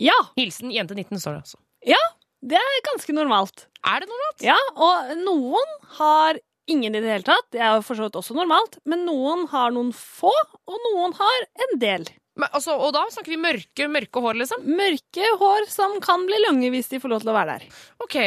Ja. 0.00 0.16
Hilsen 0.36 0.72
jente 0.74 0.96
19, 0.96 1.20
står 1.22 1.36
det 1.36 1.42
altså. 1.44 1.60
Ja, 1.88 2.00
det 2.44 2.58
er 2.60 2.82
ganske 2.88 3.14
normalt. 3.16 3.64
Er 3.86 4.02
det 4.02 4.10
normalt? 4.10 4.44
Ja, 4.44 4.56
og 4.74 5.14
noen 5.22 5.72
har 6.00 6.40
ingen 6.68 6.96
i 6.96 7.00
det 7.04 7.12
hele 7.14 7.28
tatt. 7.28 7.48
Det 7.54 7.62
er 7.62 7.76
jo 7.78 7.84
for 7.86 7.96
så 8.00 8.08
vidt 8.08 8.18
også 8.20 8.36
normalt. 8.36 8.76
Men 8.88 9.06
noen 9.08 9.46
har 9.52 9.72
noen 9.72 9.92
få, 9.96 10.32
og 10.68 10.84
noen 10.90 11.16
har 11.20 11.48
en 11.68 11.76
del. 11.80 12.08
Men, 12.34 12.50
altså, 12.50 12.74
og 12.76 12.92
da 12.96 13.06
snakker 13.14 13.36
vi 13.36 13.40
mørke, 13.40 13.88
mørke 13.92 14.24
hår, 14.24 14.40
liksom? 14.42 14.66
Mørke 14.68 15.32
hår 15.40 15.68
som 15.70 15.96
kan 16.04 16.26
bli 16.28 16.40
lange 16.48 16.72
hvis 16.74 16.90
de 16.92 17.00
får 17.00 17.12
lov 17.14 17.24
til 17.24 17.32
å 17.32 17.36
være 17.38 17.56
der. 17.60 17.80
Ok, 18.04 18.18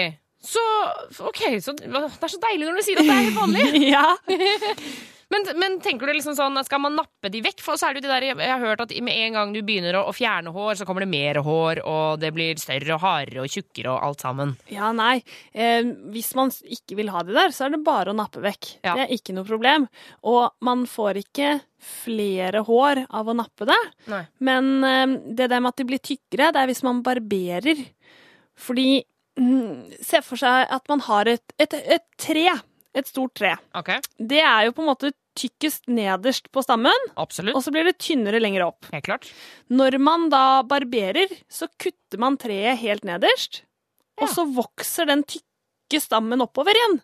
så, 0.47 0.63
ok, 1.27 1.43
så 1.63 1.75
Det 1.75 1.91
er 1.91 2.31
så 2.31 2.41
deilig 2.47 2.69
når 2.69 2.79
du 2.79 2.85
sier 2.87 3.01
at 3.01 3.07
det 3.07 3.13
er 3.13 3.25
helt 3.27 3.39
vanlig. 3.41 3.67
ja. 3.95 4.07
Men, 5.27 5.43
men 5.59 5.73
tenker 5.83 6.07
du 6.07 6.15
liksom 6.15 6.37
sånn, 6.37 6.55
skal 6.63 6.79
man 6.79 6.95
nappe 6.95 7.27
de 7.31 7.41
vekk? 7.43 7.59
For 7.59 7.79
så 7.79 7.89
er 7.89 7.97
det 7.97 8.05
det 8.05 8.11
der, 8.13 8.25
jeg, 8.29 8.47
har 8.47 8.61
hørt 8.63 8.83
at 8.85 8.93
med 9.03 9.17
en 9.25 9.35
gang 9.35 9.49
du 9.51 9.59
begynner 9.65 9.97
å, 9.99 10.05
å 10.07 10.13
fjerne 10.15 10.53
hår, 10.55 10.77
så 10.79 10.87
kommer 10.87 11.03
det 11.03 11.09
mer 11.11 11.41
hår, 11.43 11.81
og 11.83 12.21
det 12.21 12.29
blir 12.35 12.55
større 12.61 12.95
og 12.95 13.03
hardere 13.03 13.43
og 13.43 13.51
tjukkere 13.51 13.91
og 13.91 14.05
alt 14.07 14.23
sammen. 14.23 14.53
Ja, 14.71 14.93
nei. 14.95 15.17
Eh, 15.51 15.83
hvis 16.13 16.31
man 16.39 16.53
ikke 16.63 16.95
vil 17.01 17.11
ha 17.11 17.25
de 17.27 17.35
der, 17.35 17.51
så 17.51 17.67
er 17.67 17.75
det 17.75 17.81
bare 17.83 18.13
å 18.13 18.17
nappe 18.17 18.39
vekk. 18.45 18.69
Ja. 18.87 18.95
Det 18.95 19.03
er 19.03 19.13
ikke 19.17 19.35
noe 19.35 19.49
problem. 19.49 19.89
Og 20.31 20.47
man 20.63 20.87
får 20.87 21.19
ikke 21.25 21.51
flere 21.83 22.63
hår 22.63 23.03
av 23.11 23.27
å 23.27 23.35
nappe 23.35 23.67
det. 23.67 23.81
Nei. 24.07 24.23
Men 24.47 24.71
eh, 24.87 25.19
det 25.27 25.51
der 25.51 25.59
med 25.59 25.75
at 25.75 25.83
de 25.83 25.89
blir 25.91 26.03
tykkere, 26.07 26.53
det 26.55 26.63
er 26.63 26.71
hvis 26.71 26.85
man 26.87 27.03
barberer. 27.03 27.83
Fordi 28.57 29.03
Se 29.37 30.21
for 30.25 30.39
seg 30.39 30.67
at 30.73 30.89
man 30.89 31.03
har 31.05 31.29
et, 31.29 31.53
et, 31.61 31.73
et 31.77 32.05
tre. 32.17 32.47
Et 32.97 33.05
stort 33.07 33.33
tre. 33.37 33.51
Okay. 33.77 34.01
Det 34.17 34.39
er 34.41 34.65
jo 34.67 34.73
på 34.73 34.81
en 34.81 34.89
måte 34.89 35.11
tykkest 35.37 35.85
nederst 35.93 36.47
på 36.49 36.63
stammen, 36.65 37.03
absolutt. 37.21 37.53
og 37.53 37.61
så 37.61 37.69
blir 37.69 37.85
det 37.85 37.99
tynnere 38.01 38.39
lenger 38.41 38.63
opp. 38.65 38.87
Helt 38.89 39.05
klart. 39.05 39.27
Når 39.69 39.99
man 40.01 40.29
da 40.33 40.63
barberer, 40.65 41.29
så 41.45 41.67
kutter 41.77 42.17
man 42.23 42.39
treet 42.41 42.79
helt 42.81 43.05
nederst, 43.05 43.61
Ja. 44.17 44.25
og 44.25 44.31
så 44.33 44.47
vokser 44.49 45.05
den 45.05 45.21
tykke 45.29 46.01
stammen 46.01 46.41
oppover 46.41 46.73
igjen. 46.73 46.97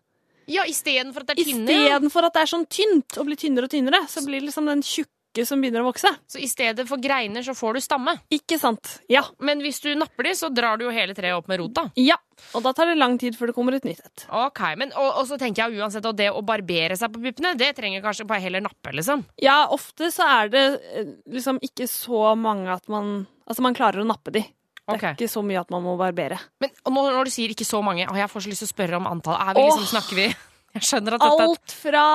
Ja, 0.50 0.65
istedenfor 0.65 1.22
at 1.22 1.30
det 1.30 1.38
er 1.38 1.52
tynne. 1.52 1.69
Istedenfor 1.69 2.26
at 2.26 2.34
det 2.34 2.41
er 2.41 2.50
sånn 2.56 2.65
tynt 2.67 3.19
og 3.22 3.30
blir 3.30 3.38
tynnere 3.38 3.69
og 3.69 3.72
tynnere, 3.76 4.02
så 4.10 4.26
blir 4.26 4.41
liksom 4.41 4.65
den 4.65 4.82
tjukke 4.82 5.12
som 5.41 5.62
begynner 5.62 5.82
å 5.82 5.88
vokse. 5.89 6.12
Så 6.30 6.38
i 6.38 6.48
stedet 6.50 6.86
for 6.86 7.02
greiner, 7.02 7.41
så 7.41 7.56
får 7.58 7.80
du 7.80 7.82
stamme. 7.82 8.13
Ikke 8.34 8.60
sant? 8.62 9.00
Ja. 9.10 9.24
Men 9.41 9.63
hvis 9.65 9.82
du 9.82 9.89
napper 9.98 10.30
de, 10.30 10.36
så 10.38 10.52
drar 10.54 10.78
du 10.78 10.86
jo 10.86 10.93
hele 10.93 11.15
treet 11.17 11.34
opp 11.34 11.50
med 11.50 11.63
rota. 11.63 11.88
Ja. 11.98 12.19
Og 12.54 12.62
da 12.65 12.74
tar 12.78 12.91
det 12.91 13.00
lang 13.00 13.17
tid 13.22 13.38
før 13.38 13.50
det 13.50 13.58
kommer 13.58 13.78
et 13.78 13.88
nytt 13.88 14.04
et. 14.06 14.26
Ok, 14.30 14.62
men 14.78 14.93
og, 14.93 15.10
og 15.22 15.28
så 15.30 15.38
tenker 15.41 15.65
jeg 15.65 15.82
uansett 15.82 16.06
at 16.06 16.19
det 16.19 16.30
å 16.30 16.46
barbere 16.46 16.98
seg 17.00 17.13
på 17.13 17.22
puppene, 17.24 17.56
det 17.58 17.74
trenger 17.78 18.04
kanskje 18.06 18.28
bare 18.30 18.43
heller 18.46 18.63
nappe, 18.65 18.93
liksom. 18.93 19.26
Ja, 19.41 19.63
ofte 19.74 20.12
så 20.13 20.28
er 20.30 20.54
det 20.54 20.63
eh, 20.93 21.13
liksom 21.34 21.62
ikke 21.65 21.89
så 21.89 22.34
mange 22.39 22.69
at 22.74 22.89
man 22.91 23.24
Altså, 23.43 23.60
man 23.60 23.76
klarer 23.76 24.00
å 24.00 24.06
nappe 24.08 24.32
de. 24.32 24.39
Det 24.39 24.93
er 24.96 25.02
er 25.02 25.15
ikke 25.17 25.28
så 25.32 25.41
mye 25.43 25.60
at 25.60 25.72
man 25.72 25.84
må 25.84 25.98
barbere. 26.00 26.38
Men 26.63 26.72
og 26.88 26.93
når, 26.96 27.10
når 27.17 27.28
du 27.28 27.32
sier 27.34 27.52
ikke 27.52 27.67
så 27.67 27.82
mange, 27.84 28.06
og 28.08 28.15
jeg 28.15 28.30
får 28.32 28.46
så 28.46 28.52
lyst 28.52 28.63
til 28.63 28.69
å 28.69 28.72
spørre 28.72 29.00
om 29.02 29.10
antall, 29.10 29.36
er 29.36 29.58
vi 29.58 29.65
liksom, 29.67 29.84
oh. 29.84 29.89
snakker 29.91 30.19
vi 30.19 30.28
Jeg 30.78 30.88
skjønner 30.88 31.17
at 31.17 31.26
dette 31.26 31.48
Alt 31.50 31.76
fra 31.76 32.06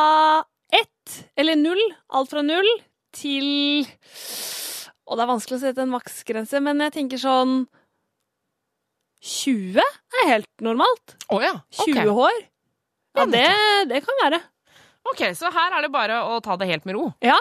ett, 0.80 1.18
eller 1.36 1.60
null, 1.60 1.84
alt 2.16 2.32
fra 2.32 2.42
null 2.44 2.68
til 3.16 3.86
Og 5.08 5.16
det 5.16 5.24
er 5.24 5.30
vanskelig 5.30 5.56
å 5.58 5.62
sette 5.62 5.84
en 5.84 5.92
maksgrense, 5.92 6.60
men 6.64 6.82
jeg 6.84 6.94
tenker 6.98 7.20
sånn 7.22 7.62
20 9.24 9.80
er 9.80 10.28
helt 10.28 10.50
normalt. 10.62 11.16
Oh, 11.32 11.40
ja. 11.42 11.56
20 11.80 12.04
ok. 12.04 12.12
hår. 12.20 12.36
Ja, 13.18 13.24
Ja, 13.24 13.24
det, 13.32 13.46
det 13.90 14.02
kan 14.04 14.20
være. 14.22 14.38
ok, 15.10 15.22
så 15.34 15.50
her 15.50 15.74
er 15.78 15.82
det 15.86 15.90
bare 15.90 16.20
å 16.28 16.36
ta 16.44 16.54
det 16.60 16.68
helt 16.70 16.84
med 16.86 16.94
ro. 16.94 17.08
Ja, 17.24 17.38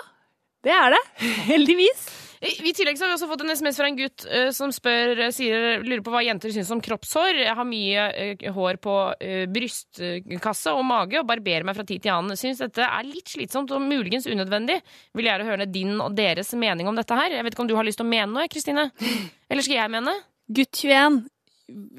det 0.65 0.73
er 0.73 0.95
det. 0.95 1.03
Heldigvis. 1.51 2.07
I 2.41 2.73
tillegg 2.75 2.99
så 2.99 3.05
har 3.05 3.09
vi 3.11 3.15
også 3.15 3.29
fått 3.31 3.41
en 3.41 3.53
SMS 3.55 3.79
fra 3.79 3.87
en 3.89 3.97
gutt 3.97 4.25
eh, 4.29 4.49
som 4.53 4.71
spør, 4.73 5.13
eh, 5.25 5.31
sier, 5.33 5.81
lurer 5.81 6.03
på 6.05 6.13
hva 6.13 6.21
jenter 6.25 6.53
syns 6.53 6.69
om 6.73 6.81
kroppshår. 6.83 7.39
Jeg 7.41 7.55
har 7.57 7.67
mye 7.67 8.03
eh, 8.13 8.45
hår 8.53 8.77
på 8.83 8.97
brystkasse 9.53 10.73
og 10.75 10.85
mage 10.85 11.17
og 11.21 11.27
barberer 11.29 11.65
meg 11.67 11.77
fra 11.77 11.85
tid 11.87 12.03
til 12.05 12.13
annen. 12.13 12.37
Syns 12.37 12.61
dette 12.61 12.85
er 12.85 13.07
litt 13.07 13.33
slitsomt 13.33 13.73
og 13.73 13.81
muligens 13.81 14.29
unødvendig. 14.29 14.79
Vil 15.17 15.29
gjerne 15.29 15.47
høre 15.49 15.69
din 15.69 15.95
og 16.03 16.13
deres 16.17 16.53
mening 16.57 16.89
om 16.89 16.97
dette 16.97 17.17
her. 17.17 17.39
Jeg 17.39 17.47
vet 17.47 17.57
ikke 17.57 17.65
om 17.65 17.71
du 17.71 17.77
har 17.79 17.87
lyst 17.87 18.01
til 18.01 18.07
å 18.07 18.11
mene 18.11 18.29
noe, 18.33 18.49
Kristine? 18.51 18.89
Eller 19.49 19.65
skal 19.65 19.79
jeg 19.79 19.95
mene? 19.97 20.13
Gutt 20.47 20.77
21, 20.85 21.23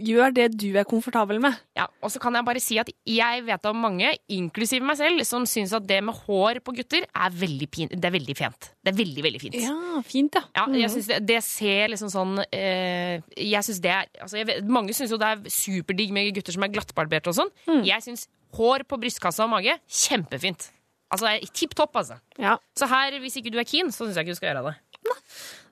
gjør 0.01 0.33
det 0.33 0.47
du 0.57 0.67
er 0.81 0.87
komfortabel 0.89 1.41
med. 1.45 1.57
Ja, 1.77 1.85
og 2.03 2.11
så 2.11 2.21
kan 2.23 2.35
jeg 2.39 2.45
bare 2.47 2.61
si 2.63 2.79
at 2.81 2.89
jeg 3.05 3.43
vet 3.45 3.67
om 3.69 3.77
mange, 3.85 4.15
inklusive 4.33 4.87
meg 4.89 4.97
selv, 4.97 5.21
som 5.29 5.45
syns 5.49 5.75
at 5.77 5.87
det 5.89 5.99
med 6.07 6.17
hår 6.27 6.61
på 6.65 6.73
gutter 6.79 7.05
er 7.05 7.35
veldig, 7.37 7.69
pin 7.75 7.91
det 7.93 8.05
er 8.09 8.15
veldig 8.15 8.37
fint. 8.39 8.71
Det 8.83 8.93
er 8.95 8.97
veldig, 8.97 9.25
veldig 9.27 9.43
fint. 9.43 9.59
Ja, 9.61 10.01
fint, 10.07 10.35
ja. 10.41 10.43
Ja, 10.57 10.65
jeg 10.73 10.89
Mhm. 10.89 10.95
synes 10.97 11.07
det, 11.13 11.21
det 11.27 11.43
ser 11.45 11.89
liksom 11.93 12.09
sånn 12.09 12.39
eh, 12.53 13.21
Jeg 13.37 13.63
synes 13.65 13.81
det 13.85 13.91
er 13.91 14.07
altså 14.23 14.37
jeg 14.41 14.47
vet, 14.47 14.65
Mange 14.65 14.95
syns 14.97 15.11
jo 15.11 15.19
det 15.19 15.27
er 15.29 15.37
superdigg 15.53 16.11
med 16.13 16.33
gutter 16.35 16.53
som 16.53 16.63
er 16.65 16.69
glattbarberte 16.73 17.29
og 17.29 17.35
sånn. 17.37 17.51
Mm. 17.69 17.85
Jeg 17.85 18.03
syns 18.03 18.27
hår 18.57 18.85
på 18.89 18.97
brystkassa 18.99 19.45
og 19.45 19.51
mage 19.51 19.77
kjempefint. 19.89 20.71
Altså 21.13 21.29
Tipp 21.53 21.75
topp, 21.75 21.95
altså. 21.97 22.19
ja. 22.39 22.57
Så 22.77 22.87
her, 22.89 23.19
hvis 23.21 23.37
ikke 23.37 23.51
du 23.53 23.59
er 23.59 23.65
keen, 23.65 23.89
så 23.93 24.05
syns 24.07 24.17
jeg 24.17 24.25
ikke 24.27 24.33
du 24.37 24.41
skal 24.41 24.55
gjøre 24.55 24.65
det. 24.73 24.77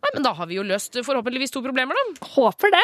Nei, 0.06 0.12
men 0.14 0.22
Da 0.22 0.32
har 0.38 0.46
vi 0.46 0.54
jo 0.54 0.62
løst 0.62 0.94
forhåpentligvis 1.02 1.50
to 1.50 1.62
problemer, 1.64 1.98
da. 1.98 2.26
Håper 2.36 2.70
det. 2.70 2.82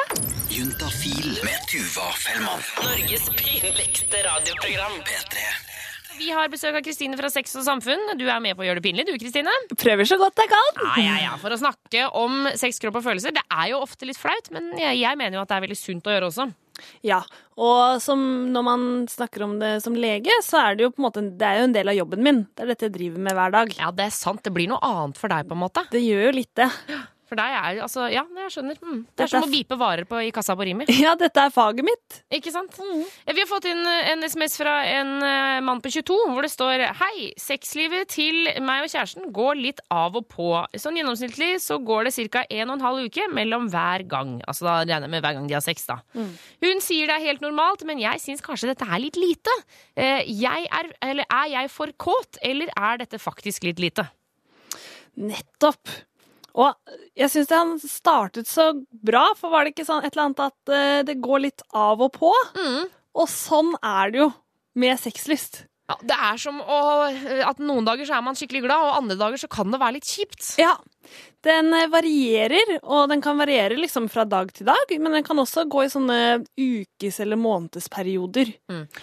Juntafil 0.51 1.37
med 1.47 1.69
Tuva 1.71 2.09
Fellmann. 2.19 2.65
Norges 2.83 3.29
pinligste 3.39 4.25
radioprogram. 4.27 4.97
P3. 5.07 5.45
Vi 6.19 6.31
har 6.35 6.51
besøk 6.51 6.75
av 6.77 6.83
Kristine 6.85 7.17
fra 7.19 7.31
Sex 7.31 7.55
og 7.61 7.65
Samfunn. 7.67 8.03
Du 8.19 8.25
er 8.27 8.43
med 8.43 8.57
på 8.59 8.65
å 8.65 8.67
gjøre 8.67 8.83
det 8.83 8.85
pinlig, 8.89 9.07
du, 9.07 9.15
Kristine. 9.23 9.55
Prøver 9.79 10.09
så 10.09 10.19
godt 10.19 10.43
jeg 10.43 10.51
kan. 10.51 10.83
Ja, 10.83 10.97
ja, 11.05 11.15
ja, 11.29 11.37
For 11.41 11.55
å 11.55 11.61
snakke 11.63 12.09
om 12.19 12.51
sex, 12.59 12.83
kropp 12.83 12.99
og 12.99 13.07
følelser. 13.07 13.35
Det 13.39 13.45
er 13.47 13.71
jo 13.71 13.81
ofte 13.87 14.09
litt 14.09 14.19
flaut, 14.19 14.51
men 14.55 14.73
jeg, 14.81 14.99
jeg 14.99 15.19
mener 15.23 15.39
jo 15.39 15.45
at 15.47 15.55
det 15.55 15.61
er 15.61 15.67
veldig 15.69 15.79
sunt 15.79 16.11
å 16.11 16.17
gjøre 16.17 16.33
også. 16.33 16.51
Ja, 17.07 17.21
og 17.61 18.01
som 18.03 18.21
når 18.53 18.65
man 18.67 18.85
snakker 19.11 19.45
om 19.47 19.57
det 19.61 19.75
som 19.85 19.97
lege, 19.99 20.35
så 20.45 20.63
er 20.63 20.77
det 20.79 20.87
jo 20.87 20.93
på 20.95 21.03
en 21.03 21.07
måte 21.07 21.23
Det 21.39 21.47
er 21.47 21.61
jo 21.61 21.67
en 21.69 21.75
del 21.77 21.91
av 21.93 21.97
jobben 21.99 22.23
min. 22.25 22.41
Det 22.57 22.65
er 22.65 22.73
dette 22.73 22.89
jeg 22.89 22.95
driver 22.97 23.27
med 23.27 23.37
hver 23.39 23.55
dag. 23.55 23.75
Ja, 23.79 23.91
det 23.95 24.09
er 24.09 24.15
sant. 24.15 24.43
Det 24.45 24.55
blir 24.55 24.71
noe 24.73 24.81
annet 24.83 25.21
for 25.21 25.33
deg, 25.33 25.49
på 25.49 25.57
en 25.57 25.63
måte. 25.63 25.85
Det 25.93 26.03
gjør 26.03 26.29
jo 26.29 26.37
litt 26.39 26.53
det. 26.59 26.69
For 27.33 27.41
deg 27.41 27.55
er 27.57 27.79
altså 27.81 28.11
Ja, 28.13 28.27
jeg 28.43 28.53
skjønner. 28.53 28.77
Mm. 28.85 28.99
Det 29.17 29.25
er 29.25 29.31
som 29.33 29.47
å 29.47 29.49
bipe 29.49 29.77
varer 29.81 30.05
på, 30.05 30.19
i 30.21 30.29
kassa 30.37 30.53
på 30.59 30.67
Rimi. 30.69 30.85
Ja, 31.03 31.15
dette 31.17 31.47
er 31.49 31.53
faget 31.55 31.87
mitt. 31.87 32.19
Ikke 32.29 32.53
sant? 32.53 32.77
Vi 32.77 33.39
har 33.41 33.49
fått 33.49 33.65
inn 33.71 33.81
eh, 33.89 34.11
en 34.13 34.21
SMS 34.29 34.59
fra 34.61 34.75
en 34.91 35.15
eh, 35.25 35.63
mann 35.65 35.81
på 35.81 35.89
22 35.95 36.19
hvor 36.29 36.45
det 36.45 36.51
står 36.53 36.85
Hei, 37.01 37.31
sexlivet 37.41 38.13
til 38.13 38.51
meg 38.61 38.85
og 38.85 38.93
kjæresten 38.93 39.33
går 39.33 39.57
litt 39.63 39.81
av 39.89 40.21
og 40.21 40.29
på. 40.29 40.51
Sånn 40.77 41.01
gjennomsnittlig 41.01 41.55
så 41.65 41.81
går 41.81 42.11
det 42.11 42.15
ca. 42.37 42.45
en 42.53 42.69
og 42.69 42.77
en 42.77 42.85
halv 42.85 43.09
uke 43.09 43.27
mellom 43.33 43.71
hver 43.73 44.05
gang. 44.13 44.37
Altså 44.45 44.69
da 44.69 44.77
regner 44.83 45.09
jeg 45.09 45.15
med 45.17 45.25
hver 45.25 45.39
gang 45.41 45.49
de 45.49 45.57
har 45.57 45.65
sex, 45.65 45.89
da. 45.89 45.99
Hun 46.13 46.85
sier 46.85 47.09
det 47.09 47.17
er 47.17 47.27
helt 47.31 47.45
normalt, 47.49 47.87
men 47.89 48.03
jeg 48.03 48.21
syns 48.21 48.45
kanskje 48.45 48.75
dette 48.75 48.85
er 48.93 49.01
litt 49.01 49.17
lite. 49.17 49.57
Eh, 49.97 50.21
Jeg 50.29 50.69
er, 50.69 50.93
eller 51.01 51.25
er 51.33 51.49
jeg 51.57 51.73
for 51.73 51.97
kåt, 51.97 52.37
eller 52.45 52.69
er 52.77 53.01
dette 53.07 53.17
faktisk 53.23 53.65
litt 53.71 53.81
lite? 53.81 54.11
Nettopp. 55.17 55.89
Og 56.53 56.75
jeg 57.17 57.31
syns 57.33 57.53
han 57.55 57.75
startet 57.81 58.49
så 58.51 58.71
bra, 58.93 59.31
for 59.39 59.53
var 59.55 59.65
det 59.65 59.73
ikke 59.75 59.87
sånn 59.89 60.05
et 60.05 60.13
eller 60.13 60.29
annet 60.29 60.43
at 60.45 60.73
eh, 60.77 61.03
det 61.09 61.21
går 61.25 61.45
litt 61.47 61.65
av 61.73 62.03
og 62.05 62.13
på? 62.19 62.33
Og 63.17 63.29
sånn 63.29 63.73
er 63.81 64.13
det 64.13 64.23
jo 64.25 64.31
med 64.81 65.01
sexlyst. 65.01 65.65
Ja, 65.93 65.99
det 66.09 66.17
er 66.33 66.41
som 66.41 66.59
å, 66.65 66.81
at 67.53 67.61
noen 67.63 67.85
dager 67.87 68.09
så 68.09 68.17
er 68.19 68.25
man 68.25 68.39
skikkelig 68.39 68.65
glad, 68.65 68.89
og 68.89 68.99
andre 69.05 69.21
dager 69.21 69.45
så 69.45 69.53
kan 69.53 69.71
det 69.71 69.81
være 69.83 69.99
litt 70.01 70.09
kjipt. 70.09 70.55
Ja. 70.61 70.73
Den 71.43 71.73
eh, 71.75 71.89
varierer, 71.91 72.77
og 72.87 73.09
den 73.11 73.21
kan 73.25 73.35
variere 73.37 73.75
liksom 73.75 74.05
fra 74.09 74.23
dag 74.25 74.53
til 74.55 74.69
dag, 74.69 74.93
men 75.03 75.17
den 75.19 75.25
kan 75.27 75.41
også 75.43 75.65
gå 75.71 75.81
i 75.85 75.91
sånne 75.91 76.19
ukes- 76.63 77.19
eller 77.25 77.37
månedsperioder. 77.43 78.53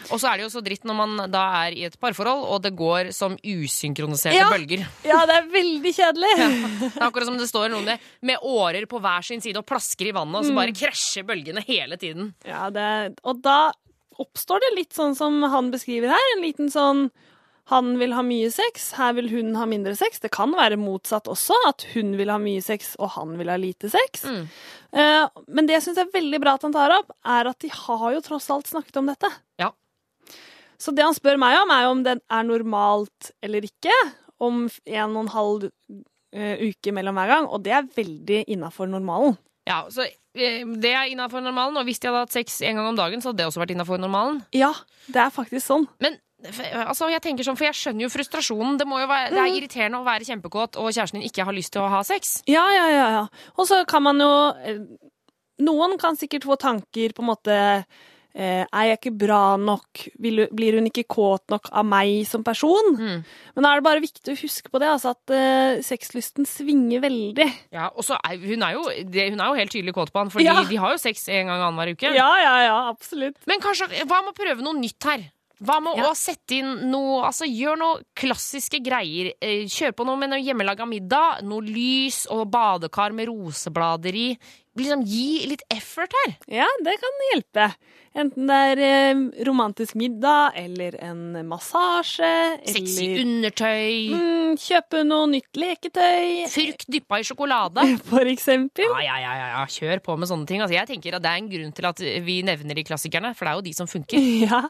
Og 0.07 0.15
så 0.15 0.29
er 0.31 0.39
det 0.39 0.45
jo 0.47 0.53
så 0.53 0.63
dritt 0.63 0.87
når 0.87 0.97
man 1.01 1.17
da 1.33 1.41
er 1.65 1.75
i 1.75 1.83
et 1.89 1.97
parforhold, 1.99 2.45
og 2.55 2.63
det 2.63 2.71
går 2.79 3.11
som 3.15 3.35
usynkroniserte 3.43 4.39
Ja. 4.39 4.47
bølger. 4.53 4.85
Ja, 5.09 5.25
det 5.27 5.35
er 5.41 5.51
veldig 5.51 5.93
kjedelig. 5.99 6.31
Det 6.39 6.89
er 6.95 7.05
akkurat 7.09 7.27
som 7.27 7.37
det 7.39 7.49
står 7.51 7.69
noen 7.75 7.85
med, 7.91 8.07
med 8.31 8.47
årer 8.47 8.87
på 8.89 9.03
hver 9.03 9.25
sin 9.27 9.43
side 9.43 9.59
og 9.59 9.67
plasker 9.67 10.07
i 10.09 10.15
vannet, 10.15 10.39
og 10.39 10.47
så 10.47 10.55
bare 10.55 10.75
krasjer 10.75 11.27
bølgene 11.27 11.63
hele 11.67 11.99
tiden. 11.99 12.31
Ja, 12.47 12.69
det, 12.73 12.87
og 13.27 13.43
da 13.43 13.59
oppstår 14.21 14.61
det 14.63 14.75
litt 14.77 14.95
sånn 14.95 15.15
som 15.17 15.41
han 15.51 15.71
beskriver 15.73 16.13
her. 16.13 16.31
En 16.35 16.45
liten 16.45 16.71
sånn 16.73 17.09
Han 17.69 17.99
vil 17.99 18.15
ha 18.17 18.23
mye 18.25 18.47
sex, 18.49 18.87
her 18.97 19.11
vil 19.13 19.27
hun 19.29 19.51
ha 19.53 19.67
mindre 19.69 19.91
sex. 19.93 20.17
Det 20.23 20.31
kan 20.33 20.55
være 20.57 20.79
motsatt 20.81 21.27
også, 21.29 21.53
at 21.69 21.83
hun 21.91 22.15
vil 22.17 22.31
ha 22.33 22.39
mye 22.41 22.63
sex 22.65 22.95
og 22.97 23.11
han 23.13 23.35
vil 23.37 23.51
ha 23.53 23.59
lite 23.61 23.91
sex. 23.93 24.23
Mm. 24.25 24.47
Eh, 24.97 25.25
men 25.53 25.69
det 25.69 25.75
jeg 25.75 25.83
syns 25.85 25.99
er 26.01 26.09
veldig 26.09 26.39
bra 26.41 26.55
at 26.57 26.65
han 26.65 26.73
tar 26.73 26.95
opp, 26.95 27.13
er 27.21 27.51
at 27.51 27.59
de 27.61 27.69
har 27.69 28.07
jo 28.15 28.23
tross 28.25 28.49
alt 28.49 28.71
snakket 28.71 28.97
om 28.97 29.11
dette. 29.11 29.29
Ja. 29.61 29.69
Så 30.81 30.95
det 30.97 31.05
han 31.05 31.13
spør 31.13 31.37
meg 31.37 31.59
om, 31.59 31.69
er 31.75 31.85
jo 31.85 31.93
om 31.93 32.01
det 32.07 32.15
er 32.17 32.47
normalt 32.47 33.29
eller 33.45 33.69
ikke. 33.69 33.93
Om 34.41 34.65
en 34.65 35.13
og 35.13 35.21
en 35.21 35.33
halv 35.35 35.69
uh, 35.69 36.57
uke 36.63 36.95
mellom 36.95 37.21
hver 37.21 37.33
gang, 37.35 37.49
og 37.53 37.65
det 37.65 37.75
er 37.75 37.93
veldig 37.99 38.43
innafor 38.55 38.89
normalen. 38.89 39.37
Ja, 39.69 39.83
så 39.93 40.05
eh, 40.05 40.63
Det 40.65 40.93
er 40.95 41.11
innafor 41.11 41.43
normalen, 41.45 41.77
og 41.77 41.85
hvis 41.87 42.01
de 42.01 42.09
hadde 42.09 42.23
hatt 42.25 42.33
sex 42.35 42.59
en 42.65 42.79
gang 42.79 42.89
om 42.89 42.97
dagen, 42.97 43.21
så 43.21 43.31
hadde 43.31 43.43
det 43.43 43.51
også 43.51 43.61
vært 43.61 43.75
innafor 43.75 44.01
normalen. 44.01 44.41
Ja, 44.55 44.73
det 45.07 45.21
er 45.21 45.33
faktisk 45.33 45.67
sånn. 45.67 45.87
Men 46.03 46.17
altså, 46.87 47.09
jeg 47.11 47.21
tenker 47.23 47.45
sånn, 47.45 47.57
for 47.59 47.67
jeg 47.67 47.77
skjønner 47.77 48.05
jo 48.05 48.11
frustrasjonen. 48.13 48.79
Det, 48.79 48.87
må 48.89 49.01
jo 49.01 49.09
være, 49.11 49.33
det 49.35 49.43
er 49.43 49.57
irriterende 49.57 50.01
å 50.01 50.07
være 50.07 50.27
kjempekåt, 50.29 50.79
og 50.79 50.91
kjæresten 50.93 51.19
din 51.19 51.29
ikke 51.29 51.47
har 51.47 51.55
lyst 51.55 51.73
til 51.75 51.83
å 51.83 51.91
ha 51.91 52.01
sex. 52.07 52.39
Ja, 52.49 52.65
ja, 52.73 52.87
ja. 52.93 53.07
ja. 53.17 53.25
Og 53.57 53.69
så 53.69 53.83
kan 53.89 54.05
man 54.05 54.21
jo 54.23 54.33
eh, 54.63 54.83
Noen 55.59 55.97
kan 55.99 56.15
sikkert 56.15 56.45
få 56.47 56.55
tanker 56.55 57.11
på 57.11 57.19
en 57.19 57.27
måte 57.27 57.55
eh, 58.39 58.63
Er 58.63 58.85
jeg 58.89 58.99
ikke 58.99 59.11
bra 59.25 59.41
nok? 59.59 60.05
Blir 60.19 60.77
hun 60.79 60.87
ikke 60.89 61.03
kåt 61.11 61.43
nok 61.51 61.67
av 61.75 61.85
meg 61.85 62.23
som 62.29 62.43
person? 62.47 62.93
Mm. 62.95 63.23
Men 63.55 63.65
da 63.67 63.73
er 63.73 63.81
det 63.81 63.87
bare 63.89 64.03
viktig 64.05 64.33
å 64.33 64.39
huske 64.39 64.71
på 64.71 64.79
det, 64.81 64.87
altså 64.95 65.11
at 65.13 65.33
eh, 65.35 65.81
sexlysten 65.85 66.47
svinger 66.47 67.03
veldig. 67.03 67.49
Ja, 67.75 67.89
og 67.93 68.05
så 68.07 68.17
er 68.23 68.39
hun 68.41 68.63
er 68.63 68.77
jo, 68.77 68.85
det, 69.11 69.29
hun 69.33 69.41
er 69.43 69.51
jo 69.51 69.59
helt 69.59 69.73
tydelig 69.75 69.93
kåt 69.99 70.13
på 70.15 70.23
han, 70.23 70.31
for 70.33 70.41
Ja. 70.45 70.55
de 70.63 70.79
har 70.79 70.95
jo 70.95 71.01
sex 71.03 71.27
en 71.29 71.51
gang 71.51 71.59
annenhver 71.67 71.91
uke. 71.97 72.15
Ja, 72.15 72.29
ja, 72.41 72.55
ja, 72.69 72.77
absolutt. 72.93 73.37
Men 73.49 73.59
kanskje, 73.61 73.91
hva 74.07 74.23
med 74.23 74.33
å 74.33 74.39
prøve 74.39 74.63
noe 74.65 74.79
nytt 74.79 75.03
her? 75.11 75.27
Hva 75.59 75.81
med 75.83 75.97
Ja. 75.99 76.05
å 76.07 76.15
sette 76.15 76.55
inn 76.55 76.89
noe 76.89 77.17
Altså, 77.27 77.43
gjør 77.43 77.75
noe 77.81 77.97
klassiske 78.15 78.79
greier. 78.79 79.33
Eh, 79.43 79.65
Kjør 79.67 79.91
på 79.91 80.05
noe 80.07 80.15
med 80.15 80.29
noe 80.31 80.39
hjemmelaga 80.39 80.87
middag. 80.87 81.41
Noe 81.43 81.59
lys 81.67 82.21
og 82.31 82.45
badekar 82.49 83.11
med 83.11 83.27
roseblader 83.27 84.15
i. 84.15 84.29
Liksom 84.77 85.01
Gi 85.07 85.47
litt 85.49 85.63
effort 85.73 86.13
her. 86.23 86.35
Ja, 86.61 86.67
det 86.85 86.93
kan 87.01 87.23
hjelpe. 87.31 87.69
Enten 88.19 88.49
det 88.49 88.57
er 88.71 88.79
eh, 88.85 89.19
romantisk 89.45 89.95
middag 89.99 90.55
eller 90.57 90.95
en 91.03 91.21
massasje. 91.47 92.29
Sexy 92.65 93.05
eller 93.05 93.21
undertøy. 93.23 94.13
mm, 94.13 94.57
kjøpe 94.61 95.03
noe 95.05 95.27
nytt 95.29 95.59
leketøy. 95.61 96.47
Furk 96.53 96.85
dyppa 96.89 97.19
i 97.21 97.27
sjokolade. 97.27 97.85
For 98.09 98.29
eksempel. 98.29 98.89
Ja, 98.89 99.01
ja, 99.05 99.17
ja, 99.25 99.49
ja, 99.55 99.63
kjør 99.69 100.01
på 100.05 100.17
med 100.17 100.29
sånne 100.31 100.49
ting. 100.49 100.63
Altså, 100.63 100.77
jeg 100.77 100.89
tenker 100.89 101.17
at 101.17 101.25
Det 101.25 101.31
er 101.33 101.41
en 101.43 101.51
grunn 101.51 101.73
til 101.75 101.89
at 101.89 102.03
vi 102.25 102.39
nevner 102.45 102.77
de 102.79 102.85
klassikerne, 102.87 103.33
for 103.37 103.45
det 103.45 103.51
er 103.53 103.59
jo 103.61 103.67
de 103.69 103.75
som 103.77 103.89
funker. 103.89 104.29
Ja. 104.49 104.63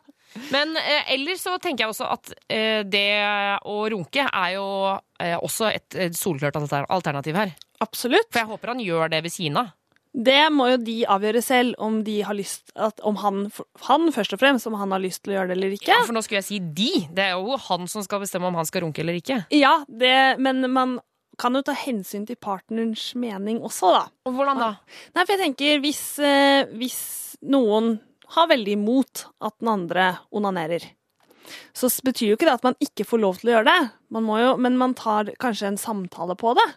Men 0.54 0.76
eh, 0.78 1.08
ellers 1.16 1.42
så 1.42 1.56
tenker 1.62 1.88
jeg 1.88 1.90
også 1.94 2.06
at 2.14 2.30
eh, 2.54 2.84
det 2.86 3.06
å 3.66 3.78
runke 3.90 4.28
er 4.28 4.52
jo 4.54 4.66
eh, 5.18 5.34
også 5.40 5.72
et, 5.74 5.98
et 5.98 6.18
solklart 6.18 6.58
alternativ 6.60 7.38
her. 7.40 7.56
Absolutt. 7.82 8.28
For 8.30 8.44
jeg 8.44 8.50
håper 8.52 8.74
han 8.76 8.84
gjør 8.84 9.10
det 9.14 9.24
ved 9.26 9.34
siden 9.34 9.58
av. 9.64 9.72
Det 10.10 10.48
må 10.50 10.66
jo 10.72 10.78
de 10.82 10.96
avgjøre 11.06 11.42
selv, 11.46 11.76
om 11.78 12.00
de 12.04 12.16
har 12.26 12.34
lyst 12.34 12.72
at, 12.74 12.98
Om 13.06 13.20
han, 13.22 13.44
han 13.86 14.08
først 14.14 14.34
og 14.34 14.42
fremst, 14.42 14.66
om 14.68 14.78
han 14.80 14.96
har 14.96 15.04
lyst 15.04 15.22
til 15.24 15.36
å 15.36 15.38
gjøre 15.38 15.52
det 15.52 15.58
eller 15.60 15.76
ikke. 15.78 15.92
Ja, 15.92 16.00
for 16.08 16.18
nå 16.18 16.24
skulle 16.26 16.42
jeg 16.42 16.48
si 16.48 16.58
de. 16.60 16.90
Det 17.14 17.28
er 17.28 17.38
jo 17.38 17.60
han 17.70 17.86
som 17.92 18.06
skal 18.06 18.24
bestemme 18.24 18.50
om 18.50 18.58
han 18.58 18.68
skal 18.68 18.88
runke 18.88 19.04
eller 19.04 19.20
ikke. 19.20 19.44
Ja, 19.54 19.84
det, 19.86 20.40
men 20.42 20.66
man 20.74 20.98
kan 21.40 21.56
jo 21.56 21.64
ta 21.64 21.76
hensyn 21.78 22.26
til 22.28 22.40
partnerens 22.42 23.14
mening 23.16 23.62
også, 23.64 23.94
da. 23.96 24.04
Og 24.28 24.36
hvordan 24.36 24.60
da? 24.60 24.72
Nei, 25.16 25.24
for 25.24 25.36
jeg 25.36 25.44
tenker 25.46 25.84
hvis, 25.86 26.04
eh, 26.20 26.66
hvis 26.76 27.00
noen 27.48 28.00
har 28.36 28.50
veldig 28.52 28.76
imot 28.76 29.28
at 29.46 29.56
den 29.62 29.72
andre 29.72 30.10
onanerer, 30.36 30.84
så 31.74 31.90
betyr 32.06 32.34
jo 32.34 32.38
ikke 32.38 32.50
det 32.50 32.58
at 32.60 32.68
man 32.68 32.78
ikke 32.84 33.08
får 33.08 33.22
lov 33.24 33.40
til 33.40 33.50
å 33.50 33.56
gjøre 33.58 33.72
det. 33.72 33.90
Man 34.14 34.26
må 34.28 34.38
jo, 34.42 34.52
men 34.62 34.78
man 34.78 34.94
tar 34.98 35.32
kanskje 35.42 35.72
en 35.72 35.82
samtale 35.82 36.36
på 36.38 36.54
det. 36.60 36.68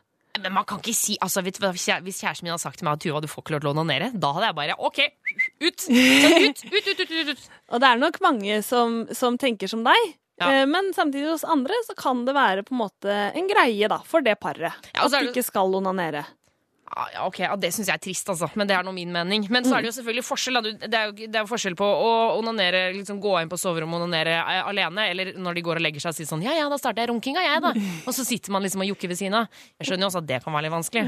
Men 0.40 0.55
man 0.57 0.64
kan 0.64 0.81
ikke 0.81 0.95
si 0.97 1.18
altså, 1.21 1.42
vet 1.45 1.59
Hvis 1.61 1.85
kjæresten 2.23 2.47
min 2.47 2.55
hadde 2.55 2.62
sagt 2.62 2.81
til 2.81 2.87
meg 2.88 2.97
at 2.97 3.05
Tuva, 3.05 3.21
du 3.21 3.29
får 3.29 3.45
ikke 3.45 3.53
lov 3.57 3.61
til 3.64 3.68
å 3.68 3.75
onanere, 3.75 4.09
da 4.16 4.31
hadde 4.33 4.49
jeg 4.49 4.57
bare 4.57 4.77
OK, 4.81 5.01
ut! 5.61 5.85
Ut, 5.92 6.64
ut, 6.64 6.88
ut, 6.88 7.03
ut, 7.05 7.31
ut. 7.35 7.47
Og 7.73 7.83
det 7.83 7.90
er 7.90 8.01
nok 8.01 8.18
mange 8.25 8.61
som, 8.64 9.03
som 9.12 9.37
tenker 9.40 9.68
som 9.68 9.85
deg. 9.85 10.12
Ja. 10.40 10.49
Eh, 10.49 10.66
Men 10.66 10.92
samtidig 10.97 11.29
hos 11.35 11.45
andre 11.45 11.77
så 11.87 11.97
kan 11.99 12.25
det 12.25 12.35
være 12.37 12.64
på 12.64 12.73
en 12.75 12.81
måte 12.81 13.18
en 13.37 13.51
greie 13.51 13.90
da, 13.92 14.01
for 14.09 14.25
det 14.25 14.38
paret. 14.40 14.73
Ja, 14.97 15.05
at 15.05 15.12
de 15.12 15.29
ikke 15.29 15.45
skal 15.45 15.77
onanere. 15.77 16.25
Ja, 16.92 17.05
ja, 17.14 17.20
ok, 17.24 17.38
ja, 17.40 17.55
Det 17.57 17.70
syns 17.72 17.88
jeg 17.88 17.96
er 17.96 18.02
trist, 18.05 18.28
altså. 18.28 18.50
Men 18.59 18.68
det 18.68 18.76
er 18.76 18.85
nå 18.85 18.92
min 18.92 19.12
mening. 19.14 19.46
Men 19.52 19.64
så 19.64 19.78
er 19.78 19.85
det 19.85 19.92
jo 19.92 19.96
selvfølgelig 19.96 20.24
forskjell. 20.26 20.59
Da. 20.59 20.72
Det 20.83 20.98
er 20.98 21.07
jo 21.09 21.14
det 21.22 21.38
er 21.38 21.44
jo 21.46 21.48
forskjell 21.48 21.76
på 21.78 21.87
å 21.88 22.11
onanere, 22.37 22.83
liksom 22.98 23.20
gå 23.22 23.33
inn 23.40 23.52
på 23.52 23.59
soverommet 23.61 23.96
og 23.96 24.07
onanere 24.07 24.35
eh, 24.42 24.61
alene, 24.68 25.07
eller 25.14 25.33
når 25.40 25.57
de 25.57 25.64
går 25.64 25.81
og 25.81 25.87
legger 25.87 26.05
seg 26.05 26.12
og 26.12 26.18
sier 26.18 26.28
sånn 26.28 26.44
Ja 26.44 26.57
ja, 26.59 26.66
da 26.68 26.78
starter 26.81 27.05
jeg 27.07 27.12
runkinga, 27.12 27.44
jeg, 27.46 27.62
da. 27.64 27.72
Og 28.09 28.16
så 28.16 28.26
sitter 28.28 28.52
man 28.52 28.64
liksom 28.66 28.85
og 28.85 28.90
jokker 28.92 29.12
ved 29.12 29.20
siden 29.20 29.38
av. 29.40 29.62
Jeg 29.81 29.88
skjønner 29.88 30.07
jo 30.07 30.11
også 30.12 30.20
at 30.20 30.28
det 30.28 30.42
kan 30.44 30.57
være 30.57 30.66
litt 30.66 30.74
vanskelig. 30.74 31.07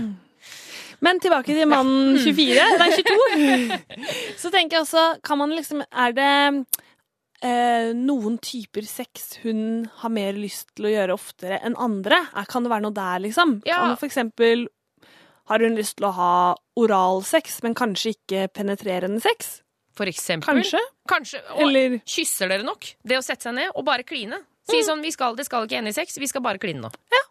Men 1.04 1.20
tilbake 1.20 1.52
til 1.52 1.68
mannen 1.68 2.16
24, 2.22 2.64
nei 2.80 2.88
22. 2.94 3.78
Så 4.42 4.52
tenker 4.54 4.78
jeg 4.78 4.84
også, 4.86 5.04
kan 5.26 5.40
man 5.40 5.52
liksom 5.52 5.82
Er 5.84 6.14
det 6.16 6.30
eh, 7.44 7.90
noen 7.98 8.38
typer 8.42 8.86
sex 8.88 9.40
hun 9.42 9.84
har 10.00 10.12
mer 10.14 10.38
lyst 10.38 10.70
til 10.76 10.88
å 10.88 10.94
gjøre 10.94 11.16
oftere 11.18 11.60
enn 11.66 11.76
andre? 11.80 12.22
Er, 12.32 12.48
kan 12.48 12.64
det 12.64 12.72
være 12.72 12.86
noe 12.86 12.96
der, 12.96 13.20
liksom? 13.26 13.58
Ja. 13.68 13.82
Kan 13.82 13.98
for 14.00 14.08
eksempel 14.08 14.68
Har 15.50 15.60
hun 15.60 15.76
lyst 15.76 15.98
til 15.98 16.06
å 16.08 16.12
ha 16.16 16.32
oralsex, 16.80 17.58
men 17.64 17.74
kanskje 17.76 18.14
ikke 18.14 18.46
penetrerende 18.56 19.20
sex? 19.20 19.58
For 19.94 20.08
eksempel. 20.10 20.48
Kanskje? 20.48 20.80
Kanskje. 21.10 21.40
Og 21.54 21.66
Eller 21.68 21.98
kysser 22.08 22.48
dere 22.50 22.64
nok? 22.66 22.88
Det 23.04 23.18
å 23.18 23.22
sette 23.22 23.46
seg 23.46 23.54
ned 23.58 23.70
og 23.74 23.84
bare 23.86 24.06
kline. 24.08 24.40
Si 24.64 24.80
sånn, 24.86 25.02
vi 25.04 25.12
skal, 25.12 25.36
Det 25.36 25.44
skal 25.44 25.66
ikke 25.66 25.76
ende 25.82 25.92
i 25.92 25.96
sex, 25.96 26.16
vi 26.18 26.26
skal 26.30 26.40
bare 26.42 26.58
kline 26.58 26.80
nå. 26.80 26.90
Ja. 27.12 27.22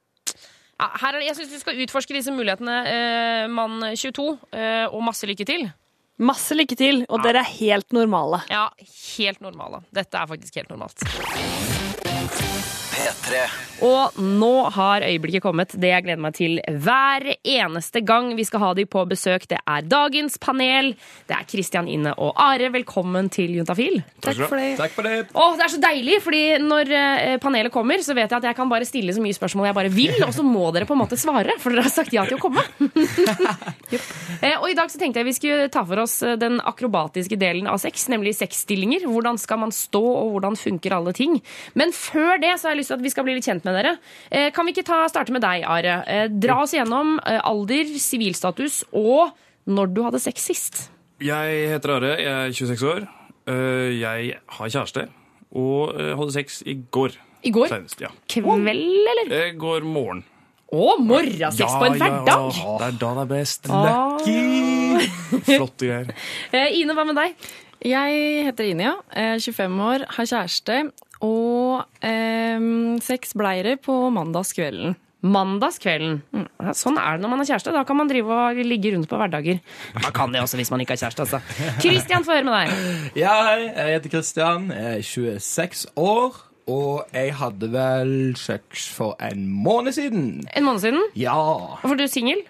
her 1.02 1.16
er 1.18 1.26
jeg 1.26 1.36
syns 1.40 1.50
du 1.54 1.60
skal 1.60 1.80
utforske 1.82 2.14
disse 2.14 2.32
mulighetene, 2.32 2.76
eh, 2.88 3.48
mann 3.48 3.80
22, 3.96 4.38
eh, 4.54 4.86
og 4.86 5.02
masse 5.02 5.26
lykke 5.26 5.46
til. 5.46 5.72
masse 6.20 6.54
lykke 6.54 6.78
til, 6.78 7.06
og 7.10 7.24
dere 7.24 7.42
er 7.42 7.50
helt 7.58 7.92
normale. 7.92 8.44
Ja, 8.50 8.70
helt 9.18 9.42
normale. 9.42 9.84
Dette 9.92 10.14
er 10.14 10.28
faktisk 10.28 10.56
helt 10.56 10.70
normalt. 10.70 11.02
P3. 12.94 13.44
Og 13.84 14.20
nå 14.22 14.52
har 14.72 15.04
øyeblikket 15.04 15.44
kommet, 15.44 15.74
det 15.82 15.90
jeg 15.90 16.06
gleder 16.06 16.22
meg 16.22 16.36
til 16.38 16.60
hver 16.86 17.26
eneste 17.36 18.04
gang 18.06 18.30
vi 18.38 18.46
skal 18.48 18.62
ha 18.62 18.70
de 18.78 18.86
på 18.88 19.02
besøk. 19.10 19.48
Det 19.50 19.58
er 19.60 19.88
dagens 19.90 20.38
panel. 20.42 20.94
Det 21.28 21.36
er 21.36 21.48
Kristian 21.50 21.90
Ine 21.92 22.14
og 22.22 22.38
Are. 22.40 22.70
Velkommen 22.72 23.28
til 23.34 23.58
Juntafil. 23.58 24.00
Takk 24.24 24.44
for 24.46 24.62
det. 24.62 24.70
Takk 24.80 24.96
for 24.96 25.10
det. 25.10 25.16
Åh, 25.34 25.58
det 25.60 25.66
er 25.66 25.74
så 25.74 25.82
deilig, 25.84 26.20
fordi 26.24 26.44
når 26.64 26.94
eh, 27.00 27.36
panelet 27.44 27.74
kommer, 27.74 28.04
så 28.06 28.16
vet 28.16 28.30
jeg 28.30 28.38
at 28.40 28.48
jeg 28.52 28.60
kan 28.60 28.72
bare 28.72 28.88
stille 28.88 29.16
så 29.16 29.24
mye 29.24 29.36
spørsmål 29.36 29.72
jeg 29.72 29.80
bare 29.80 29.94
vil, 29.94 30.16
og 30.24 30.36
så 30.38 30.46
må 30.46 30.70
dere 30.76 30.88
på 30.88 30.96
en 30.96 31.02
måte 31.04 31.20
svare, 31.20 31.58
for 31.60 31.74
dere 31.74 31.88
har 31.88 31.96
sagt 31.96 32.14
ja 32.16 32.28
til 32.30 32.40
å 32.40 32.44
komme. 32.44 32.64
Eh, 34.44 34.58
og 34.58 34.66
i 34.68 34.74
dag 34.76 34.90
så 34.92 34.98
tenkte 35.00 35.22
jeg 35.22 35.28
vi 35.28 35.34
skulle 35.38 35.68
ta 35.72 35.84
for 35.88 36.02
oss 36.02 36.18
eh, 36.26 36.34
den 36.40 36.58
akrobatiske 36.60 37.38
delen 37.40 37.68
av 37.70 37.78
sex, 37.80 38.08
nemlig 38.12 38.34
sexstillinger. 38.36 39.06
Hvordan 39.08 39.38
skal 39.40 39.62
man 39.62 39.72
stå, 39.72 40.02
og 40.02 40.34
hvordan 40.34 40.58
funker 40.60 40.96
alle 40.98 41.14
ting. 41.16 41.38
Men 41.80 41.94
før 41.96 42.42
det 42.42 42.50
så 42.58 42.68
har 42.68 42.76
jeg 42.76 42.82
lyst 42.82 42.83
til 42.90 42.98
at 42.98 43.04
vi 43.06 43.12
skal 43.14 43.26
bli 43.28 43.36
litt 43.38 43.48
kjent 43.48 43.66
med 43.68 43.76
dere. 43.80 43.96
Eh, 44.32 44.50
kan 44.56 44.66
vi 44.68 44.74
ikke 44.76 44.86
ta, 44.88 45.02
starte 45.12 45.34
med 45.36 45.44
deg, 45.46 45.64
Are? 45.70 45.96
Eh, 46.08 46.28
dra 46.30 46.60
oss 46.64 46.74
gjennom 46.76 47.16
eh, 47.26 47.40
alder, 47.44 47.92
sivilstatus 48.00 48.82
og 48.92 49.32
når 49.70 49.94
du 49.96 50.02
hadde 50.04 50.20
sex 50.24 50.48
sist. 50.52 50.82
Jeg 51.24 51.70
heter 51.72 51.96
Are, 51.98 52.14
jeg 52.20 52.50
er 52.50 52.56
26 52.58 52.90
år. 52.96 53.06
Eh, 53.48 53.90
Jeg 54.00 54.38
har 54.58 54.70
kjæreste 54.72 55.08
og 55.54 55.94
hadde 56.00 56.32
sex 56.34 56.62
i 56.66 56.74
går. 56.92 57.14
I 57.44 57.52
går? 57.54 57.68
Senest, 57.70 58.00
ja. 58.02 58.10
Kveld, 58.32 59.08
eller? 59.14 59.34
I 59.36 59.52
går 59.60 59.84
morgen. 59.86 60.24
Å, 60.74 60.96
morgensex 60.98 61.70
på 61.78 61.86
en 61.86 62.00
hverdag! 62.00 62.48
Ja, 62.58 62.72
det 62.80 62.86
er 62.88 62.96
da 62.98 63.10
det 63.14 63.22
er 63.22 63.28
best. 63.30 63.68
Ah. 63.70 64.16
Lucky! 64.18 65.10
Flotte 65.46 65.86
greier. 65.92 66.16
Eh, 66.56 66.80
Ine, 66.80 66.96
hva 66.98 67.06
med 67.06 67.20
deg? 67.20 67.36
Jeg 67.86 68.46
heter 68.48 68.70
Ine, 68.72 68.88
ja. 68.88 68.96
Jeg 69.14 69.36
er 69.36 69.44
25 69.44 69.84
år, 69.86 70.06
har 70.16 70.30
kjæreste. 70.32 70.80
Og 71.24 71.84
eh, 72.04 72.60
seks 73.06 73.34
bleiere 73.40 73.78
på 73.82 73.96
mandagskvelden. 74.14 74.96
Mandagskvelden. 75.24 76.18
Mm, 76.36 76.48
Sånn 76.76 76.98
er 77.00 77.16
det 77.16 77.24
når 77.24 77.32
man 77.32 77.40
har 77.40 77.48
kjæreste. 77.54 77.72
Da 77.72 77.84
kan 77.88 77.96
man 77.96 78.10
drive 78.12 78.28
og 78.52 78.60
ligge 78.68 78.92
rundt 78.92 79.08
på 79.08 79.20
hverdager. 79.22 79.62
Man 80.04 80.12
kan 80.16 80.34
det 80.36 80.42
også 80.44 80.60
hvis 80.60 80.72
man 80.74 80.84
ikke 80.84 80.98
har 80.98 81.04
kjæreste. 81.06 81.24
altså. 81.24 81.40
Kristian, 81.80 82.26
få 82.28 82.36
høre 82.36 82.48
med 82.50 82.58
deg. 82.58 83.14
Ja, 83.24 83.36
hei, 83.54 83.70
jeg 83.70 83.94
heter 84.02 84.14
Kristian, 84.18 84.68
jeg 84.76 85.00
er 85.00 85.06
26 85.08 85.86
år, 85.96 86.42
og 86.68 87.16
jeg 87.16 87.34
hadde 87.40 87.72
vel 87.74 88.14
sex 88.40 88.90
for 88.96 89.16
en 89.24 89.48
måned 89.64 89.96
siden. 89.96 90.28
En 90.56 90.68
måned 90.68 90.84
siden. 90.84 91.02
Ja. 91.20 91.36
Hvorfor 91.80 91.96
er 91.96 92.04
du 92.04 92.12
singel? 92.12 92.44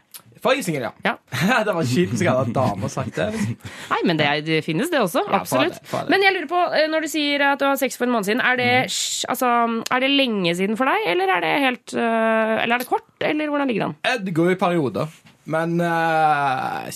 For 0.44 0.52
jeg 0.52 0.60
er 0.64 0.66
singel, 0.68 0.84
ja. 0.90 0.92
Ja. 1.08 1.14
det 1.68 1.74
var 1.78 1.86
kjipt 1.88 2.14
hvis 2.14 2.24
jeg 2.26 2.34
hadde 2.36 2.54
dame 2.56 2.90
sagt 2.92 3.16
det. 3.16 3.30
liksom. 3.36 3.70
Nei, 3.94 4.00
men 4.10 4.20
det, 4.20 4.26
er- 4.28 4.46
det 4.48 4.60
finnes, 4.66 4.90
det 4.92 5.00
også. 5.00 5.24
Ja, 5.30 5.40
Absolutt. 5.40 5.78
få 5.88 6.02
det. 6.04 6.12
Men 6.12 6.26
jeg 6.26 6.36
lurer 6.36 6.50
på, 6.52 6.64
eh, 6.76 6.88
når 6.92 7.06
du 7.06 7.12
sier 7.14 7.46
at 7.54 7.62
du 7.62 7.68
har 7.70 7.80
sex 7.80 7.96
for 8.00 8.10
en 8.10 8.16
måned 8.16 8.28
siden, 8.28 8.44
er 8.44 8.60
det, 8.60 8.72
mm. 8.90 9.30
altså, 9.32 9.52
er 9.96 10.04
det 10.04 10.10
lenge 10.12 10.56
siden 10.60 10.80
for 10.80 10.92
deg, 10.92 11.08
eller 11.14 11.32
er 11.38 11.46
det 11.46 11.54
helt 11.64 11.96
øh, 11.96 12.56
Eller 12.64 12.76
er 12.76 12.84
det 12.84 12.90
kort, 12.90 13.08
eller 13.24 13.54
hvordan 13.54 13.72
ligger 13.72 13.86
det 13.86 13.90
an? 13.92 13.96
Eh, 14.12 14.20
Det 14.28 14.36
går 14.36 14.52
i 14.52 14.60
perioder, 14.60 15.16
men 15.54 15.80
uh, 15.82 16.92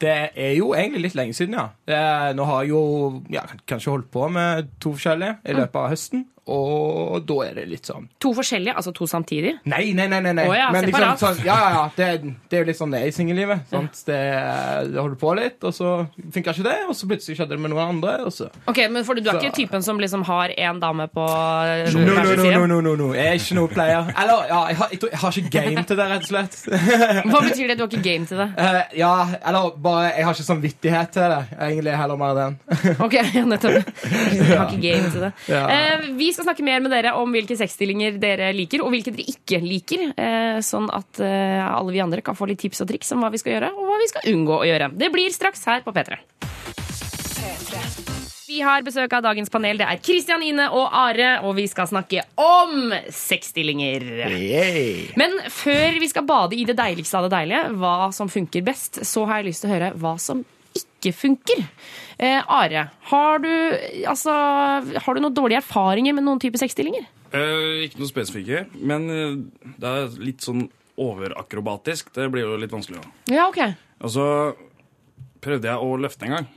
det 0.00 0.16
er 0.34 0.52
jo 0.56 0.72
egentlig 0.74 1.02
litt 1.08 1.16
lenge 1.18 1.34
siden, 1.36 1.54
ja. 1.58 1.66
Det, 1.86 2.00
nå 2.38 2.44
har 2.48 2.62
jeg 2.64 2.72
jo 2.72 2.82
ja, 3.34 3.42
kanskje 3.68 3.92
holdt 3.94 4.10
på 4.14 4.28
med 4.32 4.70
to 4.80 4.94
forskjellige 4.96 5.38
i 5.44 5.56
løpet 5.58 5.76
av 5.82 5.90
høsten, 5.92 6.22
og 6.50 7.24
da 7.28 7.36
er 7.46 7.58
det 7.60 7.66
litt 7.70 7.88
sånn 7.88 8.08
To 8.20 8.32
forskjellige, 8.36 8.74
altså 8.76 8.92
to 8.96 9.06
samtidig? 9.10 9.54
Nei, 9.70 9.92
nei, 9.96 10.06
nei. 10.10 10.20
nei, 10.24 10.32
nei. 10.36 10.46
Oh, 10.48 10.56
ja, 10.56 10.68
Men 10.74 10.88
liksom, 10.88 11.16
sånn, 11.20 11.40
ja, 11.46 11.56
ja, 11.62 11.70
ja. 11.76 11.84
Det, 11.96 12.08
det 12.50 12.58
er 12.58 12.64
jo 12.64 12.68
litt 12.70 12.78
sånn 12.80 12.94
det 12.94 13.00
er 13.00 13.10
i 13.10 13.14
singellivet. 13.14 13.70
Ja. 13.72 13.80
Det, 14.10 14.18
det 14.90 15.00
holder 15.00 15.18
på 15.20 15.34
litt, 15.38 15.58
og 15.66 15.74
så 15.76 15.92
funka 16.34 16.54
ikke 16.54 16.66
det, 16.66 16.76
og 16.88 16.96
så 16.98 17.08
plutselig 17.10 17.38
skjedde 17.38 17.54
det 17.56 17.60
med 17.62 17.72
noen 17.74 17.96
andre. 17.96 18.16
Ok, 18.70 18.82
men 18.90 19.04
for 19.06 19.14
Du 19.20 19.22
er 19.28 19.32
Så- 19.32 19.40
ikke 19.40 19.56
typen 19.56 19.82
som 19.84 19.98
liksom 20.00 20.24
har 20.24 20.52
én 20.56 20.80
dame 20.80 21.06
på 21.12 21.26
No, 21.90 22.00
no, 22.00 22.22
no, 22.24 22.34
no, 22.34 22.66
no, 22.66 22.80
no, 22.80 22.94
no. 22.96 23.08
Jeg 23.14 23.26
er 23.26 23.38
ikke 23.38 23.56
noe 23.58 23.68
player. 23.68 24.10
Eller, 24.16 24.44
ja, 24.48 24.60
jeg 24.70 24.76
har, 24.80 24.88
jeg, 24.92 25.00
jeg 25.10 25.20
har 25.22 25.38
ikke 25.40 25.50
game 25.50 25.84
til 25.86 25.96
det, 26.00 26.06
rett 26.10 26.26
og 26.26 26.30
slett. 26.30 26.58
Hva 27.30 27.42
betyr 27.46 27.70
det? 27.70 27.76
Du 27.78 27.84
har 27.84 27.90
ikke 27.90 28.04
game 28.04 28.26
til 28.30 28.40
det? 28.40 28.48
Uh, 28.58 28.80
ja, 29.02 29.12
eller 29.46 29.76
bare 29.82 30.10
Jeg 30.16 30.26
har 30.26 30.34
ikke 30.38 30.48
samvittighet 30.48 31.12
til 31.16 31.34
det. 31.34 31.40
Egentlig 31.60 31.96
heller 32.00 32.20
mer 32.20 32.34
den. 32.38 32.58
Ok, 33.00 33.16
nettopp. 33.46 33.90
Jeg 34.40 34.50
har 34.56 34.70
ikke 34.70 34.82
game 34.82 35.10
til 35.12 35.26
det. 35.26 35.32
Eh, 35.50 36.08
vi 36.18 36.30
skal 36.34 36.39
snakke 36.46 36.64
mer 36.66 36.82
med 36.84 36.92
dere 36.94 37.14
om 37.18 37.32
hvilke 37.34 37.56
sexstillinger 37.58 38.18
dere 38.22 38.50
liker, 38.56 38.84
og 38.84 38.94
hvilke 38.94 39.14
dere 39.14 39.28
ikke 39.32 39.60
liker. 39.64 40.06
Eh, 40.14 40.60
sånn 40.64 40.90
at 40.94 41.22
eh, 41.24 41.64
alle 41.64 41.94
vi 41.94 42.02
andre 42.04 42.24
kan 42.24 42.38
få 42.38 42.50
litt 42.50 42.62
tips 42.62 42.84
og 42.84 42.90
triks 42.92 43.12
om 43.14 43.24
hva 43.24 43.32
vi 43.32 43.40
skal 43.42 43.56
gjøre, 43.56 43.72
og 43.76 43.90
hva 43.90 44.00
vi 44.02 44.10
skal 44.12 44.30
unngå 44.34 44.60
å 44.60 44.68
gjøre. 44.68 44.92
Det 45.00 45.12
blir 45.14 45.34
straks 45.34 45.66
her 45.70 45.84
på 45.86 45.94
P3. 45.96 46.20
Vi 48.50 48.58
har 48.66 48.82
besøk 48.82 49.12
av 49.14 49.22
dagens 49.22 49.50
panel. 49.52 49.78
Det 49.78 49.86
er 49.86 49.98
Kristian, 50.02 50.42
Ine 50.42 50.64
og 50.74 50.88
Are, 50.90 51.36
og 51.46 51.54
vi 51.54 51.68
skal 51.70 51.86
snakke 51.86 52.24
om 52.34 52.90
sexstillinger. 53.14 54.08
Men 55.20 55.36
før 55.54 56.00
vi 56.02 56.08
skal 56.10 56.26
bade 56.26 56.58
i 56.58 56.64
det 56.66 56.74
deiligste 56.80 57.20
av 57.20 57.28
det 57.28 57.36
deilige, 57.36 57.68
hva 57.78 58.10
som 58.16 58.32
funker 58.32 58.66
best, 58.66 59.04
så 59.06 59.22
har 59.30 59.38
jeg 59.38 59.52
lyst 59.52 59.62
til 59.62 59.70
å 59.70 59.74
høre 59.76 59.92
hva 60.02 60.16
som 60.18 60.42
ikke 60.74 61.12
funker. 61.14 61.62
Eh, 62.20 62.42
Are, 62.52 62.82
har 63.10 63.38
du, 63.40 63.48
altså, 64.04 64.32
har 65.00 65.16
du 65.16 65.20
noen 65.24 65.36
dårlige 65.36 65.62
erfaringer 65.62 66.12
med 66.16 66.26
noen 66.26 66.40
type 66.42 66.60
sexstillinger? 66.60 67.06
Eh, 67.32 67.86
ikke 67.86 68.02
noe 68.02 68.10
spesifikke, 68.10 68.66
men 68.76 69.06
eh, 69.14 69.72
det 69.80 69.92
er 70.02 70.18
litt 70.20 70.44
sånn 70.44 70.66
overakrobatisk. 71.00 72.10
Det 72.12 72.26
blir 72.32 72.44
jo 72.44 72.58
litt 72.60 72.74
vanskelig. 72.74 73.00
Da. 73.00 73.36
Ja, 73.38 73.46
ok. 73.48 73.62
Og 74.04 74.12
så 74.12 74.26
prøvde 75.40 75.70
jeg 75.70 75.80
å 75.80 75.94
løfte 76.00 76.28
en 76.28 76.36
gang. 76.36 76.50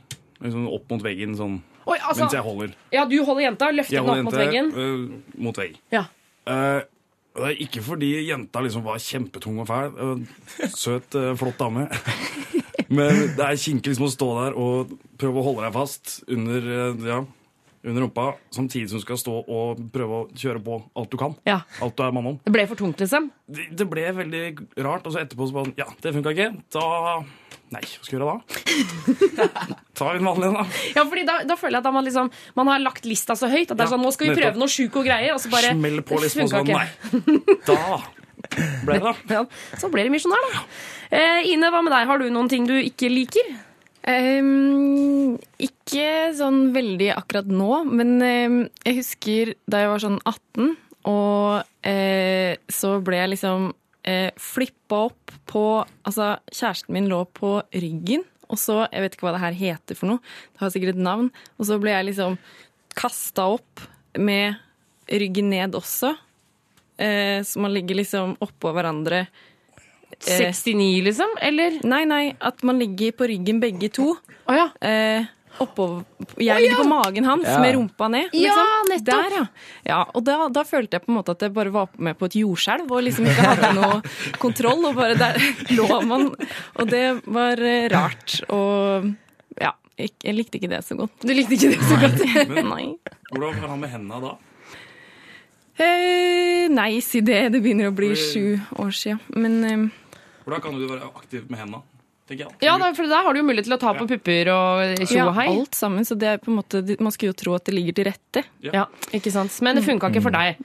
Liksom 0.44 0.66
opp 0.68 0.90
mot 0.92 1.04
veggen 1.04 1.36
sånn 1.38 1.62
Oi, 1.84 1.96
altså, 2.00 2.24
mens 2.24 2.34
jeg 2.34 2.44
holder. 2.44 2.72
ja, 2.92 3.04
du 3.08 3.14
holder 3.24 3.44
jenta, 3.44 3.68
løfter 3.72 3.94
den 3.96 4.02
opp 4.04 4.08
holder 4.08 4.24
mot 4.24 4.36
veggen. 4.40 4.70
Uh, 4.72 5.40
mot 5.46 5.58
vegg. 5.60 5.78
Ja. 5.92 6.06
Uh, 6.48 6.80
det 7.34 7.48
er 7.50 7.60
ikke 7.64 7.82
fordi 7.84 8.10
jenta 8.28 8.60
liksom 8.64 8.84
var 8.86 9.00
kjempetung 9.02 9.58
og 9.60 9.66
fæl. 9.68 9.90
eh, 9.98 10.68
Søt, 10.76 11.16
eh, 11.18 11.32
flott 11.40 11.58
dame. 11.60 11.88
Men 12.88 13.22
det 13.36 13.46
er 13.46 13.60
kinkig 13.60 13.92
liksom 13.94 14.08
å 14.08 14.12
stå 14.12 14.28
der 14.42 14.58
og 14.60 14.92
prøve 15.20 15.40
å 15.40 15.46
holde 15.46 15.64
deg 15.66 15.74
fast 15.76 16.18
under, 16.28 16.68
eh, 16.74 17.06
ja, 17.08 17.20
under 17.84 18.06
rumpa, 18.06 18.26
samtidig 18.54 18.88
som 18.90 19.00
du 19.00 19.04
skal 19.04 19.20
stå 19.20 19.34
og 19.44 19.80
prøve 19.92 20.22
å 20.22 20.26
kjøre 20.32 20.62
på 20.64 20.78
alt 20.96 21.10
du 21.12 21.18
kan. 21.20 21.36
Ja. 21.48 21.60
Alt 21.84 21.96
du 21.96 22.04
er 22.04 22.14
mann 22.16 22.30
om. 22.32 22.38
Det 22.44 22.52
ble 22.54 22.66
for 22.70 22.80
tungt, 22.80 23.00
liksom? 23.04 23.30
Det, 23.46 23.68
det 23.76 23.88
ble 23.90 24.06
veldig 24.16 24.44
rart. 24.84 25.04
Og 25.04 25.12
så 25.12 25.20
etterpå 25.24 25.48
så 25.50 25.58
bare 25.58 25.74
Ja, 25.80 25.88
det 26.00 26.14
funka 26.16 26.32
ikke. 26.36 26.52
Da 26.72 27.24
Nei, 27.74 27.80
hva 27.80 28.04
skal 28.04 28.14
jeg 28.14 28.20
gjøre 28.20 28.34
da? 29.34 29.54
Ta 29.98 30.10
en 30.14 30.26
vanlig 30.28 30.50
en, 30.50 30.58
da. 30.60 30.64
Ja, 30.94 31.04
fordi 31.08 31.24
da, 31.26 31.38
da 31.48 31.56
føler 31.58 31.78
jeg 31.78 31.86
at 31.86 31.94
man 31.96 32.04
liksom 32.06 32.28
Man 32.60 32.70
har 32.70 32.82
lagt 32.84 33.08
lista 33.08 33.34
så 33.38 33.48
høyt 33.50 33.72
at 33.72 33.74
det 33.74 33.80
er 33.82 33.88
Ja, 33.88 33.92
sånn 33.94 34.04
Nå 34.04 34.12
skal 34.14 34.30
vi 34.30 34.36
prøve 34.38 34.60
noe 34.60 34.70
sjuke 34.70 35.00
og 35.00 35.08
greier, 35.08 35.32
og 35.34 35.40
så 35.42 35.50
bare 35.50 35.72
Smell 35.74 36.02
på 36.06 36.20
liksom 36.22 36.44
og 36.44 36.52
sånn. 36.52 36.70
Nei. 36.70 37.56
Da 37.66 37.80
ble 38.86 38.98
det, 38.98 39.04
da. 39.04 39.14
Ja, 39.38 39.44
så 39.80 39.90
ble 39.92 40.06
det 40.06 40.14
misjonær, 40.14 40.48
da. 40.52 40.64
Eh, 41.14 41.52
Ine, 41.52 41.70
hva 41.72 41.84
med 41.84 41.94
deg? 41.94 42.08
Har 42.10 42.20
du 42.20 42.28
noen 42.32 42.50
ting 42.52 42.68
du 42.68 42.76
ikke 42.78 43.12
liker? 43.12 43.54
Um, 44.04 45.38
ikke 45.56 46.34
sånn 46.36 46.74
veldig 46.74 47.08
akkurat 47.14 47.48
nå, 47.48 47.70
men 47.88 48.18
um, 48.20 48.58
jeg 48.84 48.98
husker 48.98 49.54
da 49.64 49.80
jeg 49.80 49.92
var 49.94 50.02
sånn 50.02 50.18
18, 50.28 50.74
og 51.08 51.64
uh, 51.64 52.52
så 52.68 52.90
ble 53.04 53.22
jeg 53.22 53.32
liksom 53.32 53.70
uh, 53.72 54.30
flippa 54.40 55.06
opp 55.08 55.32
på 55.48 55.64
Altså, 56.04 56.34
kjæresten 56.52 56.92
min 56.96 57.08
lå 57.08 57.22
på 57.36 57.56
ryggen, 57.72 58.26
og 58.52 58.60
så 58.60 58.82
Jeg 58.92 59.00
vet 59.02 59.16
ikke 59.16 59.26
hva 59.26 59.34
det 59.36 59.42
her 59.42 59.56
heter 59.56 59.96
for 59.96 60.12
noe, 60.12 60.34
det 60.52 60.60
har 60.60 60.72
sikkert 60.74 60.98
et 60.98 61.06
navn. 61.06 61.30
Og 61.56 61.68
så 61.70 61.80
ble 61.80 61.94
jeg 61.94 62.10
liksom 62.10 62.36
kasta 62.94 63.48
opp 63.56 63.86
med 64.20 64.60
ryggen 65.08 65.48
ned 65.52 65.76
også. 65.78 66.12
Eh, 66.98 67.42
så 67.42 67.60
man 67.60 67.74
ligger 67.74 67.98
liksom 67.98 68.36
oppå 68.44 68.72
hverandre. 68.74 69.26
Eh, 70.26 70.52
69, 70.52 71.02
liksom? 71.08 71.36
Eller? 71.42 71.80
Nei, 71.84 72.04
nei, 72.06 72.24
at 72.40 72.62
man 72.62 72.78
ligger 72.78 73.12
på 73.18 73.26
ryggen 73.30 73.60
begge 73.62 73.90
to. 73.92 74.12
Oh, 74.46 74.54
ja. 74.54 74.68
Eh, 74.80 75.26
oppå, 75.62 75.86
jeg 76.42 76.62
ligger 76.64 76.80
på 76.82 76.86
magen 76.90 77.26
hans 77.28 77.46
Ja. 77.46 77.60
med 77.62 77.74
rumpa 77.76 78.08
ned. 78.10 78.30
Ja, 78.32 78.54
liksom. 78.54 78.88
nettopp. 78.90 79.06
Der, 79.06 79.36
ja. 79.38 79.46
ja 79.90 79.98
og 80.14 80.24
da, 80.26 80.38
da 80.50 80.64
følte 80.66 80.98
jeg 80.98 81.04
på 81.06 81.12
en 81.12 81.18
måte 81.20 81.34
at 81.34 81.42
jeg 81.46 81.54
bare 81.54 81.70
var 81.74 81.88
med 81.98 82.18
på 82.18 82.26
et 82.26 82.38
jordskjelv 82.40 82.90
og 82.90 83.04
liksom 83.06 83.28
ikke 83.30 83.46
hadde 83.50 83.72
noe 83.80 84.00
kontroll. 84.42 84.82
Og 84.90 84.96
bare 84.98 85.18
der 85.18 85.38
lå 85.78 86.00
man. 86.06 86.30
Og 86.78 86.90
det 86.90 87.04
var 87.26 87.62
eh, 87.62 87.86
rart. 87.92 88.40
Og 88.54 89.12
ja, 89.60 89.74
jeg 89.98 90.34
likte 90.34 90.58
ikke 90.58 90.72
det 90.74 90.82
så 90.86 90.98
godt. 90.98 91.14
Du 91.22 91.30
likte 91.34 91.54
ikke 91.58 91.74
det 91.74 91.86
så 91.86 92.00
godt? 92.02 92.26
Nei. 92.74 92.88
Hvordan 93.30 93.62
var 93.62 93.70
han 93.74 93.80
med 93.82 93.94
hendene 93.94 94.22
da? 94.26 94.34
Eh, 95.78 96.68
nei, 96.70 97.00
si 97.02 97.20
det. 97.24 97.48
Det 97.54 97.62
begynner 97.62 97.90
å 97.90 97.96
bli 97.96 98.12
Fordi- 98.14 98.30
sju 98.32 98.78
år 98.84 98.94
sia. 98.94 99.18
Men 99.34 99.64
eh, 99.64 99.88
Hvordan 100.44 100.62
kan 100.62 100.78
du 100.78 100.86
være 100.86 101.10
aktiv 101.14 101.50
med 101.50 101.58
hendene? 101.58 101.82
tenker 102.28 102.46
jeg. 102.46 102.56
Ja, 102.64 102.78
da, 102.80 102.92
for 102.96 103.06
Der 103.06 103.22
har 103.22 103.32
du 103.34 103.40
jo 103.40 103.46
mulighet 103.46 103.66
til 103.68 103.76
å 103.76 103.80
ta 103.80 103.92
på 103.96 104.06
pupper 104.08 104.48
og 104.48 105.02
tjo 105.04 105.18
ja, 105.18 105.26
og 105.28 105.34
hei. 105.36 105.48
alt 105.52 105.76
sammen. 105.76 106.06
Så 106.08 106.16
det 106.16 106.28
er 106.28 106.38
på 106.38 106.48
en 106.52 106.56
måte 106.56 106.80
Man 107.00 107.12
skulle 107.12 107.34
jo 107.34 107.40
tro 107.44 107.54
at 107.54 107.64
det 107.68 107.74
ligger 107.74 107.98
til 107.98 108.08
rette. 108.08 108.44
Ja, 108.64 108.86
ikke 109.12 109.32
sant? 109.34 109.52
Men 109.60 109.76
det 109.76 109.84
funka 109.84 110.08
ikke 110.10 110.24
for 110.24 110.34
deg. 110.34 110.56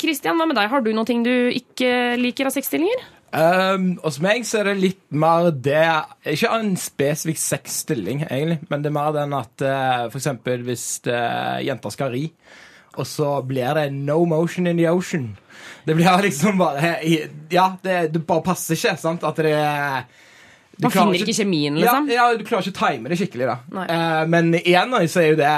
Kristian, 0.00 0.36
Eh, 0.36 0.40
hva 0.40 0.46
med 0.46 0.56
deg? 0.56 0.68
Har 0.68 0.80
du 0.84 0.92
noen 0.92 1.06
ting 1.08 1.24
du 1.24 1.50
ikke 1.50 2.18
liker 2.20 2.46
av 2.46 2.52
sexstillinger? 2.52 3.08
Um, 3.32 3.92
hos 4.02 4.18
meg 4.18 4.42
så 4.42 4.58
er 4.58 4.72
det 4.72 4.80
litt 4.82 5.02
mer 5.14 5.52
det 5.54 5.84
Ikke 6.32 6.48
en 6.50 6.72
spesifikk 6.74 7.38
sexstilling, 7.38 8.24
egentlig, 8.26 8.58
men 8.68 8.82
det 8.82 8.90
er 8.90 8.96
mer 8.96 9.12
den 9.14 9.36
at 9.38 9.62
uh, 9.62 10.08
for 10.10 10.18
eksempel 10.18 10.64
hvis 10.66 10.98
uh, 11.06 11.60
jenter 11.62 11.94
skal 11.94 12.10
ri, 12.10 12.24
og 13.00 13.08
så 13.08 13.38
blir 13.46 13.74
det 13.78 13.88
no 13.96 14.22
motion 14.28 14.68
in 14.70 14.78
the 14.80 14.88
ocean. 14.90 15.32
Det 15.84 15.96
blir 15.96 16.22
liksom 16.28 16.60
bare 16.60 16.98
Ja, 17.50 17.70
det, 17.82 18.12
det 18.14 18.24
bare 18.28 18.44
passer 18.44 18.76
ikke. 18.76 18.96
sant? 19.00 19.24
At 19.24 19.40
det 19.40 19.54
du 20.80 20.86
Man 20.86 20.92
finner 20.94 21.20
ikke 21.20 21.36
kjemien, 21.36 21.76
liksom? 21.76 22.06
Ja, 22.08 22.30
ja, 22.30 22.38
du 22.38 22.44
klarer 22.48 22.64
ikke 22.64 22.72
å 22.72 22.78
time 22.88 23.10
det 23.12 23.18
skikkelig, 23.20 23.50
da. 23.50 23.82
Eh, 23.84 24.22
men 24.32 24.54
igjen 24.62 24.94
så 25.12 25.20
er 25.20 25.34
jo 25.34 25.36
det 25.36 25.50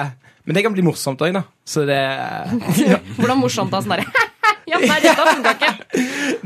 Men 0.42 0.57
det 0.57 0.64
kan 0.66 0.74
bli 0.74 0.83
morsomt 0.83 1.22
òg, 1.22 1.37
da. 1.37 1.44
Så 1.62 1.85
det 1.87 2.00
ja. 2.90 2.98
Hvordan 3.20 3.38
morsomt 3.38 3.70
da? 3.70 3.83
Sånn 3.85 3.94
Ja, 4.72 4.80
nei, 4.80 4.98
dette 5.04 5.26
funka 5.28 5.52
ikke. 5.56 5.70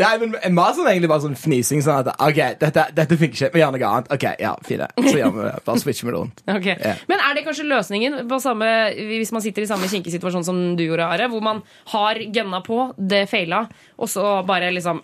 Nei, 0.00 0.12
men 0.22 0.34
sånn 0.76 0.88
egentlig 0.90 1.10
bare 1.10 1.24
sånn 1.24 1.36
fnising. 1.38 1.82
Sånn 1.84 2.02
at 2.02 2.22
OK, 2.26 2.40
dette, 2.60 2.86
dette 2.96 3.18
funker 3.20 3.36
ikke. 3.36 3.50
Vi 3.54 3.62
gjør 3.62 3.74
noe 3.76 3.90
annet. 3.90 4.10
OK, 4.16 4.26
ja, 4.42 4.54
fine. 4.66 4.88
Så 4.98 5.14
gjør 5.20 5.34
vi 5.36 5.44
det. 5.46 5.52
Bare 5.68 5.82
switcher 5.82 6.08
vi 6.08 6.12
det 6.12 6.18
rundt. 6.18 6.42
Ok. 6.56 6.66
Yeah. 6.72 7.02
Men 7.10 7.20
er 7.20 7.36
det 7.36 7.44
kanskje 7.44 7.66
løsningen 7.68 8.22
på 8.30 8.38
samme, 8.42 8.68
hvis 9.10 9.32
man 9.34 9.44
sitter 9.44 9.66
i 9.66 9.68
samme 9.68 9.90
kinkesituasjon 9.92 10.46
som 10.46 10.60
du 10.78 10.82
gjorde, 10.86 11.06
Are? 11.06 11.28
Hvor 11.30 11.44
man 11.44 11.60
har 11.92 12.20
gønna 12.32 12.62
på, 12.64 12.80
det 12.96 13.26
feila, 13.30 13.66
og 14.00 14.10
så 14.10 14.40
bare 14.48 14.72
liksom 14.74 15.02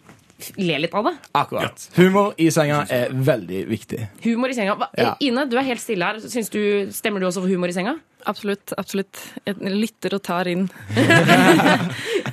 le 0.58 0.78
litt 0.84 0.94
av 0.94 1.04
det? 1.08 1.14
Akkurat. 1.38 1.88
Humor 1.96 2.34
i 2.38 2.48
senga 2.54 2.82
er 2.90 3.12
veldig 3.12 3.60
viktig. 3.70 4.00
Humor 4.24 4.50
i 4.52 4.56
senga. 4.58 4.74
Hva, 4.80 4.88
Ja. 4.98 5.14
Ine, 5.20 5.46
du 5.50 5.56
er 5.58 5.62
helt 5.68 5.80
stille 5.82 6.04
her. 6.04 6.18
Syns 6.20 6.50
du, 6.50 6.60
stemmer 6.92 7.20
du 7.20 7.26
også 7.28 7.40
for 7.44 7.48
humor 7.52 7.68
i 7.68 7.76
senga? 7.76 7.96
Absolutt. 8.24 8.70
absolutt. 8.78 9.18
Jeg 9.44 9.56
lytter 9.58 10.14
og 10.14 10.22
tar 10.22 10.46
inn. 10.46 10.68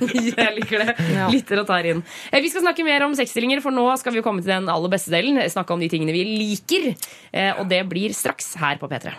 Jeg 0.00 0.52
liker 0.56 0.84
det. 0.84 0.94
Ja. 1.16 1.26
Lytter 1.32 1.60
og 1.62 1.66
tar 1.66 1.88
inn. 1.90 2.02
Eh, 2.30 2.40
Vi 2.44 2.48
skal 2.52 2.62
snakke 2.62 2.84
mer 2.86 3.02
om 3.08 3.14
sexstillinger, 3.18 3.60
for 3.64 3.74
nå 3.74 3.84
skal 3.98 4.14
vi 4.14 4.20
jo 4.22 4.26
komme 4.26 4.42
til 4.44 4.52
den 4.54 4.68
aller 4.70 4.92
beste 4.92 5.10
delen. 5.12 5.40
Snakke 5.50 5.74
om 5.74 5.82
de 5.82 5.90
tingene 5.92 6.14
vi 6.14 6.22
liker. 6.28 6.92
Eh, 7.32 7.52
Og 7.58 7.66
det 7.68 7.82
blir 7.90 8.14
straks 8.14 8.54
her 8.60 8.78
på 8.78 8.88
P3. 8.90 9.14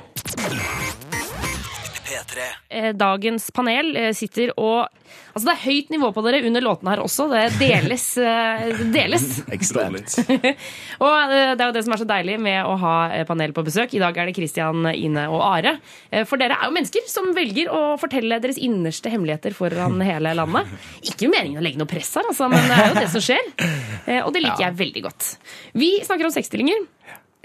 P3. 2.11 2.47
Eh, 2.69 2.89
Dagens 2.99 3.47
panel 3.55 3.95
eh, 3.97 4.11
sitter 4.17 4.51
og 4.59 4.89
Altså 5.31 5.47
Det 5.47 5.53
er 5.53 5.61
høyt 5.63 5.89
nivå 5.93 6.07
på 6.11 6.21
dere 6.25 6.39
under 6.47 6.63
låtene 6.63 6.91
her 6.91 6.99
også. 7.03 7.25
Det 7.31 7.41
deles. 7.59 8.03
eh, 8.19 8.81
deles. 8.91 9.25
Ekstremt. 9.55 10.13
Og 11.05 11.31
det 11.31 11.39
er 11.55 11.61
jo 11.69 11.75
det 11.75 11.83
som 11.85 11.95
er 11.95 12.01
så 12.01 12.07
deilig 12.09 12.35
med 12.43 12.59
å 12.67 12.73
ha 12.79 12.93
panel 13.27 13.53
på 13.55 13.63
besøk. 13.63 13.93
I 13.95 14.01
dag 14.03 14.17
er 14.19 14.27
det 14.27 14.35
Christian, 14.35 14.83
Ine 14.91 15.25
og 15.31 15.39
Are. 15.47 15.73
For 16.27 16.39
dere 16.39 16.57
er 16.59 16.67
jo 16.67 16.75
mennesker 16.75 17.07
som 17.11 17.29
velger 17.35 17.71
å 17.71 17.81
fortelle 17.99 18.41
deres 18.43 18.59
innerste 18.59 19.11
hemmeligheter 19.11 19.55
foran 19.55 19.99
hele 20.09 20.35
landet. 20.35 20.67
Ikke 21.07 21.31
meningen 21.31 21.59
å 21.61 21.63
legge 21.63 21.79
noe 21.79 21.91
press 21.91 22.11
her, 22.19 22.27
altså, 22.31 22.51
men 22.51 22.67
det 22.67 22.75
er 22.81 22.91
jo 22.91 22.99
det 22.99 23.07
som 23.15 23.23
skjer. 23.23 23.51
Eh, 24.07 24.19
Og 24.25 24.33
det 24.35 24.43
liker 24.43 24.67
jeg 24.67 24.79
veldig 24.83 25.05
godt. 25.07 25.31
Vi 25.79 25.93
snakker 26.07 26.27
om 26.27 26.35
sexstillinger. 26.35 26.83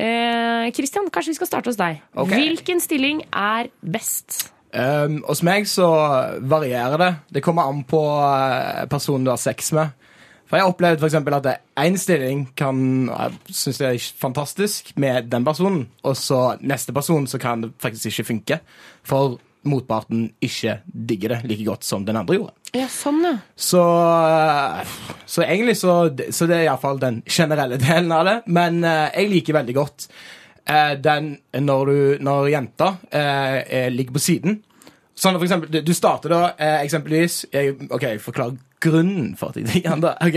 Eh, 0.02 0.66
kanskje 0.74 1.30
vi 1.32 1.38
skal 1.38 1.48
starte 1.54 1.70
hos 1.70 1.78
deg. 1.80 2.02
Okay. 2.18 2.34
Hvilken 2.50 2.82
stilling 2.82 3.22
er 3.30 3.70
best? 3.80 4.50
Um, 4.76 5.22
hos 5.24 5.40
meg 5.46 5.64
så 5.70 5.86
varierer 6.44 6.98
det. 7.00 7.10
Det 7.38 7.42
kommer 7.44 7.70
an 7.70 7.78
på 7.88 8.00
eh, 8.26 8.82
personen 8.92 9.24
du 9.24 9.30
har 9.32 9.40
sex 9.40 9.70
med. 9.72 9.94
For 10.46 10.58
Jeg 10.58 10.62
har 10.66 10.70
opplevd 10.74 11.00
for 11.02 11.08
eksempel 11.08 11.34
at 11.34 11.46
én 11.82 11.96
stilling 11.98 12.44
kan 12.54 12.76
jeg 13.08 13.38
synes 13.56 13.80
det 13.80 13.86
er 13.88 14.04
fantastisk 14.20 14.92
med 15.00 15.26
den 15.32 15.46
personen, 15.48 15.88
og 16.06 16.14
så 16.20 16.42
neste 16.62 16.92
person 16.94 17.24
så 17.26 17.40
kan 17.42 17.64
det 17.64 17.72
faktisk 17.82 18.12
ikke 18.12 18.28
funke. 18.28 18.60
For 19.02 19.38
motparten 19.66 20.28
ikke 20.44 20.76
digger 20.86 21.32
det 21.34 21.40
like 21.50 21.64
godt 21.66 21.82
som 21.88 22.04
den 22.06 22.20
andre 22.20 22.36
gjorde. 22.38 22.54
Ja, 22.76 22.86
sånn, 22.92 23.24
ja. 23.26 23.32
Så, 23.58 23.80
eh, 23.82 24.94
så 25.26 25.42
egentlig 25.48 25.74
så, 25.80 25.96
så 26.30 26.46
det 26.46 26.60
er 26.60 26.68
iallfall 26.68 27.00
den 27.02 27.22
generelle 27.26 27.80
delen 27.88 28.12
av 28.14 28.28
det. 28.28 28.36
Men 28.46 28.82
eh, 28.86 29.08
jeg 29.16 29.32
liker 29.32 29.56
veldig 29.58 29.74
godt 29.80 30.06
eh, 30.68 30.94
den 31.02 31.32
når, 31.66 31.90
du, 31.90 31.98
når 32.28 32.52
jenta 32.54 32.92
eh, 33.10 33.58
er- 33.80 33.90
ligger 33.96 34.20
på 34.20 34.22
siden. 34.28 34.60
Sånn 35.16 35.38
for 35.38 35.46
eksempel, 35.46 35.70
du- 35.80 35.94
starter 35.96 36.28
da 36.34 36.40
eh, 36.60 36.82
eksempelvis 36.84 37.46
jeg, 37.52 37.76
OK, 37.88 38.02
jeg 38.02 38.20
forklarer 38.20 38.58
grunnen 38.84 39.30
for 39.40 39.48
at 39.48 39.56
jeg 39.56 39.64
digger 39.70 39.94
jenta. 39.94 40.10
Ok, 40.26 40.36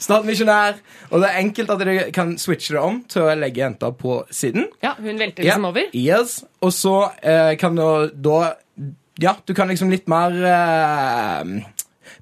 Start 0.00 0.24
misjonær, 0.24 0.78
og 1.10 1.20
det 1.20 1.28
er 1.28 1.40
enkelt 1.42 1.70
at 1.74 1.82
du 1.84 1.90
kan 2.16 2.32
switche 2.40 2.72
det 2.72 2.80
om 2.80 3.02
til 3.12 3.26
å 3.26 3.34
legge 3.36 3.60
jenta 3.60 3.90
på 3.92 4.22
siden. 4.32 4.64
Ja, 4.82 4.94
Hun 4.96 5.20
velter 5.20 5.44
liksom 5.44 5.68
over. 5.68 5.90
Yes. 5.92 6.38
Og 6.64 6.72
så 6.72 6.94
eh, 7.20 7.52
kan 7.60 7.76
du 7.76 7.84
da 8.16 8.54
Ja, 9.20 9.36
du 9.46 9.52
kan 9.54 9.68
liksom 9.70 9.92
litt 9.92 10.08
mer 10.10 10.32
eh, 10.48 11.52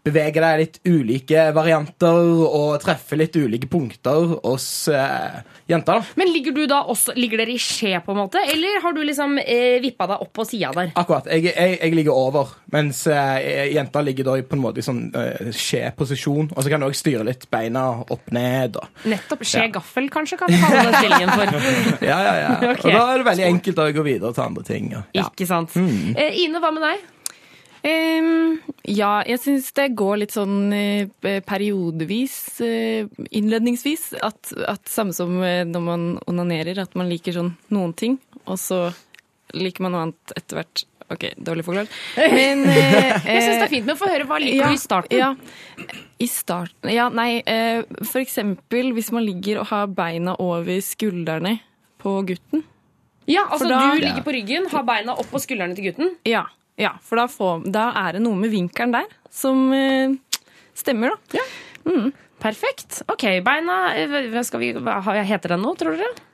Bevege 0.03 0.43
deg 0.43 0.59
litt 0.59 0.79
ulike 0.89 1.45
varianter 1.55 2.43
og 2.43 2.73
treffe 2.83 3.15
litt 3.21 3.37
ulike 3.39 3.69
punkter 3.71 4.33
hos 4.43 4.67
eh, 4.91 5.37
jenta. 5.71 6.01
da. 6.01 6.17
Men 6.19 6.33
ligger 6.35 6.57
du 6.57 6.65
da 6.67 6.81
også 6.91 7.15
Ligger 7.15 7.39
dere 7.43 7.55
i 7.55 7.61
skje, 7.61 7.95
på 8.03 8.11
en 8.15 8.19
måte? 8.25 8.43
Eller 8.51 8.81
har 8.83 8.97
du 8.97 9.03
liksom 9.07 9.37
eh, 9.39 9.79
vippa 9.85 10.09
deg 10.11 10.25
opp 10.25 10.33
på 10.35 10.47
sida 10.49 10.73
der? 10.75 10.91
Akkurat. 10.99 11.29
Jeg, 11.31 11.53
jeg, 11.53 11.79
jeg 11.79 11.95
ligger 11.95 12.19
over, 12.19 12.51
mens 12.75 13.05
eh, 13.07 13.71
jenta 13.77 14.03
ligger 14.03 14.27
da 14.27 14.37
på 14.43 14.59
en 14.59 14.65
måte 14.65 14.83
i 14.83 14.87
sånn 14.87 15.05
eh, 15.15 15.53
skjeposisjon. 15.55 16.51
Og 16.57 16.61
så 16.67 16.73
kan 16.73 16.83
du 16.83 16.89
også 16.89 17.05
styre 17.05 17.29
litt 17.31 17.47
beina 17.53 17.87
opp 18.03 18.35
ned. 18.35 18.81
Og. 18.83 19.07
Nettopp. 19.13 19.47
Skje 19.47 19.69
gaffel, 19.79 20.11
kanskje, 20.13 20.41
kan 20.43 20.51
vi 20.51 20.59
kalle 20.63 20.85
den 20.91 20.99
stillingen 20.99 21.35
for. 21.37 21.49
Ja, 22.13 22.19
ja, 22.27 22.35
ja. 22.41 22.53
okay. 22.73 22.91
Og 22.91 22.99
da 22.99 23.03
er 23.13 23.21
det 23.23 23.27
veldig 23.31 23.49
enkelt 23.53 23.81
å 23.83 23.89
gå 23.95 24.05
videre 24.07 24.35
til 24.35 24.45
andre 24.49 24.67
ting. 24.67 24.93
Ja. 24.99 25.29
Ikke 25.29 25.47
sant. 25.49 25.77
Eh, 25.79 26.43
Ine, 26.43 26.59
hva 26.63 26.75
med 26.75 26.83
deg? 26.91 27.11
Ja, 27.83 29.13
jeg 29.27 29.39
syns 29.43 29.71
det 29.77 29.89
går 29.99 30.21
litt 30.23 30.35
sånn 30.35 30.73
eh, 30.75 31.41
periodevis, 31.47 32.37
eh, 32.63 33.07
innledningsvis. 33.35 34.13
At, 34.23 34.53
at 34.69 34.87
samme 34.91 35.15
som 35.17 35.39
eh, 35.43 35.63
når 35.69 35.85
man 35.87 36.07
onanerer, 36.31 36.79
at 36.83 36.95
man 36.99 37.11
liker 37.11 37.35
sånn 37.37 37.53
noen 37.75 37.95
ting, 37.99 38.19
og 38.47 38.59
så 38.61 38.85
liker 39.57 39.85
man 39.87 39.95
noe 39.97 40.05
annet 40.09 40.35
etter 40.39 40.61
hvert. 40.61 40.85
OK, 41.13 41.27
dårlig 41.45 41.65
forklart. 41.67 41.93
Men 42.17 42.63
eh, 42.71 43.11
Jeg 43.27 43.43
syns 43.45 43.59
det 43.59 43.67
er 43.67 43.73
fint, 43.75 43.85
med 43.91 43.97
å 43.99 44.01
få 44.01 44.09
høre. 44.09 44.25
Hva 44.31 44.39
liker 44.41 44.71
du 44.73 44.79
i 44.79 44.81
starten? 44.81 45.19
Ja, 45.19 45.33
i 46.23 46.29
starten 46.31 46.93
Ja, 46.95 47.09
nei, 47.13 47.43
eh, 47.45 47.83
for 48.07 48.23
eksempel 48.23 48.95
hvis 48.97 49.11
man 49.13 49.27
ligger 49.27 49.61
og 49.65 49.69
har 49.75 49.91
beina 49.93 50.39
over 50.41 50.79
skuldrene 50.87 51.59
på 52.03 52.15
gutten. 52.31 52.65
Ja, 53.31 53.45
altså 53.53 53.69
da- 53.71 53.83
Du 53.95 54.01
ligger 54.03 54.25
på 54.27 54.33
ryggen, 54.35 54.71
har 54.73 54.83
beina 54.89 55.15
opp 55.15 55.29
på 55.31 55.39
skuldrene 55.43 55.77
til 55.79 55.91
gutten. 55.91 56.15
Ja, 56.27 56.47
ja 56.81 56.95
for 57.05 57.21
da, 57.21 57.29
får, 57.31 57.67
da 57.73 57.91
er 58.07 58.17
det 58.17 58.25
noe 58.25 58.39
med 58.39 58.53
vinkelen 58.53 58.95
der 58.95 59.09
som 59.33 59.69
eh, 59.77 60.15
stemmer, 60.77 61.17
da. 61.33 61.47
Perfekt. 62.43 63.03
Ok, 63.13 63.25
beina 63.45 63.79
eh, 63.97 64.21
Hva 64.33 64.43
skal 64.47 64.63
vi, 64.63 64.73
hva 64.75 65.23
heter 65.27 65.55
den 65.55 65.63
nå, 65.65 65.75
tror 65.79 65.99
dere? 65.99 66.29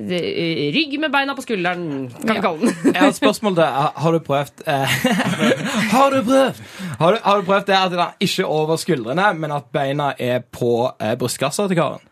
Eh, 0.00 0.70
Rygg 0.72 0.94
med 1.02 1.10
beina 1.12 1.34
på 1.36 1.42
skulderen, 1.44 2.08
kan 2.22 2.38
vi 2.38 2.42
kalle 2.44 2.60
den. 2.62 2.76
Jeg 2.94 3.02
har 3.02 3.10
et 3.10 3.18
spørsmål 3.18 3.56
til. 3.58 3.80
Har 4.04 4.16
du 4.16 4.20
prøvd 4.24 4.62
eh, 4.70 4.98
Har 5.94 6.14
du 6.14 6.22
prøvd 6.24 6.60
Har 7.00 7.12
du, 7.12 7.18
har 7.24 7.40
du 7.40 7.48
prøvd 7.48 7.66
det 7.68 7.76
at 7.76 7.90
den 7.92 8.04
er 8.06 8.14
ikke 8.22 8.46
over 8.46 8.80
skuldrene, 8.80 9.32
men 9.36 9.52
at 9.52 9.68
beina 9.74 10.12
er 10.18 10.44
på 10.46 10.72
eh, 11.00 11.16
brystkassa 11.20 11.68
til 11.68 11.80
karen? 11.80 12.06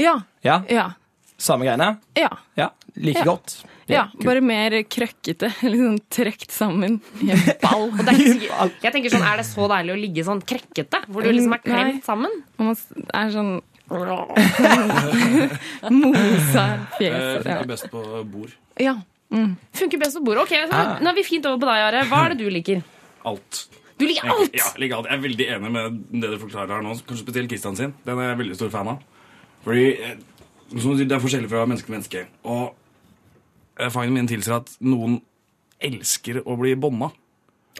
Ja. 0.00 0.18
Ja? 0.44 0.60
Ja. 0.68 0.88
Samme 1.40 1.64
greiene? 1.64 1.94
Ja. 2.18 2.28
Ja, 2.60 2.66
Like 3.00 3.22
Ja. 3.22 3.24
godt? 3.24 3.54
ja 3.90 4.02
bare 4.22 4.40
mer 4.44 4.70
krøkkete. 4.86 5.48
liksom 5.72 5.96
trekt 6.12 6.44
trukket 6.44 6.52
sammen 6.54 7.00
i 7.24 7.30
en 7.32 7.40
ball. 7.62 7.88
Og 7.88 8.04
det 8.04 8.12
er 8.12 8.20
ikke, 8.20 8.68
jeg 8.84 8.92
tenker 8.94 9.10
sånn, 9.16 9.24
Er 9.26 9.36
det 9.40 9.46
så 9.48 9.64
deilig 9.72 9.92
å 9.96 10.00
ligge 10.04 10.22
sånn 10.28 10.44
krekkete? 10.46 11.00
Hvor 11.08 11.24
du 11.24 11.32
liksom 11.32 11.56
er 11.56 11.60
Nei. 11.64 11.72
klemt 11.72 12.04
sammen? 12.06 12.32
Og 12.58 12.62
man 12.70 12.76
er 13.22 13.32
sånn 13.34 13.52
Mosa 15.90 16.64
Eh, 16.70 16.78
fjeset. 16.98 17.42
funker 17.42 17.66
best 17.66 17.90
på 17.90 18.02
bord. 18.30 18.50
ja. 18.78 18.94
Mm. 19.30 19.52
Funker 19.78 19.98
best 20.02 20.16
på 20.18 20.24
bord. 20.26 20.38
Ok, 20.42 20.50
så 20.70 20.78
Nå 21.02 21.10
er 21.10 21.14
vi 21.14 21.22
fint 21.22 21.44
over 21.46 21.58
på 21.62 21.66
deg, 21.68 21.82
Are. 21.86 22.00
Hva 22.10 22.24
er 22.26 22.34
det 22.34 22.38
du 22.44 22.50
liker? 22.50 22.80
Alt. 23.24 23.60
Du 23.98 24.04
liker 24.08 24.26
alt! 24.32 24.50
Ja, 24.56 24.64
jeg 24.74 24.80
liker 24.82 24.96
alt. 24.96 25.06
Jeg 25.10 25.18
er 25.18 25.22
veldig 25.22 25.46
enig 25.54 25.70
med 25.70 26.00
det 26.22 26.30
du 26.32 26.38
forklarer 26.42 26.72
her 26.74 26.82
nå. 26.82 26.96
Kanskje 27.06 27.22
spesielt 27.22 27.50
Kristian 27.52 27.76
sin. 27.78 27.92
Den 28.06 28.18
er 28.18 28.32
jeg 28.32 28.38
veldig 28.40 28.56
stor 28.58 28.70
fan 28.74 28.88
av. 28.94 28.98
Fordi 29.62 29.84
eh, 30.02 30.16
som 30.78 30.92
du 30.92 31.00
sier, 31.00 31.08
Det 31.08 31.16
er 31.16 31.22
forskjellig 31.22 31.50
fra 31.50 31.64
menneske 31.66 31.88
til 31.88 31.96
menneske. 31.96 32.26
Og 32.44 32.74
erfaringene 33.80 34.20
mine 34.20 34.30
tilsier 34.30 34.60
at 34.60 34.70
noen 34.84 35.20
elsker 35.80 36.42
å 36.44 36.56
bli 36.60 36.76
bånda. 36.78 37.10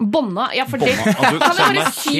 Bånda. 0.01 0.49
Ja, 0.57 0.65
for 0.71 0.81
det. 0.81 0.95
At 0.97 1.19
kan 1.21 1.59
jeg, 1.59 1.77
bare 1.77 1.93
si, 1.93 2.15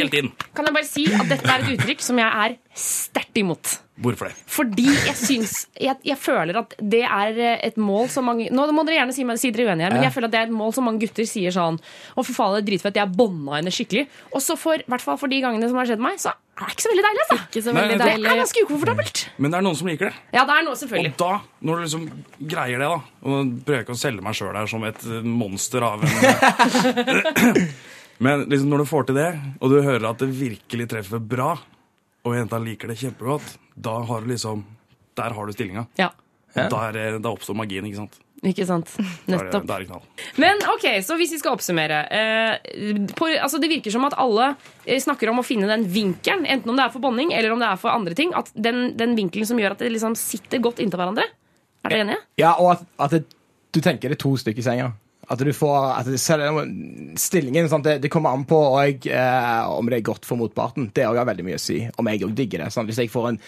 kan 0.55 0.69
jeg 0.69 0.75
bare 0.77 0.89
si 0.89 1.07
at 1.09 1.31
dette 1.31 1.49
er 1.49 1.63
et 1.65 1.71
uttrykk 1.79 2.03
som 2.05 2.19
jeg 2.21 2.45
er 2.45 2.57
sterkt 2.77 3.41
imot. 3.41 3.79
Hvorfor 4.01 4.31
det? 4.31 4.35
Fordi 4.49 4.87
jeg 4.89 5.13
syns 5.19 5.53
jeg, 5.77 5.93
jeg 6.09 6.17
føler 6.17 6.57
at 6.63 6.73
det 6.81 7.03
er 7.05 7.37
et 7.61 7.77
mål 7.81 8.09
som 8.13 8.25
mange 8.25 8.47
Nå 8.51 8.65
må 8.73 8.85
dere 8.89 8.97
gjerne 9.03 9.13
si, 9.17 9.23
si 9.43 9.51
dere 9.53 9.63
er 9.67 9.71
uenige 9.75 9.87
her, 9.89 9.95
men 9.97 10.05
jeg 10.07 10.15
føler 10.15 10.29
at 10.31 10.35
det 10.35 10.41
er 10.41 10.47
et 10.49 10.57
mål 10.57 10.73
som 10.77 10.85
mange 10.89 11.01
gutter 11.05 11.25
sier 11.29 11.53
sånn 11.55 11.77
Å, 11.81 11.83
for 12.25 12.33
faen, 12.33 12.53
det 12.57 12.61
er 12.63 12.69
dritfett, 12.71 12.97
jeg 12.97 13.13
bånda 13.17 13.51
henne 13.59 13.73
skikkelig. 13.75 14.05
Og 14.33 14.41
så 14.45 14.53
for, 14.61 14.77
hvert 14.89 15.05
fall 15.05 15.19
for 15.21 15.29
de 15.33 15.39
gangene 15.45 15.69
som 15.69 15.77
har 15.81 15.87
skjedd 15.91 16.01
meg, 16.03 16.15
så 16.23 16.29
er 16.33 16.37
det 16.69 16.73
ikke 16.77 16.85
så 16.85 16.91
veldig 16.93 17.05
deilig. 17.07 17.23
Altså. 17.25 17.39
Ikke 17.49 17.63
så 17.65 17.71
Nei, 17.73 17.81
deilig. 17.89 18.25
det- 18.25 18.33
er 18.33 18.37
ganske 18.43 18.63
ukomfortabelt. 18.67 19.17
Men 19.39 19.49
det 19.51 19.57
er 19.59 19.63
noen 19.65 19.77
som 19.79 19.87
liker 19.89 20.07
det. 20.11 20.17
Ja, 20.37 20.43
det 20.45 20.55
er 20.57 20.63
noe, 20.67 20.77
selvfølgelig. 20.81 21.13
Og 21.13 21.17
da, 21.23 21.33
når 21.65 21.73
du 21.77 21.81
liksom 21.87 22.03
greier 22.55 22.79
det, 22.79 22.89
da 22.91 22.99
Og 23.01 23.05
nå 23.31 23.37
prøver 23.65 23.77
jeg 23.79 23.85
ikke 23.87 23.97
å 23.97 24.01
selge 24.01 24.23
meg 24.25 24.35
sjøl 24.37 24.57
her 24.57 24.67
som 24.71 24.85
et 24.89 25.01
eh, 25.05 25.23
monster 25.25 25.81
av 25.85 25.99
en 26.05 26.11
Men 28.21 28.45
liksom 28.53 28.69
når 28.69 28.79
du 28.83 28.87
får 28.91 29.03
til 29.09 29.17
det, 29.17 29.31
og 29.61 29.67
du 29.73 29.77
hører 29.81 30.05
at 30.11 30.19
det 30.21 30.29
virkelig 30.37 30.87
treffer 30.93 31.19
bra, 31.25 31.55
og 32.27 32.37
jenta 32.37 32.59
liker 32.61 32.91
det 32.91 32.99
kjempegodt, 33.01 33.55
da 33.75 34.01
har 34.09 34.25
du 34.25 34.33
liksom 34.33 34.65
Der 35.17 35.35
har 35.37 35.47
du 35.47 35.53
stillinga. 35.53 35.87
Ja, 35.99 36.11
Der, 36.55 36.69
da, 36.71 36.79
er, 36.91 37.17
oppstår 37.29 37.57
magien, 37.59 37.85
ikke 37.87 37.99
sant? 37.99 38.19
ikke 38.43 38.65
sant. 38.65 38.89
Nettopp. 39.29 39.67
da 39.69 39.77
er 39.77 39.85
det 39.85 39.89
knall. 39.91 40.05
Men 40.41 40.63
ok, 40.73 40.87
så 41.05 41.17
hvis 41.21 41.35
vi 41.35 41.41
skal 41.43 41.57
oppsummere 41.59 41.99
eh, 42.09 43.11
på, 43.17 43.29
altså 43.37 43.61
Det 43.61 43.69
virker 43.69 43.93
som 43.93 44.07
at 44.09 44.17
alle 44.21 44.55
eh, 44.87 45.01
snakker 45.03 45.29
om 45.33 45.43
å 45.43 45.45
finne 45.47 45.69
den 45.69 45.85
vinkelen, 45.93 46.47
enten 46.49 46.73
om 46.73 46.79
det 46.79 46.87
er 46.87 46.95
for 46.95 47.05
bonding, 47.05 47.35
eller 47.37 47.53
om 47.53 47.61
det 47.61 47.69
er 47.69 47.83
for 47.83 47.93
andre 47.93 48.17
ting. 48.17 48.33
At 48.39 48.49
den, 48.55 48.95
den 48.97 49.13
vinkelen 49.19 49.49
som 49.49 49.61
gjør 49.61 49.77
at 49.77 49.85
det 49.85 49.93
liksom 49.93 50.17
sitter 50.19 50.63
godt 50.65 50.81
inntil 50.81 51.03
hverandre. 51.03 51.29
Er 51.85 51.93
dere 51.95 52.07
enige? 52.07 52.25
Ja, 52.41 52.55
og 52.57 52.75
at, 52.79 52.89
at 53.01 53.19
det, 53.19 53.23
du 53.75 53.81
tenker 53.85 54.11
det 54.11 54.19
er 54.19 54.25
to 54.25 54.33
stykker 54.41 54.65
i 54.65 54.67
senga. 54.67 54.91
At 55.31 55.39
du 55.39 55.53
får 55.55 55.85
at 55.95 56.09
du, 56.11 56.17
Stillingen 57.21 57.69
sant? 57.71 57.87
Det, 57.87 58.01
det 58.03 58.11
kommer 58.11 58.35
an 58.35 58.47
på 58.51 58.59
og, 58.59 59.07
eh, 59.07 59.71
om 59.71 59.91
det 59.91 60.01
er 60.01 60.09
godt 60.09 60.27
for 60.27 60.41
motparten. 60.41 60.89
Det 60.95 61.07
òg 61.07 61.21
har 61.21 61.29
veldig 61.29 61.47
mye 61.47 61.61
å 61.61 61.63
si. 61.63 61.85
Om 61.99 62.11
jeg 62.11 62.25
òg 62.27 62.35
digger 62.35 62.65
det. 62.65 62.73
Sant? 62.75 62.91
Hvis 62.91 62.99
jeg 63.05 63.13
får 63.13 63.29
en 63.31 63.39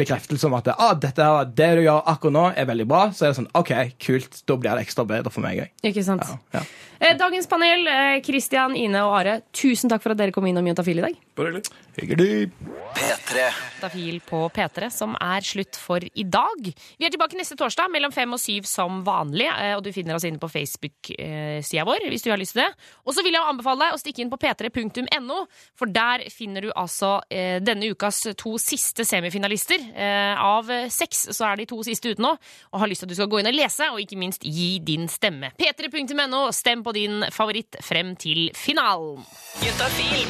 bekreftelse 0.00 0.48
om 0.48 0.58
at 0.58 0.70
ah, 0.74 0.94
dette 0.98 1.26
her, 1.26 1.48
det 1.48 1.70
du 1.78 1.84
gjør 1.86 2.04
akkurat 2.14 2.36
nå, 2.36 2.44
er 2.58 2.70
veldig 2.70 2.88
bra, 2.90 3.02
så 3.14 3.26
er 3.26 3.32
det 3.32 3.40
sånn 3.42 3.50
OK, 3.60 3.74
kult. 4.02 4.42
Da 4.48 4.58
blir 4.60 4.72
det 4.80 4.86
ekstra 4.88 5.06
bedre 5.08 5.32
for 5.32 5.44
meg 5.44 5.64
òg. 5.66 5.74
Ikke 5.92 6.06
sant? 6.06 6.24
Ja, 6.26 6.60
ja. 6.60 6.64
Eh, 7.00 7.16
dagens 7.16 7.48
panel, 7.48 7.86
Kristian, 8.24 8.74
Ine 8.76 9.06
og 9.06 9.16
Are, 9.22 9.38
tusen 9.56 9.88
takk 9.92 10.04
for 10.04 10.12
at 10.12 10.20
dere 10.20 10.36
kom 10.36 10.48
innom 10.50 10.66
Juntafil 10.68 11.00
i 11.00 11.06
dag. 11.08 11.20
Bare 11.38 11.54
hyggelig. 11.54 11.76
Hyggelig. 12.00 12.50
P3 12.96 13.50
Juntafil 13.80 14.20
på 14.20 14.40
P3, 14.52 14.90
som 14.92 15.14
er 15.16 15.44
slutt 15.46 15.78
for 15.80 16.04
i 16.04 16.24
dag. 16.24 16.66
Vi 16.98 17.06
er 17.06 17.12
tilbake 17.12 17.38
neste 17.38 17.56
torsdag 17.56 17.88
mellom 17.92 18.12
fem 18.12 18.30
og 18.32 18.40
syv 18.40 18.66
som 18.68 19.00
vanlig, 19.06 19.46
eh, 19.48 19.72
og 19.76 19.82
du 19.84 19.92
finner 19.92 20.18
oss 20.18 20.26
inne 20.28 20.40
på 20.40 20.50
Facebook-sida 20.52 21.86
vår 21.88 22.04
hvis 22.10 22.26
du 22.26 22.30
har 22.30 22.40
lyst 22.40 22.56
til 22.56 22.64
det. 22.64 22.68
Og 23.06 23.16
så 23.16 23.24
vil 23.24 23.36
jeg 23.38 23.46
anbefale 23.46 23.86
deg 23.86 23.96
å 23.96 24.00
stikke 24.02 24.24
inn 24.24 24.32
på 24.32 24.40
p3.no, 24.40 25.38
for 25.74 25.88
der 25.88 26.26
finner 26.28 26.66
du 26.66 26.72
altså 26.74 27.20
eh, 27.32 27.58
denne 27.64 27.88
ukas 27.88 28.20
to 28.36 28.56
siste 28.60 29.06
semifinalister. 29.08 29.80
Eh, 29.94 30.34
av 30.40 30.70
seks 30.92 31.28
så 31.36 31.50
er 31.50 31.60
de 31.60 31.68
to 31.70 31.80
siste 31.86 32.12
ute 32.12 32.22
nå, 32.22 32.34
og 32.72 32.82
har 32.82 32.90
lyst 32.90 33.04
til 33.04 33.08
at 33.08 33.14
du 33.14 33.18
skal 33.18 33.30
gå 33.32 33.40
inn 33.40 33.50
og 33.50 33.56
lese, 33.56 33.90
og 33.92 34.00
ikke 34.02 34.18
minst 34.20 34.44
gi 34.44 34.78
din 34.84 35.08
stemme. 35.10 35.52
p3.no, 35.60 36.46
stem 36.54 36.84
på 36.86 36.94
din 36.96 37.24
favoritt 37.34 37.76
frem 37.84 38.14
til 38.16 38.50
finalen. 38.54 39.24
Juntafil. 39.64 40.26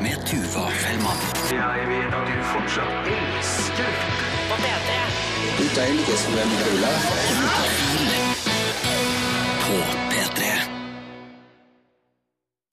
med 0.00 0.16
Tuva 0.28 0.66
Fellmann. 0.70 1.20
Jeg 1.50 1.88
vet 1.88 2.14
at 2.18 2.26
du 2.28 2.36
fortsatt 2.52 3.08
elsker 3.16 3.92
på 4.48 4.54
P3. 4.64 4.90
På 9.66 10.05